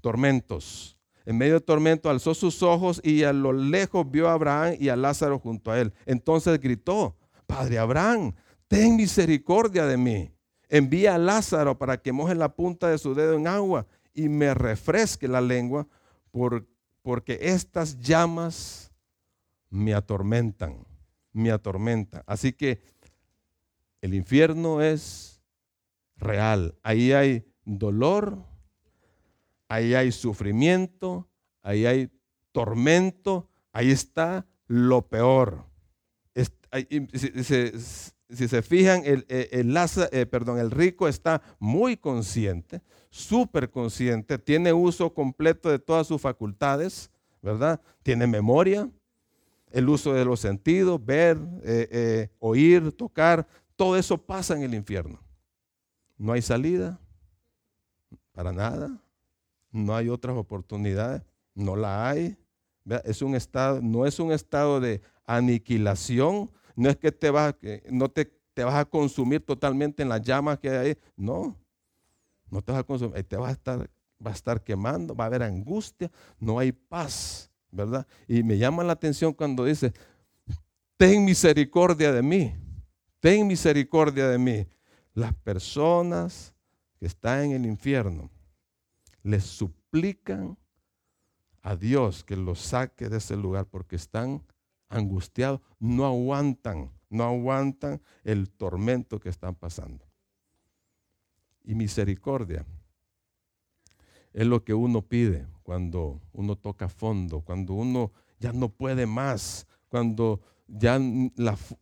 tormentos. 0.00 0.96
En 1.26 1.36
medio 1.36 1.54
de 1.54 1.60
tormento 1.60 2.08
alzó 2.08 2.34
sus 2.34 2.62
ojos 2.62 3.00
y 3.02 3.24
a 3.24 3.32
lo 3.32 3.52
lejos 3.52 4.10
vio 4.10 4.28
a 4.28 4.32
Abraham 4.32 4.76
y 4.78 4.88
a 4.88 4.96
Lázaro 4.96 5.38
junto 5.38 5.70
a 5.72 5.80
él. 5.80 5.92
Entonces 6.06 6.58
gritó, 6.60 7.16
Padre 7.46 7.78
Abraham, 7.78 8.32
ten 8.68 8.96
misericordia 8.96 9.84
de 9.86 9.96
mí. 9.96 10.30
Envía 10.68 11.14
a 11.14 11.18
Lázaro 11.18 11.78
para 11.78 12.02
que 12.02 12.12
moje 12.12 12.34
la 12.34 12.54
punta 12.54 12.88
de 12.88 12.98
su 12.98 13.14
dedo 13.14 13.34
en 13.34 13.46
agua 13.46 13.86
y 14.14 14.28
me 14.28 14.54
refresque 14.54 15.28
la 15.28 15.40
lengua, 15.40 15.86
porque 17.02 17.38
estas 17.40 18.00
llamas 18.00 18.92
me 19.70 19.94
atormentan, 19.94 20.86
me 21.32 21.50
atormentan. 21.50 22.22
Así 22.26 22.52
que 22.52 22.82
el 24.00 24.14
infierno 24.14 24.82
es 24.82 25.42
real. 26.16 26.78
Ahí 26.82 27.12
hay 27.12 27.46
dolor, 27.64 28.42
ahí 29.68 29.94
hay 29.94 30.12
sufrimiento, 30.12 31.28
ahí 31.62 31.86
hay 31.86 32.10
tormento, 32.52 33.48
ahí 33.72 33.90
está 33.90 34.46
lo 34.66 35.08
peor. 35.08 35.66
Si, 38.28 38.48
se 38.48 38.62
fijan, 38.62 39.02
el, 39.04 39.24
el, 39.28 39.76
eh, 40.10 40.26
perdón, 40.26 40.58
el 40.58 40.70
rico 40.70 41.06
está 41.06 41.42
muy 41.60 41.96
consciente, 41.96 42.82
súper 43.08 43.70
consciente, 43.70 44.38
tiene 44.38 44.72
uso 44.72 45.14
completo 45.14 45.70
de 45.70 45.78
todas 45.78 46.08
sus 46.08 46.20
facultades, 46.20 47.10
¿verdad? 47.40 47.80
Tiene 48.02 48.26
memoria, 48.26 48.90
el 49.70 49.88
uso 49.88 50.12
de 50.12 50.24
los 50.24 50.40
sentidos, 50.40 51.04
ver, 51.04 51.38
eh, 51.62 51.88
eh, 51.90 52.30
oír, 52.38 52.92
tocar, 52.92 53.46
todo 53.76 53.96
eso 53.96 54.18
pasa 54.18 54.56
en 54.56 54.62
el 54.62 54.74
infierno. 54.74 55.20
No 56.16 56.32
hay 56.32 56.42
salida 56.42 56.98
para 58.32 58.52
nada, 58.52 59.00
no 59.70 59.94
hay 59.94 60.08
otras 60.08 60.36
oportunidades, 60.36 61.22
no 61.54 61.76
la 61.76 62.08
hay. 62.08 62.36
Es 63.04 63.22
un 63.22 63.34
estado, 63.34 63.80
no 63.82 64.06
es 64.06 64.18
un 64.18 64.32
estado 64.32 64.80
de 64.80 65.02
aniquilación, 65.26 66.50
no 66.76 66.88
es 66.88 66.96
que 66.96 67.10
te 67.10 67.30
vas, 67.30 67.56
no 67.90 68.08
te, 68.08 68.26
te 68.54 68.62
vas 68.62 68.76
a 68.76 68.84
consumir 68.84 69.44
totalmente 69.44 70.04
en 70.04 70.08
las 70.08 70.22
llamas 70.22 70.58
que 70.60 70.70
hay 70.70 70.76
ahí, 70.76 70.98
no, 71.16 71.56
no 72.48 72.62
te 72.62 72.70
vas 72.70 72.82
a 72.82 72.84
consumir, 72.84 73.24
te 73.24 73.36
vas 73.36 73.48
a 73.48 73.52
estar, 73.52 73.90
va 74.24 74.30
a 74.30 74.34
estar 74.34 74.62
quemando, 74.62 75.16
va 75.16 75.24
a 75.24 75.26
haber 75.26 75.42
angustia, 75.42 76.10
no 76.38 76.58
hay 76.60 76.70
paz. 76.70 77.50
¿verdad? 77.76 78.06
Y 78.26 78.42
me 78.42 78.58
llama 78.58 78.82
la 78.82 78.94
atención 78.94 79.32
cuando 79.32 79.64
dice, 79.64 79.92
ten 80.96 81.24
misericordia 81.24 82.12
de 82.12 82.22
mí, 82.22 82.54
ten 83.20 83.46
misericordia 83.46 84.28
de 84.28 84.38
mí. 84.38 84.66
Las 85.14 85.34
personas 85.34 86.54
que 86.98 87.06
están 87.06 87.44
en 87.44 87.52
el 87.52 87.66
infierno 87.66 88.30
les 89.22 89.44
suplican 89.44 90.56
a 91.62 91.76
Dios 91.76 92.24
que 92.24 92.36
los 92.36 92.60
saque 92.60 93.08
de 93.08 93.18
ese 93.18 93.36
lugar 93.36 93.66
porque 93.66 93.96
están 93.96 94.42
angustiados, 94.88 95.60
no 95.78 96.04
aguantan, 96.06 96.90
no 97.08 97.24
aguantan 97.24 98.00
el 98.24 98.50
tormento 98.50 99.20
que 99.20 99.28
están 99.28 99.54
pasando. 99.54 100.04
Y 101.64 101.74
misericordia 101.74 102.64
es 104.32 104.46
lo 104.46 104.62
que 104.64 104.74
uno 104.74 105.02
pide 105.02 105.46
cuando 105.62 106.20
uno 106.32 106.56
toca 106.56 106.88
fondo, 106.88 107.40
cuando 107.40 107.74
uno 107.74 108.12
ya 108.38 108.52
no 108.52 108.68
puede 108.68 109.06
más, 109.06 109.66
cuando 109.88 110.40
ya 110.68 110.98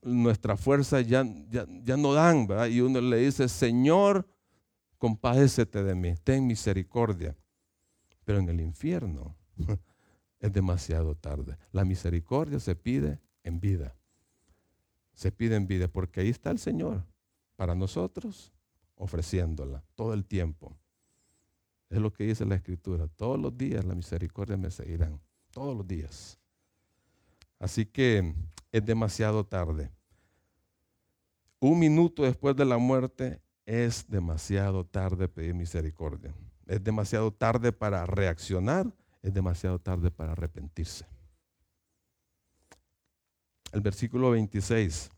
nuestra 0.02 0.56
fuerza 0.56 1.00
ya, 1.00 1.24
ya, 1.50 1.96
no 1.96 2.12
dan, 2.12 2.46
¿verdad? 2.46 2.66
Y 2.66 2.80
uno 2.80 3.00
le 3.00 3.18
dice, 3.18 3.48
Señor, 3.48 4.26
compadécete 4.98 5.82
de 5.82 5.94
mí, 5.94 6.14
ten 6.22 6.46
misericordia. 6.46 7.36
Pero 8.24 8.38
en 8.38 8.48
el 8.48 8.60
infierno 8.60 9.36
es 10.44 10.52
demasiado 10.52 11.14
tarde. 11.14 11.56
La 11.72 11.86
misericordia 11.86 12.60
se 12.60 12.76
pide 12.76 13.18
en 13.44 13.60
vida. 13.60 13.96
Se 15.14 15.32
pide 15.32 15.56
en 15.56 15.66
vida 15.66 15.88
porque 15.88 16.20
ahí 16.20 16.28
está 16.28 16.50
el 16.50 16.58
Señor 16.58 17.06
para 17.56 17.74
nosotros 17.74 18.52
ofreciéndola 18.96 19.82
todo 19.94 20.12
el 20.12 20.26
tiempo. 20.26 20.76
Es 21.88 21.98
lo 21.98 22.12
que 22.12 22.24
dice 22.24 22.44
la 22.44 22.56
escritura. 22.56 23.08
Todos 23.08 23.40
los 23.40 23.56
días 23.56 23.86
la 23.86 23.94
misericordia 23.94 24.58
me 24.58 24.70
seguirán. 24.70 25.18
Todos 25.50 25.74
los 25.74 25.88
días. 25.88 26.38
Así 27.58 27.86
que 27.86 28.34
es 28.70 28.84
demasiado 28.84 29.46
tarde. 29.46 29.90
Un 31.58 31.78
minuto 31.78 32.22
después 32.22 32.54
de 32.54 32.66
la 32.66 32.76
muerte 32.76 33.40
es 33.64 34.06
demasiado 34.10 34.84
tarde 34.84 35.26
pedir 35.26 35.54
misericordia. 35.54 36.34
Es 36.66 36.84
demasiado 36.84 37.32
tarde 37.32 37.72
para 37.72 38.04
reaccionar. 38.04 38.92
Es 39.24 39.32
demasiado 39.32 39.78
tarde 39.78 40.10
para 40.10 40.32
arrepentirse. 40.32 41.06
El 43.72 43.80
versículo 43.80 44.30
26 44.30 45.10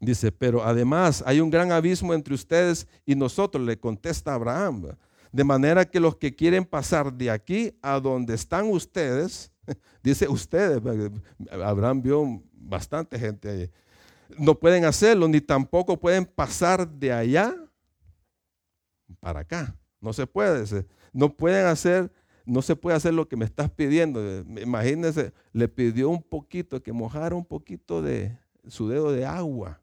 dice, 0.00 0.32
pero 0.32 0.64
además 0.64 1.22
hay 1.24 1.40
un 1.40 1.48
gran 1.48 1.70
abismo 1.70 2.12
entre 2.14 2.34
ustedes 2.34 2.88
y 3.06 3.14
nosotros, 3.14 3.64
le 3.64 3.78
contesta 3.78 4.34
Abraham. 4.34 4.96
De 5.30 5.44
manera 5.44 5.84
que 5.84 6.00
los 6.00 6.16
que 6.16 6.34
quieren 6.34 6.64
pasar 6.64 7.12
de 7.12 7.30
aquí 7.30 7.78
a 7.80 8.00
donde 8.00 8.34
están 8.34 8.68
ustedes, 8.68 9.52
dice 10.02 10.26
ustedes, 10.26 10.82
Abraham 11.62 12.02
vio 12.02 12.42
bastante 12.52 13.20
gente 13.20 13.48
allí, 13.48 13.70
no 14.36 14.58
pueden 14.58 14.84
hacerlo, 14.84 15.28
ni 15.28 15.40
tampoco 15.40 15.96
pueden 15.96 16.26
pasar 16.26 16.88
de 16.88 17.12
allá 17.12 17.54
para 19.20 19.40
acá. 19.40 19.76
No 20.00 20.12
se 20.12 20.26
puede, 20.26 20.64
no 21.12 21.32
pueden 21.32 21.66
hacer, 21.66 22.10
no 22.44 22.62
se 22.62 22.76
puede 22.76 22.96
hacer 22.96 23.14
lo 23.14 23.28
que 23.28 23.36
me 23.36 23.44
estás 23.44 23.70
pidiendo. 23.70 24.20
Imagínense, 24.60 25.32
le 25.52 25.68
pidió 25.68 26.08
un 26.08 26.22
poquito, 26.22 26.82
que 26.82 26.92
mojara 26.92 27.34
un 27.34 27.44
poquito 27.44 28.02
de 28.02 28.38
su 28.68 28.88
dedo 28.88 29.12
de 29.12 29.26
agua 29.26 29.82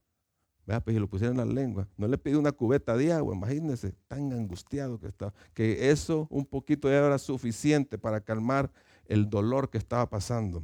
pues 0.79 0.93
si 0.95 0.99
lo 0.99 1.07
pusieron 1.07 1.39
en 1.39 1.47
la 1.47 1.53
lengua. 1.53 1.87
No 1.97 2.07
le 2.07 2.17
pidió 2.17 2.39
una 2.39 2.51
cubeta 2.51 2.95
de 2.95 3.11
agua, 3.11 3.35
imagínense, 3.35 3.93
tan 4.07 4.31
angustiado 4.31 4.99
que 4.99 5.07
estaba. 5.07 5.33
Que 5.53 5.89
eso 5.89 6.27
un 6.29 6.45
poquito 6.45 6.89
era 6.91 7.17
suficiente 7.17 7.97
para 7.97 8.21
calmar 8.21 8.71
el 9.07 9.27
dolor 9.27 9.71
que 9.71 9.79
estaba 9.79 10.07
pasando. 10.07 10.63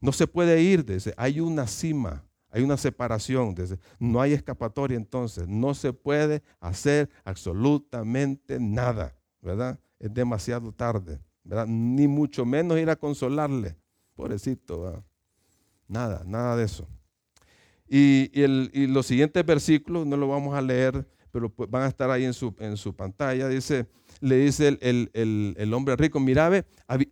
No 0.00 0.12
se 0.12 0.28
puede 0.28 0.62
ir, 0.62 0.84
desde, 0.84 1.12
hay 1.16 1.40
una 1.40 1.66
cima, 1.66 2.24
hay 2.50 2.62
una 2.62 2.76
separación, 2.76 3.54
no 3.98 4.20
hay 4.20 4.32
escapatoria 4.32 4.96
entonces, 4.96 5.48
no 5.48 5.74
se 5.74 5.92
puede 5.92 6.42
hacer 6.60 7.10
absolutamente 7.24 8.58
nada, 8.60 9.14
¿verdad? 9.42 9.78
Es 10.00 10.12
demasiado 10.12 10.72
tarde, 10.72 11.20
¿verdad? 11.44 11.66
Ni 11.68 12.08
mucho 12.08 12.44
menos 12.44 12.78
ir 12.78 12.90
a 12.90 12.96
consolarle, 12.96 13.76
pobrecito, 14.16 15.04
nada, 15.86 16.22
nada 16.26 16.56
de 16.56 16.64
eso. 16.64 16.88
Y, 17.86 18.30
los 18.86 19.06
siguientes 19.06 19.44
versículos 19.44 20.06
no 20.06 20.16
lo 20.16 20.28
vamos 20.28 20.54
a 20.54 20.62
leer, 20.62 21.06
pero 21.32 21.52
van 21.68 21.82
a 21.82 21.88
estar 21.88 22.10
ahí 22.10 22.24
en 22.24 22.32
su, 22.32 22.94
pantalla. 22.94 23.48
Dice, 23.48 23.88
le 24.20 24.36
dice 24.36 24.78
el, 24.80 25.74
hombre 25.74 25.96
rico, 25.96 26.20
mira, 26.20 26.48
ve, 26.48 26.64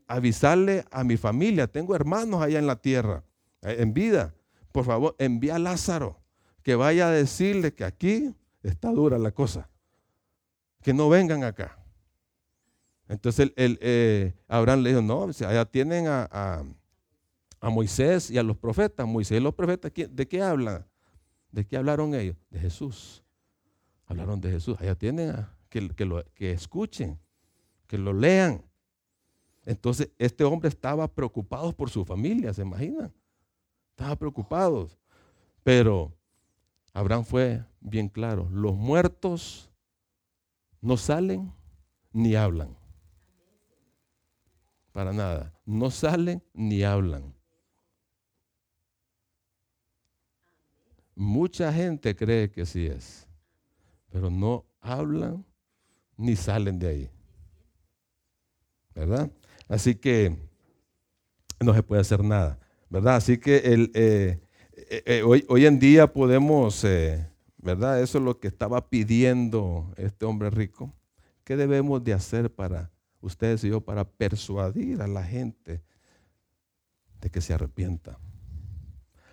avisarle 0.06 0.84
a 0.90 1.04
mi 1.04 1.16
familia, 1.16 1.66
tengo 1.66 1.94
hermanos 1.94 2.40
allá 2.42 2.58
en 2.58 2.66
la 2.66 2.76
tierra, 2.76 3.24
eh, 3.62 3.76
en 3.80 3.92
vida. 3.92 4.34
Por 4.70 4.84
favor, 4.84 5.16
envía 5.18 5.56
a 5.56 5.58
Lázaro, 5.58 6.20
que 6.62 6.76
vaya 6.76 7.08
a 7.08 7.10
decirle 7.10 7.74
que 7.74 7.84
aquí 7.84 8.34
está 8.62 8.90
dura 8.90 9.18
la 9.18 9.32
cosa, 9.32 9.68
que 10.80 10.94
no 10.94 11.08
vengan 11.08 11.42
acá. 11.42 11.76
Entonces 13.08 13.52
el, 13.56 13.78
eh, 13.80 14.34
Abraham 14.46 14.82
le 14.82 14.90
dijo, 14.90 15.02
no, 15.02 15.24
allá 15.24 15.64
tienen 15.64 16.06
a 16.08 16.62
a 17.60 17.70
Moisés 17.70 18.30
y 18.30 18.38
a 18.38 18.42
los 18.42 18.56
profetas. 18.56 19.06
Moisés 19.06 19.38
y 19.38 19.42
los 19.42 19.54
profetas, 19.54 19.92
¿de 19.94 20.28
qué 20.28 20.42
hablan? 20.42 20.86
¿De 21.50 21.66
qué 21.66 21.76
hablaron 21.76 22.14
ellos? 22.14 22.36
De 22.50 22.60
Jesús. 22.60 23.22
Hablaron 24.06 24.40
de 24.40 24.50
Jesús. 24.50 24.76
Allá 24.80 24.94
tienen 24.94 25.34
que, 25.68 25.88
que, 25.90 26.04
lo, 26.04 26.24
que 26.34 26.52
escuchen, 26.52 27.18
que 27.86 27.98
lo 27.98 28.12
lean. 28.12 28.62
Entonces, 29.64 30.10
este 30.18 30.44
hombre 30.44 30.68
estaba 30.68 31.08
preocupado 31.08 31.72
por 31.72 31.90
su 31.90 32.04
familia, 32.04 32.54
¿se 32.54 32.62
imaginan? 32.62 33.12
Estaba 33.90 34.16
preocupado. 34.16 34.88
Pero 35.62 36.12
Abraham 36.94 37.24
fue 37.24 37.64
bien 37.80 38.08
claro, 38.08 38.48
los 38.50 38.74
muertos 38.74 39.70
no 40.80 40.96
salen 40.96 41.52
ni 42.12 42.34
hablan. 42.34 42.77
Para 44.92 45.12
nada. 45.12 45.52
No 45.64 45.90
salen 45.90 46.42
ni 46.52 46.82
hablan. 46.82 47.34
Mucha 51.14 51.72
gente 51.72 52.14
cree 52.14 52.50
que 52.50 52.64
sí 52.64 52.86
es, 52.86 53.26
pero 54.08 54.30
no 54.30 54.64
hablan, 54.80 55.44
ni 56.16 56.36
salen 56.36 56.78
de 56.78 56.86
ahí. 56.86 57.10
¿Verdad? 58.94 59.30
Así 59.68 59.96
que 59.96 60.36
no 61.60 61.74
se 61.74 61.82
puede 61.82 62.02
hacer 62.02 62.22
nada. 62.22 62.60
¿Verdad? 62.88 63.16
Así 63.16 63.38
que 63.38 63.56
eh, 63.56 63.90
eh, 63.94 64.40
eh, 65.06 65.22
hoy, 65.22 65.44
hoy, 65.48 65.66
en 65.66 65.78
día 65.78 66.12
podemos, 66.12 66.86
¿verdad? 67.58 68.00
Eso 68.00 68.18
es 68.18 68.24
lo 68.24 68.38
que 68.38 68.48
estaba 68.48 68.88
pidiendo 68.88 69.92
este 69.96 70.24
hombre 70.24 70.50
rico. 70.50 70.94
¿Qué 71.44 71.56
debemos 71.56 72.02
de 72.04 72.12
hacer 72.14 72.54
para 72.54 72.92
ustedes 73.20 73.64
y 73.64 73.68
yo 73.68 73.80
para 73.80 74.04
persuadir 74.04 75.02
a 75.02 75.06
la 75.06 75.24
gente 75.24 75.82
de 77.20 77.30
que 77.30 77.40
se 77.40 77.54
arrepienta? 77.54 78.18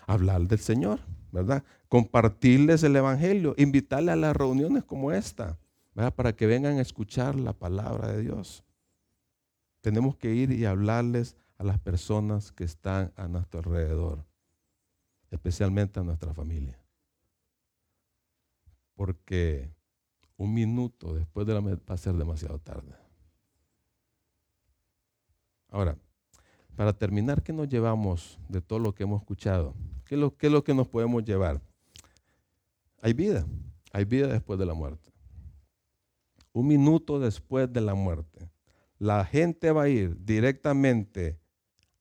Hablar 0.07 0.41
del 0.47 0.59
Señor, 0.59 0.99
¿verdad? 1.31 1.63
Compartirles 1.89 2.83
el 2.83 2.95
Evangelio, 2.95 3.55
invitarle 3.57 4.11
a 4.11 4.15
las 4.15 4.35
reuniones 4.35 4.83
como 4.83 5.11
esta, 5.11 5.57
¿verdad? 5.93 6.13
Para 6.13 6.35
que 6.35 6.45
vengan 6.45 6.77
a 6.77 6.81
escuchar 6.81 7.35
la 7.35 7.53
palabra 7.53 8.09
de 8.09 8.21
Dios. 8.21 8.63
Tenemos 9.81 10.15
que 10.15 10.33
ir 10.33 10.51
y 10.51 10.65
hablarles 10.65 11.35
a 11.57 11.63
las 11.63 11.79
personas 11.79 12.51
que 12.51 12.63
están 12.63 13.13
a 13.15 13.27
nuestro 13.27 13.59
alrededor, 13.59 14.25
especialmente 15.31 15.99
a 15.99 16.03
nuestra 16.03 16.33
familia. 16.33 16.79
Porque 18.95 19.71
un 20.37 20.53
minuto 20.53 21.13
después 21.13 21.47
de 21.47 21.53
la 21.53 21.59
va 21.61 21.77
a 21.87 21.97
ser 21.97 22.15
demasiado 22.15 22.59
tarde. 22.59 23.04
Ahora, 25.75 25.97
para 26.77 26.93
terminar, 26.93 27.43
¿qué 27.43 27.51
nos 27.51 27.67
llevamos 27.67 28.39
de 28.47 28.61
todo 28.61 28.79
lo 28.79 28.95
que 28.95 29.03
hemos 29.03 29.19
escuchado? 29.19 29.75
¿Qué 30.05 30.15
es 30.15 30.21
lo, 30.21 30.63
que 30.63 30.73
nos 30.73 30.87
podemos 30.87 31.25
llevar? 31.25 31.59
Hay 33.01 33.11
vida, 33.11 33.45
hay 33.91 34.05
vida 34.05 34.27
después 34.27 34.57
de 34.57 34.65
la 34.65 34.73
muerte. 34.73 35.11
Un 36.53 36.67
minuto 36.67 37.19
después 37.19 37.73
de 37.73 37.81
la 37.81 37.93
muerte, 37.93 38.49
la 38.99 39.25
gente 39.25 39.69
va 39.73 39.83
a 39.83 39.89
ir 39.89 40.15
directamente 40.23 41.37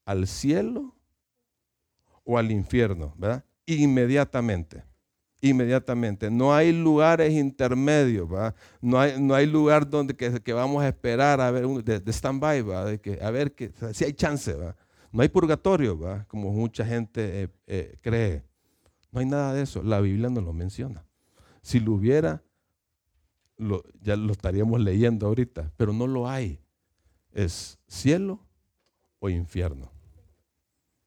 al 0.05 0.29
cielo 0.29 0.95
o 2.23 2.39
al 2.39 2.53
infierno, 2.53 3.13
¿verdad? 3.19 3.45
Inmediatamente. 3.67 4.85
Inmediatamente. 5.45 6.31
No 6.31 6.55
hay 6.55 6.73
lugares 6.73 7.33
intermedios, 7.33 8.29
¿verdad? 8.29 8.55
No 8.81 8.99
hay, 8.99 9.21
no 9.21 9.35
hay 9.35 9.47
lugar 9.47 9.89
donde 9.89 10.15
que, 10.15 10.53
vamos 10.53 10.83
a 10.83 10.89
esperar 10.89 11.41
a 11.41 11.51
ver, 11.51 11.67
de, 11.67 12.01
de 12.01 12.13
stand-by, 12.13 12.63
¿verdad? 12.63 12.99
que, 12.99 13.19
a 13.21 13.31
ver 13.31 13.55
que, 13.55 13.73
si 13.93 14.05
hay 14.05 14.15
chance, 14.15 14.55
¿verdad? 14.55 14.77
No 15.13 15.23
hay 15.23 15.29
purgatorio, 15.29 15.99
¿verdad? 15.99 16.27
Como 16.29 16.51
mucha 16.51 16.85
gente 16.85 17.43
eh, 17.43 17.49
eh, 17.67 17.99
cree. 18.01 18.43
No 19.13 19.21
hay 19.21 19.27
nada 19.27 19.53
de 19.53 19.63
eso. 19.63 19.83
La 19.83 20.01
Biblia 20.01 20.31
no 20.31 20.41
lo 20.41 20.53
menciona. 20.53 21.05
Si 21.61 21.79
lo 21.79 21.93
hubiera, 21.93 22.43
ya 24.01 24.17
lo 24.17 24.33
estaríamos 24.33 24.81
leyendo 24.81 25.27
ahorita, 25.27 25.71
pero 25.77 25.93
no 25.93 26.07
lo 26.07 26.29
hay. 26.29 26.59
Es 27.33 27.79
cielo 27.87 28.41
o 29.21 29.29
infierno. 29.29 29.95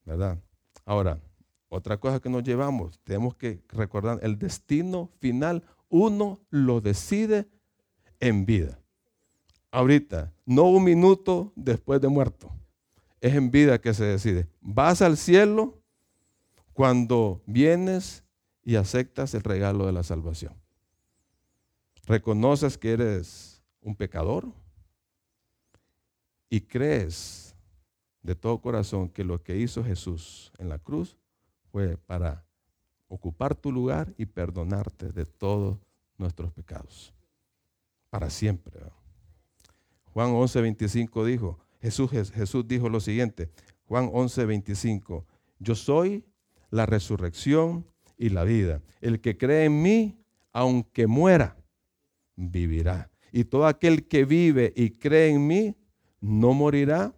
¿verdad? 0.07 0.37
Ahora, 0.85 1.19
otra 1.69 1.99
cosa 1.99 2.19
que 2.19 2.29
nos 2.29 2.43
llevamos, 2.43 2.99
tenemos 3.03 3.35
que 3.35 3.61
recordar, 3.69 4.19
el 4.21 4.39
destino 4.39 5.09
final 5.19 5.63
uno 5.89 6.39
lo 6.49 6.81
decide 6.81 7.47
en 8.19 8.45
vida. 8.45 8.79
Ahorita, 9.71 10.33
no 10.45 10.63
un 10.63 10.83
minuto 10.83 11.51
después 11.55 11.99
de 12.01 12.07
muerto, 12.07 12.51
es 13.19 13.35
en 13.35 13.51
vida 13.51 13.79
que 13.81 13.93
se 13.93 14.05
decide. 14.05 14.47
Vas 14.61 15.01
al 15.01 15.17
cielo 15.17 15.81
cuando 16.73 17.41
vienes 17.45 18.23
y 18.63 18.75
aceptas 18.75 19.33
el 19.33 19.43
regalo 19.43 19.85
de 19.85 19.91
la 19.91 20.03
salvación. 20.03 20.53
Reconoces 22.05 22.77
que 22.77 22.91
eres 22.91 23.61
un 23.81 23.95
pecador 23.95 24.51
y 26.49 26.61
crees 26.61 27.55
de 28.21 28.35
todo 28.35 28.61
corazón 28.61 29.09
que 29.09 29.23
lo 29.23 29.41
que 29.43 29.57
hizo 29.57 29.83
Jesús 29.83 30.51
en 30.57 30.69
la 30.69 30.79
cruz 30.79 31.17
fue 31.71 31.97
para 31.97 32.45
ocupar 33.07 33.55
tu 33.55 33.71
lugar 33.71 34.13
y 34.17 34.25
perdonarte 34.25 35.11
de 35.11 35.25
todos 35.25 35.79
nuestros 36.17 36.51
pecados. 36.51 37.13
Para 38.09 38.29
siempre. 38.29 38.79
Juan 40.13 40.31
11, 40.31 40.61
25 40.61 41.25
dijo, 41.25 41.59
Jesús, 41.81 42.11
Jesús 42.11 42.67
dijo 42.67 42.89
lo 42.89 42.99
siguiente, 42.99 43.51
Juan 43.85 44.09
11, 44.11 44.45
25, 44.45 45.25
yo 45.59 45.75
soy 45.75 46.25
la 46.69 46.85
resurrección 46.85 47.85
y 48.17 48.29
la 48.29 48.43
vida. 48.43 48.81
El 48.99 49.21
que 49.21 49.37
cree 49.37 49.65
en 49.65 49.81
mí, 49.81 50.17
aunque 50.51 51.07
muera, 51.07 51.57
vivirá. 52.35 53.11
Y 53.31 53.45
todo 53.45 53.67
aquel 53.67 54.07
que 54.07 54.25
vive 54.25 54.73
y 54.75 54.91
cree 54.91 55.29
en 55.29 55.45
mí, 55.45 55.75
no 56.19 56.53
morirá 56.53 57.15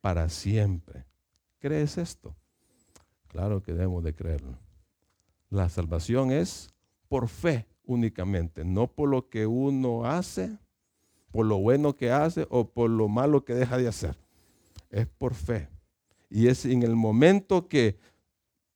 para 0.00 0.28
siempre. 0.28 1.06
¿Crees 1.58 1.98
esto? 1.98 2.36
Claro 3.34 3.64
que 3.64 3.72
debemos 3.72 4.04
de 4.04 4.14
creerlo. 4.14 4.56
La 5.50 5.68
salvación 5.68 6.30
es 6.30 6.72
por 7.08 7.26
fe 7.26 7.66
únicamente, 7.84 8.64
no 8.64 8.86
por 8.86 9.08
lo 9.08 9.28
que 9.28 9.44
uno 9.44 10.06
hace, 10.06 10.56
por 11.32 11.44
lo 11.44 11.58
bueno 11.58 11.96
que 11.96 12.12
hace 12.12 12.46
o 12.48 12.70
por 12.70 12.88
lo 12.90 13.08
malo 13.08 13.44
que 13.44 13.54
deja 13.54 13.76
de 13.76 13.88
hacer. 13.88 14.16
Es 14.88 15.08
por 15.08 15.34
fe. 15.34 15.68
Y 16.30 16.46
es 16.46 16.64
en 16.64 16.84
el 16.84 16.94
momento 16.94 17.66
que 17.66 17.98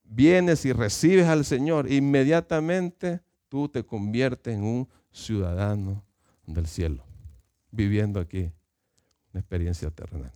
vienes 0.03 0.65
y 0.65 0.73
recibes 0.73 1.29
al 1.29 1.45
Señor, 1.45 1.89
inmediatamente 1.89 3.21
tú 3.49 3.69
te 3.69 3.85
conviertes 3.87 4.57
en 4.57 4.65
un 4.65 4.89
ciudadano 5.13 6.03
del 6.49 6.67
cielo, 6.67 7.05
viviendo 7.71 8.19
aquí 8.19 8.51
una 9.33 9.39
experiencia 9.39 9.89
terrenal. 9.93 10.33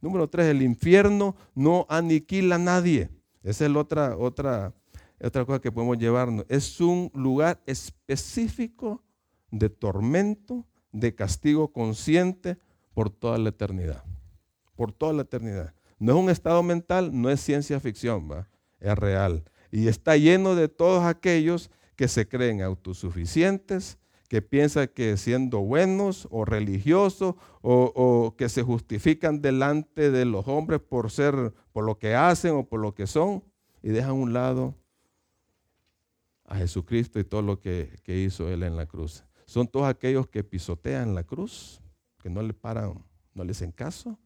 Número 0.00 0.30
tres, 0.30 0.46
el 0.46 0.62
infierno 0.62 1.34
no 1.56 1.84
aniquila 1.88 2.54
a 2.54 2.58
nadie. 2.58 3.10
Esa 3.44 3.66
es 3.66 3.70
la 3.70 3.78
otra, 3.78 4.16
otra, 4.16 4.74
otra 5.20 5.44
cosa 5.44 5.60
que 5.60 5.70
podemos 5.70 5.98
llevarnos. 5.98 6.46
Es 6.48 6.80
un 6.80 7.10
lugar 7.14 7.60
específico 7.66 9.04
de 9.50 9.68
tormento, 9.68 10.66
de 10.90 11.14
castigo 11.14 11.70
consciente 11.72 12.56
por 12.94 13.10
toda 13.10 13.38
la 13.38 13.50
eternidad. 13.50 14.02
Por 14.74 14.92
toda 14.92 15.12
la 15.12 15.22
eternidad. 15.22 15.74
No 15.98 16.12
es 16.12 16.18
un 16.18 16.30
estado 16.30 16.62
mental, 16.62 17.10
no 17.12 17.30
es 17.30 17.40
ciencia 17.40 17.78
ficción, 17.78 18.28
¿va? 18.30 18.48
es 18.80 18.96
real. 18.96 19.44
Y 19.70 19.88
está 19.88 20.16
lleno 20.16 20.54
de 20.54 20.68
todos 20.68 21.04
aquellos 21.04 21.70
que 21.96 22.08
se 22.08 22.26
creen 22.26 22.62
autosuficientes, 22.62 23.98
que 24.34 24.42
piensan 24.42 24.88
que 24.88 25.16
siendo 25.16 25.60
buenos 25.60 26.26
o 26.28 26.44
religiosos 26.44 27.36
o, 27.62 28.34
que 28.36 28.48
se 28.48 28.64
justifican 28.64 29.40
delante 29.40 30.10
de 30.10 30.24
los 30.24 30.48
hombres 30.48 30.80
por 30.80 31.12
ser, 31.12 31.54
por 31.70 31.84
lo 31.84 32.00
que 32.00 32.16
hacen 32.16 32.50
o 32.56 32.66
por 32.66 32.80
lo 32.80 32.96
que 32.96 33.06
son, 33.06 33.44
y 33.80 33.90
dejan 33.90 34.10
a 34.10 34.14
un 34.14 34.32
lado 34.32 34.74
a 36.46 36.56
Jesucristo 36.56 37.20
y 37.20 37.24
todo 37.24 37.42
lo 37.42 37.60
que, 37.60 37.96
que 38.02 38.18
hizo 38.18 38.48
Él 38.48 38.64
en 38.64 38.76
la 38.76 38.86
cruz. 38.86 39.22
Son 39.46 39.68
todos 39.68 39.86
aquellos 39.86 40.26
que 40.26 40.42
pisotean 40.42 41.14
la 41.14 41.22
cruz, 41.22 41.80
que 42.18 42.28
no 42.28 42.42
le 42.42 42.54
paran, 42.54 43.04
no 43.34 43.44
le 43.44 43.52
hacen 43.52 43.70
caso, 43.70 44.18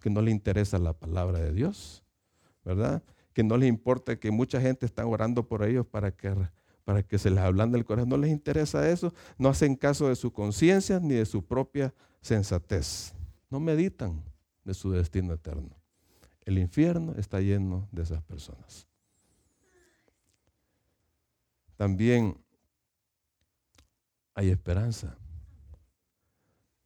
que 0.00 0.08
no 0.08 0.22
le 0.22 0.30
interesa 0.30 0.78
la 0.78 0.94
palabra 0.94 1.38
de 1.38 1.52
Dios, 1.52 2.02
¿verdad? 2.64 3.02
Que 3.34 3.44
no 3.44 3.58
les 3.58 3.68
importa 3.68 4.18
que 4.18 4.30
mucha 4.30 4.58
gente 4.58 4.86
está 4.86 5.04
orando 5.04 5.46
por 5.46 5.64
ellos 5.64 5.84
para 5.84 6.12
que 6.12 6.34
para 6.84 7.02
que 7.02 7.18
se 7.18 7.30
les 7.30 7.40
hablan 7.40 7.72
del 7.72 7.84
corazón. 7.84 8.10
No 8.10 8.16
les 8.16 8.30
interesa 8.30 8.88
eso, 8.88 9.12
no 9.38 9.48
hacen 9.48 9.74
caso 9.76 10.08
de 10.08 10.16
su 10.16 10.32
conciencia 10.32 11.00
ni 11.00 11.14
de 11.14 11.26
su 11.26 11.44
propia 11.44 11.94
sensatez. 12.20 13.14
No 13.50 13.60
meditan 13.60 14.22
de 14.64 14.74
su 14.74 14.90
destino 14.90 15.34
eterno. 15.34 15.76
El 16.44 16.58
infierno 16.58 17.14
está 17.16 17.40
lleno 17.40 17.88
de 17.90 18.02
esas 18.02 18.22
personas. 18.22 18.86
También 21.76 22.36
hay 24.34 24.50
esperanza. 24.50 25.16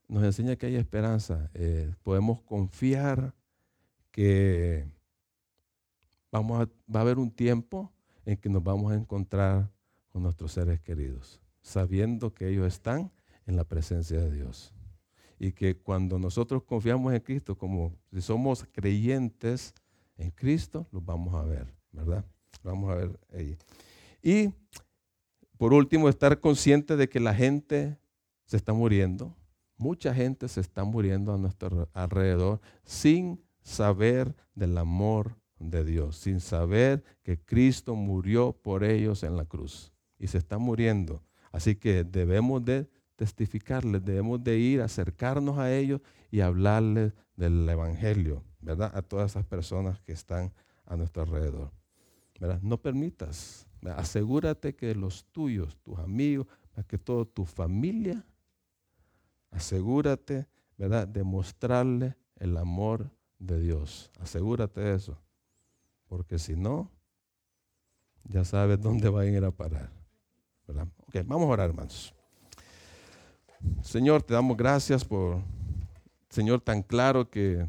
Nos 0.06 0.22
enseña 0.24 0.56
que 0.56 0.66
hay 0.66 0.76
esperanza. 0.76 1.50
Eh, 1.54 1.92
podemos 2.02 2.40
confiar 2.42 3.34
que 4.10 4.86
vamos 6.30 6.68
va 6.94 7.00
a 7.00 7.02
haber 7.02 7.18
un 7.18 7.30
tiempo 7.30 7.92
en 8.24 8.36
que 8.36 8.48
nos 8.48 8.62
vamos 8.62 8.92
a 8.92 8.94
encontrar 8.94 9.70
nuestros 10.20 10.52
seres 10.52 10.80
queridos, 10.80 11.40
sabiendo 11.60 12.32
que 12.34 12.48
ellos 12.48 12.66
están 12.66 13.10
en 13.46 13.56
la 13.56 13.64
presencia 13.64 14.18
de 14.18 14.30
Dios. 14.30 14.72
Y 15.38 15.52
que 15.52 15.76
cuando 15.76 16.18
nosotros 16.18 16.62
confiamos 16.64 17.14
en 17.14 17.20
Cristo, 17.20 17.56
como 17.56 17.94
si 18.12 18.20
somos 18.20 18.66
creyentes 18.72 19.74
en 20.16 20.30
Cristo, 20.30 20.86
los 20.90 21.04
vamos 21.04 21.34
a 21.34 21.42
ver, 21.42 21.72
¿verdad? 21.92 22.24
Vamos 22.62 22.90
a 22.90 22.96
ver 22.96 23.18
ahí. 23.32 23.56
Y 24.22 24.52
por 25.56 25.72
último, 25.72 26.08
estar 26.08 26.40
consciente 26.40 26.96
de 26.96 27.08
que 27.08 27.20
la 27.20 27.34
gente 27.34 27.98
se 28.46 28.56
está 28.56 28.72
muriendo. 28.72 29.34
Mucha 29.76 30.14
gente 30.14 30.48
se 30.48 30.60
está 30.60 30.84
muriendo 30.84 31.32
a 31.32 31.38
nuestro 31.38 31.88
alrededor 31.92 32.60
sin 32.84 33.44
saber 33.62 34.34
del 34.54 34.76
amor 34.78 35.36
de 35.58 35.84
Dios, 35.84 36.16
sin 36.16 36.40
saber 36.40 37.04
que 37.22 37.38
Cristo 37.38 37.94
murió 37.94 38.52
por 38.52 38.84
ellos 38.84 39.22
en 39.22 39.36
la 39.36 39.44
cruz 39.44 39.92
y 40.18 40.26
se 40.26 40.38
está 40.38 40.58
muriendo. 40.58 41.22
Así 41.52 41.76
que 41.76 42.04
debemos 42.04 42.64
de 42.64 42.88
testificarles, 43.16 44.04
debemos 44.04 44.42
de 44.42 44.58
ir, 44.58 44.80
acercarnos 44.80 45.58
a 45.58 45.74
ellos 45.74 46.00
y 46.30 46.40
hablarles 46.40 47.12
del 47.36 47.68
Evangelio, 47.68 48.44
¿verdad? 48.60 48.92
A 48.94 49.02
todas 49.02 49.32
esas 49.32 49.44
personas 49.44 50.00
que 50.00 50.12
están 50.12 50.52
a 50.86 50.96
nuestro 50.96 51.22
alrededor. 51.22 51.72
¿verdad? 52.38 52.60
No 52.62 52.78
permitas, 52.78 53.66
asegúrate 53.96 54.74
que 54.74 54.94
los 54.94 55.24
tuyos, 55.32 55.76
tus 55.82 55.98
amigos, 55.98 56.46
que 56.86 56.98
toda 56.98 57.24
tu 57.24 57.44
familia, 57.44 58.24
asegúrate, 59.50 60.46
¿verdad? 60.76 61.08
De 61.08 61.24
mostrarle 61.24 62.16
el 62.36 62.56
amor 62.56 63.10
de 63.38 63.60
Dios. 63.60 64.10
Asegúrate 64.20 64.80
de 64.80 64.94
eso. 64.94 65.20
Porque 66.06 66.38
si 66.38 66.56
no, 66.56 66.90
ya 68.24 68.44
sabes 68.44 68.80
dónde 68.80 69.08
van 69.08 69.26
a 69.26 69.30
ir 69.30 69.44
a 69.44 69.50
parar. 69.50 69.97
Ok, 70.68 71.16
vamos 71.24 71.48
a 71.48 71.52
orar, 71.52 71.70
hermanos. 71.70 72.14
Señor, 73.82 74.22
te 74.22 74.34
damos 74.34 74.56
gracias 74.56 75.04
por, 75.04 75.42
Señor, 76.28 76.60
tan 76.60 76.82
claro 76.82 77.30
que, 77.30 77.66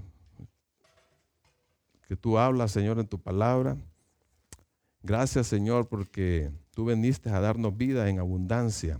que 2.07 2.15
tú 2.15 2.37
hablas, 2.37 2.71
Señor, 2.71 2.99
en 2.99 3.07
tu 3.07 3.19
palabra. 3.19 3.77
Gracias, 5.01 5.47
Señor, 5.47 5.87
porque 5.87 6.51
tú 6.71 6.85
veniste 6.85 7.29
a 7.29 7.39
darnos 7.39 7.75
vida 7.77 8.09
en 8.09 8.19
abundancia. 8.19 8.99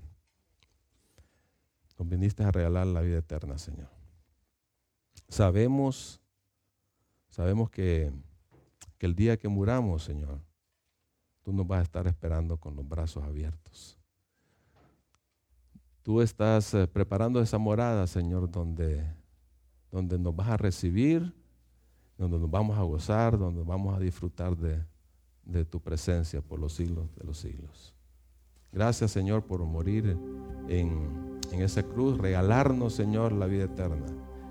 Nos 1.98 2.08
viniste 2.08 2.44
a 2.44 2.52
regalar 2.52 2.88
la 2.88 3.02
vida 3.02 3.18
eterna, 3.18 3.58
Señor. 3.58 3.90
Sabemos, 5.28 6.22
sabemos 7.30 7.70
que, 7.70 8.12
que 8.98 9.06
el 9.06 9.16
día 9.16 9.38
que 9.38 9.50
muramos, 9.50 10.06
Señor, 10.06 10.40
tú 11.50 11.56
nos 11.56 11.66
vas 11.66 11.80
a 11.80 11.82
estar 11.82 12.06
esperando 12.06 12.58
con 12.58 12.76
los 12.76 12.88
brazos 12.88 13.24
abiertos. 13.24 13.98
Tú 16.04 16.22
estás 16.22 16.76
eh, 16.76 16.86
preparando 16.86 17.42
esa 17.42 17.58
morada, 17.58 18.06
Señor, 18.06 18.52
donde, 18.52 19.04
donde 19.92 20.20
nos 20.20 20.36
vas 20.36 20.50
a 20.50 20.58
recibir, 20.58 21.34
donde 22.20 22.38
nos 22.38 22.52
vamos 22.52 22.78
a 22.78 22.84
gozar, 22.84 23.36
donde 23.36 23.64
vamos 23.64 23.98
a 23.98 24.00
disfrutar 24.00 24.56
de, 24.56 24.86
tu 25.66 25.80
presencia 25.82 26.40
por 26.40 26.60
los 26.60 26.74
siglos 26.74 27.08
de 27.16 27.26
los 27.26 27.40
siglos. 27.40 27.96
Gracias, 28.72 29.10
Señor, 29.10 29.44
por 29.44 29.66
morir 29.66 30.16
en, 30.68 31.40
en 31.52 31.62
esa 31.64 31.82
cruz, 31.82 32.20
regalarnos, 32.20 32.94
Señor, 32.94 33.32
la 33.32 33.48
vida 33.48 33.64
eterna. 33.64 34.06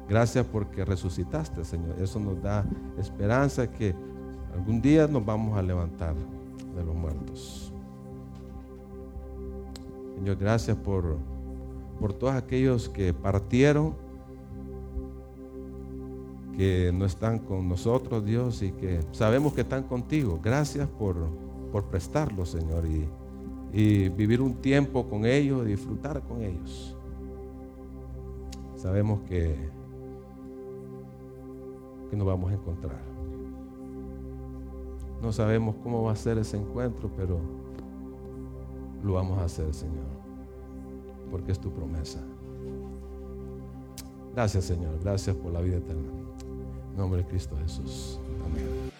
Gracias 0.08 0.44
porque 0.46 0.84
resucitaste, 0.84 1.64
Señor. 1.64 2.02
Eso 2.02 2.18
nos 2.18 2.42
da 2.42 2.66
esperanza 2.98 3.70
que 3.70 3.94
algún 4.52 4.82
día 4.82 5.06
nos 5.06 5.24
vamos 5.24 5.56
a 5.56 5.62
levantar 5.62 6.16
de 6.78 6.84
los 6.84 6.94
muertos. 6.94 7.72
Señor, 10.16 10.36
gracias 10.36 10.76
por 10.76 11.18
por 11.98 12.12
todos 12.12 12.34
aquellos 12.34 12.88
que 12.88 13.12
partieron, 13.12 13.94
que 16.56 16.92
no 16.92 17.04
están 17.04 17.38
con 17.38 17.68
nosotros, 17.68 18.24
Dios, 18.24 18.62
y 18.62 18.72
que 18.72 19.00
sabemos 19.12 19.52
que 19.52 19.62
están 19.62 19.84
contigo. 19.84 20.40
Gracias 20.42 20.88
por, 20.88 21.16
por 21.70 21.84
prestarlo, 21.84 22.44
Señor, 22.44 22.84
y, 22.86 23.08
y 23.72 24.08
vivir 24.08 24.40
un 24.40 24.54
tiempo 24.54 25.08
con 25.08 25.24
ellos, 25.24 25.64
disfrutar 25.64 26.22
con 26.22 26.42
ellos. 26.42 26.96
Sabemos 28.76 29.20
que, 29.28 29.56
que 32.10 32.16
nos 32.16 32.26
vamos 32.26 32.50
a 32.50 32.54
encontrar. 32.54 33.07
No 35.22 35.32
sabemos 35.32 35.76
cómo 35.82 36.04
va 36.04 36.12
a 36.12 36.16
ser 36.16 36.38
ese 36.38 36.56
encuentro, 36.56 37.10
pero 37.16 37.40
lo 39.02 39.14
vamos 39.14 39.38
a 39.38 39.44
hacer, 39.44 39.72
Señor 39.74 40.18
porque 41.30 41.52
es 41.52 41.58
tu 41.58 41.70
promesa. 41.72 42.20
Gracias 44.34 44.64
Señor, 44.64 44.98
gracias 45.02 45.34
por 45.36 45.52
la 45.52 45.60
vida 45.60 45.76
eterna. 45.76 46.08
En 46.90 46.96
nombre 46.96 47.22
de 47.22 47.28
Cristo 47.28 47.56
Jesús. 47.56 48.20
Amén. 48.44 48.97